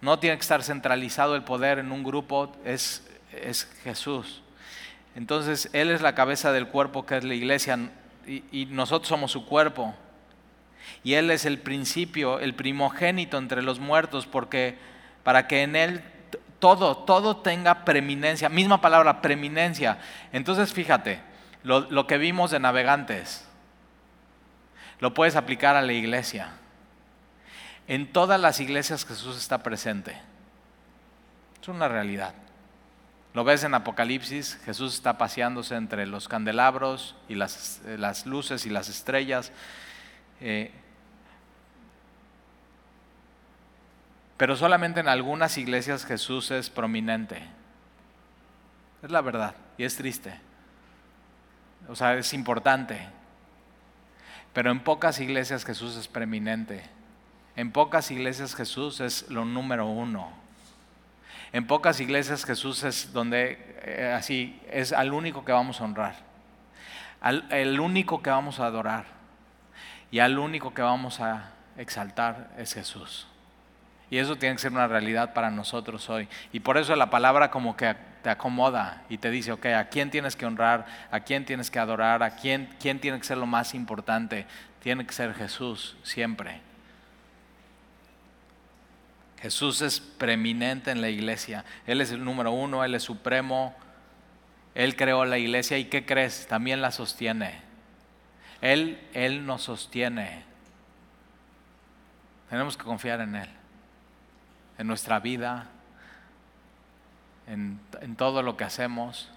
no 0.00 0.18
tiene 0.18 0.36
que 0.36 0.42
estar 0.42 0.62
centralizado 0.62 1.34
el 1.34 1.42
poder 1.42 1.78
en 1.78 1.92
un 1.92 2.04
grupo, 2.04 2.52
es, 2.64 3.06
es 3.32 3.68
Jesús. 3.82 4.42
Entonces, 5.14 5.68
Él 5.72 5.90
es 5.90 6.00
la 6.00 6.14
cabeza 6.14 6.52
del 6.52 6.68
cuerpo 6.68 7.04
que 7.04 7.16
es 7.16 7.24
la 7.24 7.34
iglesia 7.34 7.90
y, 8.26 8.66
nosotros 8.66 9.08
somos 9.08 9.32
su 9.32 9.46
cuerpo. 9.46 9.94
Y 11.02 11.14
Él 11.14 11.30
es 11.30 11.44
el 11.44 11.58
principio, 11.58 12.38
el 12.38 12.54
primogénito 12.54 13.38
entre 13.38 13.62
los 13.62 13.80
muertos, 13.80 14.26
porque 14.26 14.78
para 15.24 15.46
que 15.48 15.62
en 15.62 15.76
Él 15.76 16.02
todo, 16.58 16.98
todo 16.98 17.38
tenga 17.38 17.84
preeminencia, 17.84 18.48
misma 18.48 18.80
palabra, 18.80 19.20
preeminencia. 19.20 19.98
Entonces, 20.32 20.72
fíjate, 20.72 21.20
lo, 21.62 21.80
lo 21.90 22.06
que 22.06 22.18
vimos 22.18 22.50
de 22.50 22.60
navegantes, 22.60 23.44
lo 25.00 25.14
puedes 25.14 25.36
aplicar 25.36 25.76
a 25.76 25.82
la 25.82 25.92
iglesia. 25.92 26.52
En 27.88 28.12
todas 28.12 28.38
las 28.38 28.60
iglesias 28.60 29.06
Jesús 29.06 29.38
está 29.38 29.62
presente. 29.62 30.14
Es 31.60 31.68
una 31.68 31.88
realidad. 31.88 32.34
Lo 33.32 33.44
ves 33.44 33.64
en 33.64 33.74
Apocalipsis, 33.74 34.58
Jesús 34.64 34.94
está 34.94 35.16
paseándose 35.16 35.74
entre 35.74 36.06
los 36.06 36.28
candelabros 36.28 37.16
y 37.28 37.34
las, 37.34 37.80
eh, 37.86 37.98
luces 38.26 38.66
y 38.66 38.70
las 38.70 38.90
estrellas. 38.90 39.52
Eh, 40.40 40.70
pero 44.36 44.54
solamente 44.54 45.00
en 45.00 45.08
algunas 45.08 45.56
iglesias 45.56 46.04
Jesús 46.04 46.50
es 46.50 46.68
prominente. 46.68 47.42
Es 49.02 49.10
la 49.10 49.22
verdad 49.22 49.54
y 49.78 49.84
es 49.84 49.96
triste. 49.96 50.38
O 51.88 51.96
sea, 51.96 52.16
es 52.16 52.34
importante. 52.34 53.08
Pero 54.52 54.70
en 54.70 54.80
pocas 54.80 55.20
iglesias 55.20 55.64
Jesús 55.64 55.96
es 55.96 56.06
preeminente. 56.06 56.97
En 57.58 57.72
pocas 57.72 58.12
iglesias 58.12 58.54
Jesús 58.54 59.00
es 59.00 59.28
lo 59.30 59.44
número 59.44 59.88
uno. 59.88 60.30
En 61.52 61.66
pocas 61.66 61.98
iglesias 61.98 62.44
Jesús 62.44 62.84
es 62.84 63.12
donde, 63.12 63.58
eh, 63.82 64.14
así, 64.16 64.62
es 64.70 64.92
al 64.92 65.12
único 65.12 65.44
que 65.44 65.50
vamos 65.50 65.80
a 65.80 65.84
honrar. 65.84 66.14
Al, 67.20 67.48
el 67.50 67.80
único 67.80 68.22
que 68.22 68.30
vamos 68.30 68.60
a 68.60 68.66
adorar. 68.66 69.06
Y 70.12 70.20
al 70.20 70.38
único 70.38 70.72
que 70.72 70.82
vamos 70.82 71.18
a 71.18 71.50
exaltar 71.76 72.48
es 72.58 72.74
Jesús. 72.74 73.26
Y 74.08 74.18
eso 74.18 74.36
tiene 74.36 74.54
que 74.54 74.62
ser 74.62 74.70
una 74.70 74.86
realidad 74.86 75.34
para 75.34 75.50
nosotros 75.50 76.08
hoy. 76.10 76.28
Y 76.52 76.60
por 76.60 76.78
eso 76.78 76.94
la 76.94 77.10
palabra 77.10 77.50
como 77.50 77.76
que 77.76 77.96
te 78.22 78.30
acomoda 78.30 79.02
y 79.08 79.18
te 79.18 79.32
dice, 79.32 79.50
ok, 79.50 79.66
¿a 79.66 79.88
quién 79.88 80.12
tienes 80.12 80.36
que 80.36 80.46
honrar? 80.46 80.86
¿A 81.10 81.18
quién 81.18 81.44
tienes 81.44 81.72
que 81.72 81.80
adorar? 81.80 82.22
¿A 82.22 82.36
quién, 82.36 82.72
quién 82.78 83.00
tiene 83.00 83.18
que 83.18 83.24
ser 83.24 83.38
lo 83.38 83.46
más 83.46 83.74
importante? 83.74 84.46
Tiene 84.80 85.04
que 85.04 85.12
ser 85.12 85.34
Jesús 85.34 85.96
siempre. 86.04 86.67
Jesús 89.40 89.82
es 89.82 90.00
preeminente 90.00 90.90
en 90.90 91.00
la 91.00 91.08
iglesia. 91.08 91.64
Él 91.86 92.00
es 92.00 92.10
el 92.10 92.24
número 92.24 92.50
uno, 92.50 92.84
Él 92.84 92.94
es 92.94 93.04
supremo. 93.04 93.74
Él 94.74 94.96
creó 94.96 95.24
la 95.24 95.38
iglesia 95.38 95.78
y 95.78 95.84
¿qué 95.84 96.04
crees? 96.04 96.46
También 96.48 96.80
la 96.80 96.90
sostiene. 96.90 97.60
Él, 98.60 99.00
Él 99.12 99.46
nos 99.46 99.62
sostiene. 99.62 100.44
Tenemos 102.50 102.76
que 102.76 102.84
confiar 102.84 103.20
en 103.20 103.36
Él, 103.36 103.48
en 104.78 104.86
nuestra 104.86 105.20
vida, 105.20 105.66
en, 107.46 107.80
todo 108.16 108.42
lo 108.42 108.56
que 108.56 108.64
hacemos. 108.64 109.30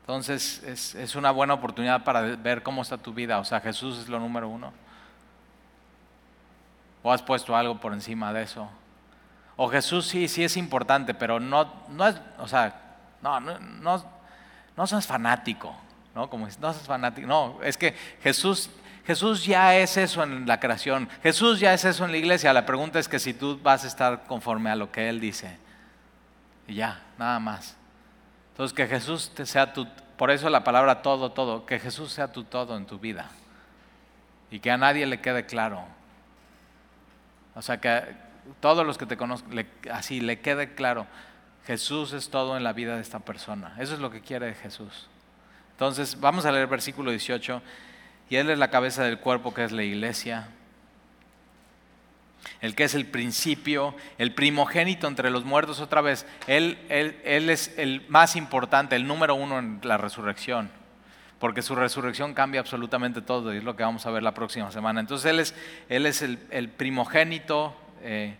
Entonces 0.00 0.62
es, 0.62 0.94
es 0.94 1.16
una 1.16 1.32
buena 1.32 1.54
oportunidad 1.54 2.04
para 2.04 2.22
ver 2.22 2.62
cómo 2.62 2.80
está 2.80 2.96
tu 2.96 3.12
vida. 3.12 3.38
O 3.40 3.44
sea, 3.44 3.60
Jesús 3.60 3.98
es 3.98 4.08
lo 4.08 4.20
número 4.20 4.48
uno. 4.48 4.72
¿O 7.02 7.12
has 7.12 7.22
puesto 7.22 7.54
algo 7.54 7.78
por 7.78 7.92
encima 7.92 8.32
de 8.32 8.42
eso? 8.42 8.70
O 9.56 9.68
Jesús 9.68 10.06
sí, 10.06 10.28
sí 10.28 10.44
es 10.44 10.56
importante, 10.56 11.14
pero 11.14 11.40
no, 11.40 11.72
no 11.88 12.06
es, 12.06 12.16
o 12.38 12.46
sea, 12.46 12.74
no, 13.22 13.40
no, 13.40 13.58
no, 13.58 14.04
no 14.76 14.86
seas 14.86 15.06
fanático, 15.06 15.74
¿no? 16.14 16.28
Como 16.28 16.46
no 16.46 16.72
seas 16.72 16.86
fanático, 16.86 17.26
no, 17.26 17.58
es 17.62 17.78
que 17.78 17.94
Jesús, 18.22 18.68
Jesús 19.06 19.46
ya 19.46 19.74
es 19.76 19.96
eso 19.96 20.22
en 20.22 20.46
la 20.46 20.60
creación, 20.60 21.08
Jesús 21.22 21.58
ya 21.58 21.72
es 21.72 21.86
eso 21.86 22.04
en 22.04 22.12
la 22.12 22.18
iglesia, 22.18 22.52
la 22.52 22.66
pregunta 22.66 22.98
es 22.98 23.08
que 23.08 23.18
si 23.18 23.32
tú 23.32 23.58
vas 23.62 23.84
a 23.84 23.86
estar 23.86 24.24
conforme 24.24 24.70
a 24.70 24.76
lo 24.76 24.92
que 24.92 25.08
Él 25.08 25.20
dice, 25.20 25.58
y 26.68 26.74
ya, 26.74 27.00
nada 27.16 27.38
más. 27.38 27.76
Entonces 28.50 28.74
que 28.74 28.86
Jesús 28.86 29.32
te 29.34 29.46
sea 29.46 29.72
tu, 29.72 29.86
por 30.18 30.30
eso 30.30 30.50
la 30.50 30.64
palabra 30.64 31.00
todo, 31.00 31.32
todo, 31.32 31.64
que 31.64 31.78
Jesús 31.78 32.12
sea 32.12 32.30
tu 32.30 32.44
todo 32.44 32.76
en 32.76 32.84
tu 32.84 32.98
vida, 32.98 33.30
y 34.50 34.60
que 34.60 34.70
a 34.70 34.76
nadie 34.76 35.06
le 35.06 35.20
quede 35.20 35.46
claro. 35.46 35.82
O 37.54 37.62
sea, 37.62 37.78
que, 37.78 38.25
todos 38.60 38.86
los 38.86 38.98
que 38.98 39.06
te 39.06 39.16
conozcan, 39.16 39.66
así 39.90 40.20
le 40.20 40.40
quede 40.40 40.74
claro, 40.74 41.06
Jesús 41.66 42.12
es 42.12 42.30
todo 42.30 42.56
en 42.56 42.64
la 42.64 42.72
vida 42.72 42.96
de 42.96 43.02
esta 43.02 43.20
persona. 43.20 43.74
Eso 43.78 43.94
es 43.94 44.00
lo 44.00 44.10
que 44.10 44.20
quiere 44.20 44.54
Jesús. 44.54 45.08
Entonces, 45.72 46.20
vamos 46.20 46.46
a 46.46 46.52
leer 46.52 46.68
versículo 46.68 47.10
18. 47.10 47.60
Y 48.30 48.36
Él 48.36 48.50
es 48.50 48.58
la 48.58 48.70
cabeza 48.70 49.04
del 49.04 49.18
cuerpo 49.18 49.52
que 49.52 49.64
es 49.64 49.72
la 49.72 49.82
iglesia. 49.82 50.48
El 52.60 52.74
que 52.74 52.84
es 52.84 52.94
el 52.94 53.06
principio, 53.06 53.94
el 54.18 54.32
primogénito 54.32 55.06
entre 55.08 55.30
los 55.30 55.44
muertos 55.44 55.80
otra 55.80 56.00
vez. 56.00 56.26
Él, 56.46 56.78
él, 56.88 57.20
él 57.24 57.50
es 57.50 57.74
el 57.76 58.04
más 58.08 58.36
importante, 58.36 58.96
el 58.96 59.06
número 59.06 59.34
uno 59.34 59.58
en 59.58 59.80
la 59.82 59.96
resurrección. 59.98 60.70
Porque 61.38 61.60
su 61.60 61.74
resurrección 61.74 62.32
cambia 62.32 62.60
absolutamente 62.60 63.20
todo 63.20 63.52
y 63.52 63.58
es 63.58 63.64
lo 63.64 63.76
que 63.76 63.82
vamos 63.82 64.06
a 64.06 64.10
ver 64.10 64.22
la 64.22 64.32
próxima 64.32 64.70
semana. 64.70 65.00
Entonces 65.00 65.30
Él 65.30 65.40
es, 65.40 65.54
él 65.88 66.06
es 66.06 66.22
el, 66.22 66.68
primogénito. 66.70 67.76
Eh, 68.02 68.36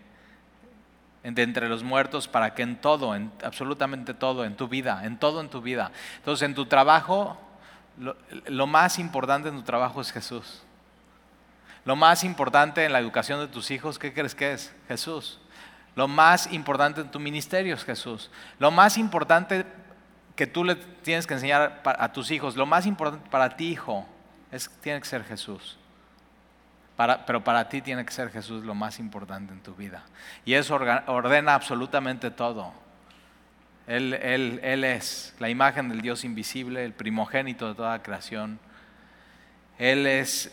de 1.23 1.43
entre 1.43 1.67
los 1.67 1.83
muertos 1.83 2.27
para 2.27 2.53
que 2.53 2.63
en 2.63 2.77
todo, 2.77 3.15
en 3.15 3.31
absolutamente 3.43 4.13
todo, 4.13 4.45
en 4.45 4.55
tu 4.55 4.67
vida, 4.67 5.01
en 5.03 5.17
todo 5.17 5.41
en 5.41 5.49
tu 5.49 5.61
vida. 5.61 5.91
Entonces 6.17 6.45
en 6.45 6.55
tu 6.55 6.67
trabajo, 6.67 7.37
lo, 7.97 8.67
más 8.67 8.99
importante 8.99 9.49
en 9.49 9.55
tu 9.55 9.63
trabajo 9.63 9.99
es 9.99 10.11
Jesús. 10.11 10.61
Lo 11.85 11.95
más 11.95 12.23
importante 12.23 12.85
en 12.85 12.93
la 12.93 12.99
educación 12.99 13.39
de 13.39 13.47
tus 13.47 13.71
hijos, 13.71 13.97
¿qué 13.99 14.13
crees 14.13 14.35
que 14.35 14.53
es? 14.53 14.73
Jesús. 14.87 15.39
Lo 15.95 16.07
más 16.07 16.51
importante 16.53 17.01
en 17.01 17.09
tu 17.09 17.19
ministerio 17.19 17.75
es 17.75 17.83
Jesús. 17.83 18.29
Lo 18.59 18.71
más 18.71 18.97
importante 18.97 19.65
que 20.35 20.47
tú 20.47 20.63
le 20.63 20.75
tienes 20.75 21.25
que 21.25 21.33
enseñar 21.33 21.81
a 21.83 22.13
tus 22.13 22.29
hijos, 22.29 22.55
lo 22.55 22.65
más 22.65 22.85
importante 22.85 23.27
para 23.29 23.57
ti, 23.57 23.69
hijo, 23.69 24.05
es, 24.51 24.69
tiene 24.81 25.01
que 25.01 25.07
ser 25.07 25.23
Jesús 25.23 25.77
pero 26.97 27.43
para 27.43 27.69
ti 27.69 27.81
tiene 27.81 28.03
que 28.03 28.11
ser 28.11 28.31
Jesús 28.31 28.63
lo 28.63 28.73
más 28.73 28.99
importante 28.99 29.53
en 29.53 29.61
tu 29.61 29.75
vida. 29.75 30.03
Y 30.45 30.53
eso 30.55 30.79
ordena 31.07 31.53
absolutamente 31.53 32.31
todo. 32.31 32.73
Él, 33.85 34.13
él, 34.15 34.83
es 34.83 35.35
la 35.39 35.49
imagen 35.49 35.89
del 35.89 36.01
Dios 36.01 36.25
invisible, 36.25 36.83
el 36.83 36.93
primogénito 36.93 37.69
de 37.69 37.75
toda 37.75 38.01
creación. 38.01 38.59
Él 39.77 40.07
es, 40.07 40.51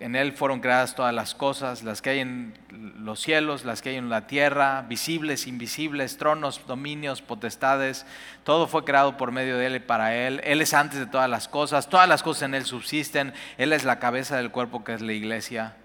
en 0.00 0.16
Él 0.16 0.32
fueron 0.32 0.60
creadas 0.60 0.94
todas 0.94 1.14
las 1.14 1.34
cosas, 1.34 1.82
las 1.82 2.00
que 2.00 2.10
hay 2.10 2.20
en 2.20 2.54
los 2.70 3.20
cielos, 3.20 3.66
las 3.66 3.82
que 3.82 3.90
hay 3.90 3.96
en 3.96 4.08
la 4.08 4.26
tierra, 4.26 4.86
visibles, 4.88 5.46
invisibles, 5.46 6.16
tronos, 6.16 6.66
dominios, 6.66 7.20
potestades. 7.20 8.06
Todo 8.44 8.66
fue 8.66 8.84
creado 8.84 9.18
por 9.18 9.30
medio 9.30 9.58
de 9.58 9.66
Él 9.66 9.76
y 9.76 9.80
para 9.80 10.16
Él. 10.16 10.40
Él 10.42 10.62
es 10.62 10.72
antes 10.72 10.98
de 10.98 11.06
todas 11.06 11.28
las 11.28 11.48
cosas, 11.48 11.90
todas 11.90 12.08
las 12.08 12.22
cosas 12.22 12.44
en 12.44 12.54
Él 12.54 12.64
subsisten. 12.64 13.34
Él 13.58 13.74
es 13.74 13.84
la 13.84 13.98
cabeza 13.98 14.38
del 14.38 14.50
cuerpo 14.50 14.82
que 14.82 14.94
es 14.94 15.02
la 15.02 15.12
iglesia 15.12 15.76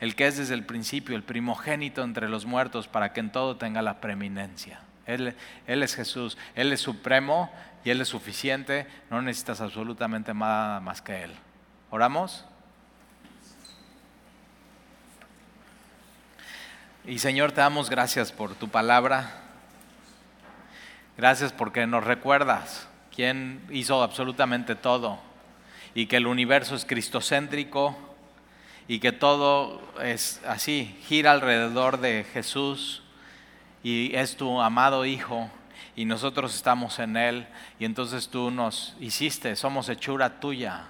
el 0.00 0.16
que 0.16 0.26
es 0.26 0.38
desde 0.38 0.54
el 0.54 0.64
principio, 0.64 1.14
el 1.14 1.22
primogénito 1.22 2.02
entre 2.02 2.28
los 2.28 2.46
muertos, 2.46 2.88
para 2.88 3.12
que 3.12 3.20
en 3.20 3.30
todo 3.30 3.56
tenga 3.56 3.82
la 3.82 4.00
preeminencia. 4.00 4.80
Él, 5.06 5.34
es 5.66 5.94
Jesús, 5.94 6.38
Él 6.54 6.72
es 6.72 6.80
supremo 6.80 7.52
y 7.84 7.90
Él 7.90 8.00
es 8.00 8.08
suficiente, 8.08 8.86
no 9.10 9.20
necesitas 9.20 9.60
absolutamente 9.60 10.32
nada 10.32 10.80
más 10.80 11.02
que 11.02 11.24
Él. 11.24 11.32
¿Oramos? 11.90 12.46
Y 17.04 17.18
Señor, 17.18 17.52
te 17.52 17.60
damos 17.60 17.90
gracias 17.90 18.32
por 18.32 18.54
tu 18.54 18.68
palabra. 18.68 19.42
Gracias 21.16 21.52
porque 21.52 21.86
nos 21.86 22.04
recuerdas 22.04 22.88
quién 23.14 23.60
hizo 23.70 24.02
absolutamente 24.02 24.74
todo 24.76 25.18
y 25.94 26.06
que 26.06 26.16
el 26.16 26.26
universo 26.26 26.74
es 26.74 26.84
cristocéntrico 26.84 28.09
y 28.88 28.98
que 28.98 29.12
todo 29.12 29.80
es 30.02 30.40
así, 30.46 30.96
gira 31.06 31.32
alrededor 31.32 32.00
de 32.00 32.24
Jesús 32.32 33.02
y 33.82 34.14
es 34.14 34.36
tu 34.36 34.60
amado 34.60 35.04
Hijo 35.04 35.50
y 35.96 36.04
nosotros 36.04 36.54
estamos 36.54 36.98
en 36.98 37.16
Él 37.16 37.46
y 37.78 37.84
entonces 37.84 38.28
tú 38.28 38.50
nos 38.50 38.96
hiciste, 39.00 39.56
somos 39.56 39.88
hechura 39.88 40.40
tuya, 40.40 40.84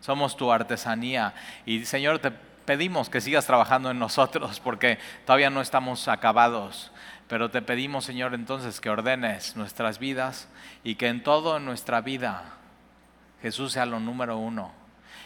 somos 0.00 0.36
tu 0.36 0.50
artesanía 0.50 1.34
y 1.66 1.84
Señor 1.84 2.18
te 2.18 2.30
pedimos 2.64 3.10
que 3.10 3.20
sigas 3.20 3.46
trabajando 3.46 3.90
en 3.90 3.98
nosotros 3.98 4.60
porque 4.60 4.98
todavía 5.26 5.50
no 5.50 5.60
estamos 5.60 6.08
acabados. 6.08 6.90
Pero 7.26 7.50
te 7.50 7.62
pedimos, 7.62 8.04
Señor, 8.04 8.34
entonces 8.34 8.82
que 8.82 8.90
ordenes 8.90 9.56
nuestras 9.56 9.98
vidas 9.98 10.46
y 10.82 10.96
que 10.96 11.08
en 11.08 11.22
todo 11.22 11.56
en 11.56 11.64
nuestra 11.64 12.02
vida 12.02 12.44
Jesús 13.40 13.72
sea 13.72 13.86
lo 13.86 13.98
número 13.98 14.36
uno 14.36 14.83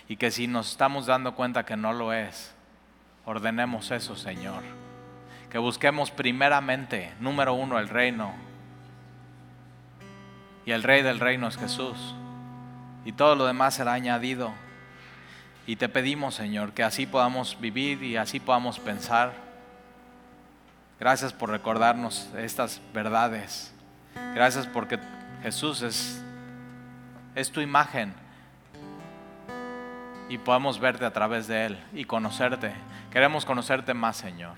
y 0.09 0.17
que 0.17 0.31
si 0.31 0.47
nos 0.47 0.71
estamos 0.71 1.07
dando 1.07 1.35
cuenta 1.35 1.67
que 1.67 1.77
no 1.77 1.93
lo 1.93 2.15
es, 2.15 2.53
ordenemos 3.27 3.91
eso, 3.91 4.17
Señor. 4.17 4.63
Que 5.51 5.59
busquemos 5.59 6.11
primeramente, 6.11 7.13
número 7.21 7.53
uno, 7.53 7.79
el 7.79 7.91
reino. 7.91 8.35
Y 10.65 10.73
el 10.73 10.83
rey 10.83 11.03
del 11.03 11.21
reino 11.21 11.47
es 11.47 11.59
Jesús. 11.59 12.15
Y 13.05 13.13
todo 13.13 13.37
lo 13.37 13.47
demás 13.47 13.75
será 13.75 13.93
añadido. 13.93 14.53
Y 15.67 15.77
te 15.77 15.91
pedimos, 15.91 16.35
Señor, 16.35 16.73
que 16.73 16.83
así 16.83 17.07
podamos 17.07 17.61
vivir 17.61 18.03
y 18.03 18.17
así 18.17 18.41
podamos 18.41 18.79
pensar. 18.79 19.35
Gracias 20.99 21.35
por 21.35 21.51
recordarnos 21.51 22.31
estas 22.39 22.81
verdades. 22.95 23.75
Gracias 24.35 24.67
porque 24.67 24.99
Jesús 25.43 25.83
es, 25.83 26.25
es 27.35 27.53
tu 27.53 27.61
imagen 27.61 28.15
y 30.29 30.39
podamos 30.39 30.81
verte 30.81 31.05
a 31.05 31.13
través 31.13 31.47
de 31.49 31.67
Él 31.67 31.79
y 31.93 32.05
conocerte. 32.05 32.73
Queremos 33.11 33.45
conocerte 33.45 33.95
más, 33.95 34.17
Señor. 34.17 34.57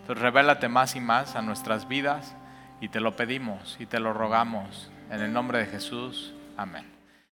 Entonces, 0.00 0.22
revélate 0.22 0.68
más 0.68 0.94
y 0.96 1.00
más 1.00 1.36
a 1.36 1.42
nuestras 1.42 1.88
vidas 1.88 2.36
y 2.80 2.88
te 2.88 3.00
lo 3.00 3.16
pedimos 3.16 3.76
y 3.80 3.86
te 3.86 4.00
lo 4.00 4.12
rogamos. 4.12 4.90
En 5.10 5.20
el 5.20 5.32
nombre 5.32 5.58
de 5.58 5.66
Jesús. 5.66 6.34
Amén. 6.56 6.95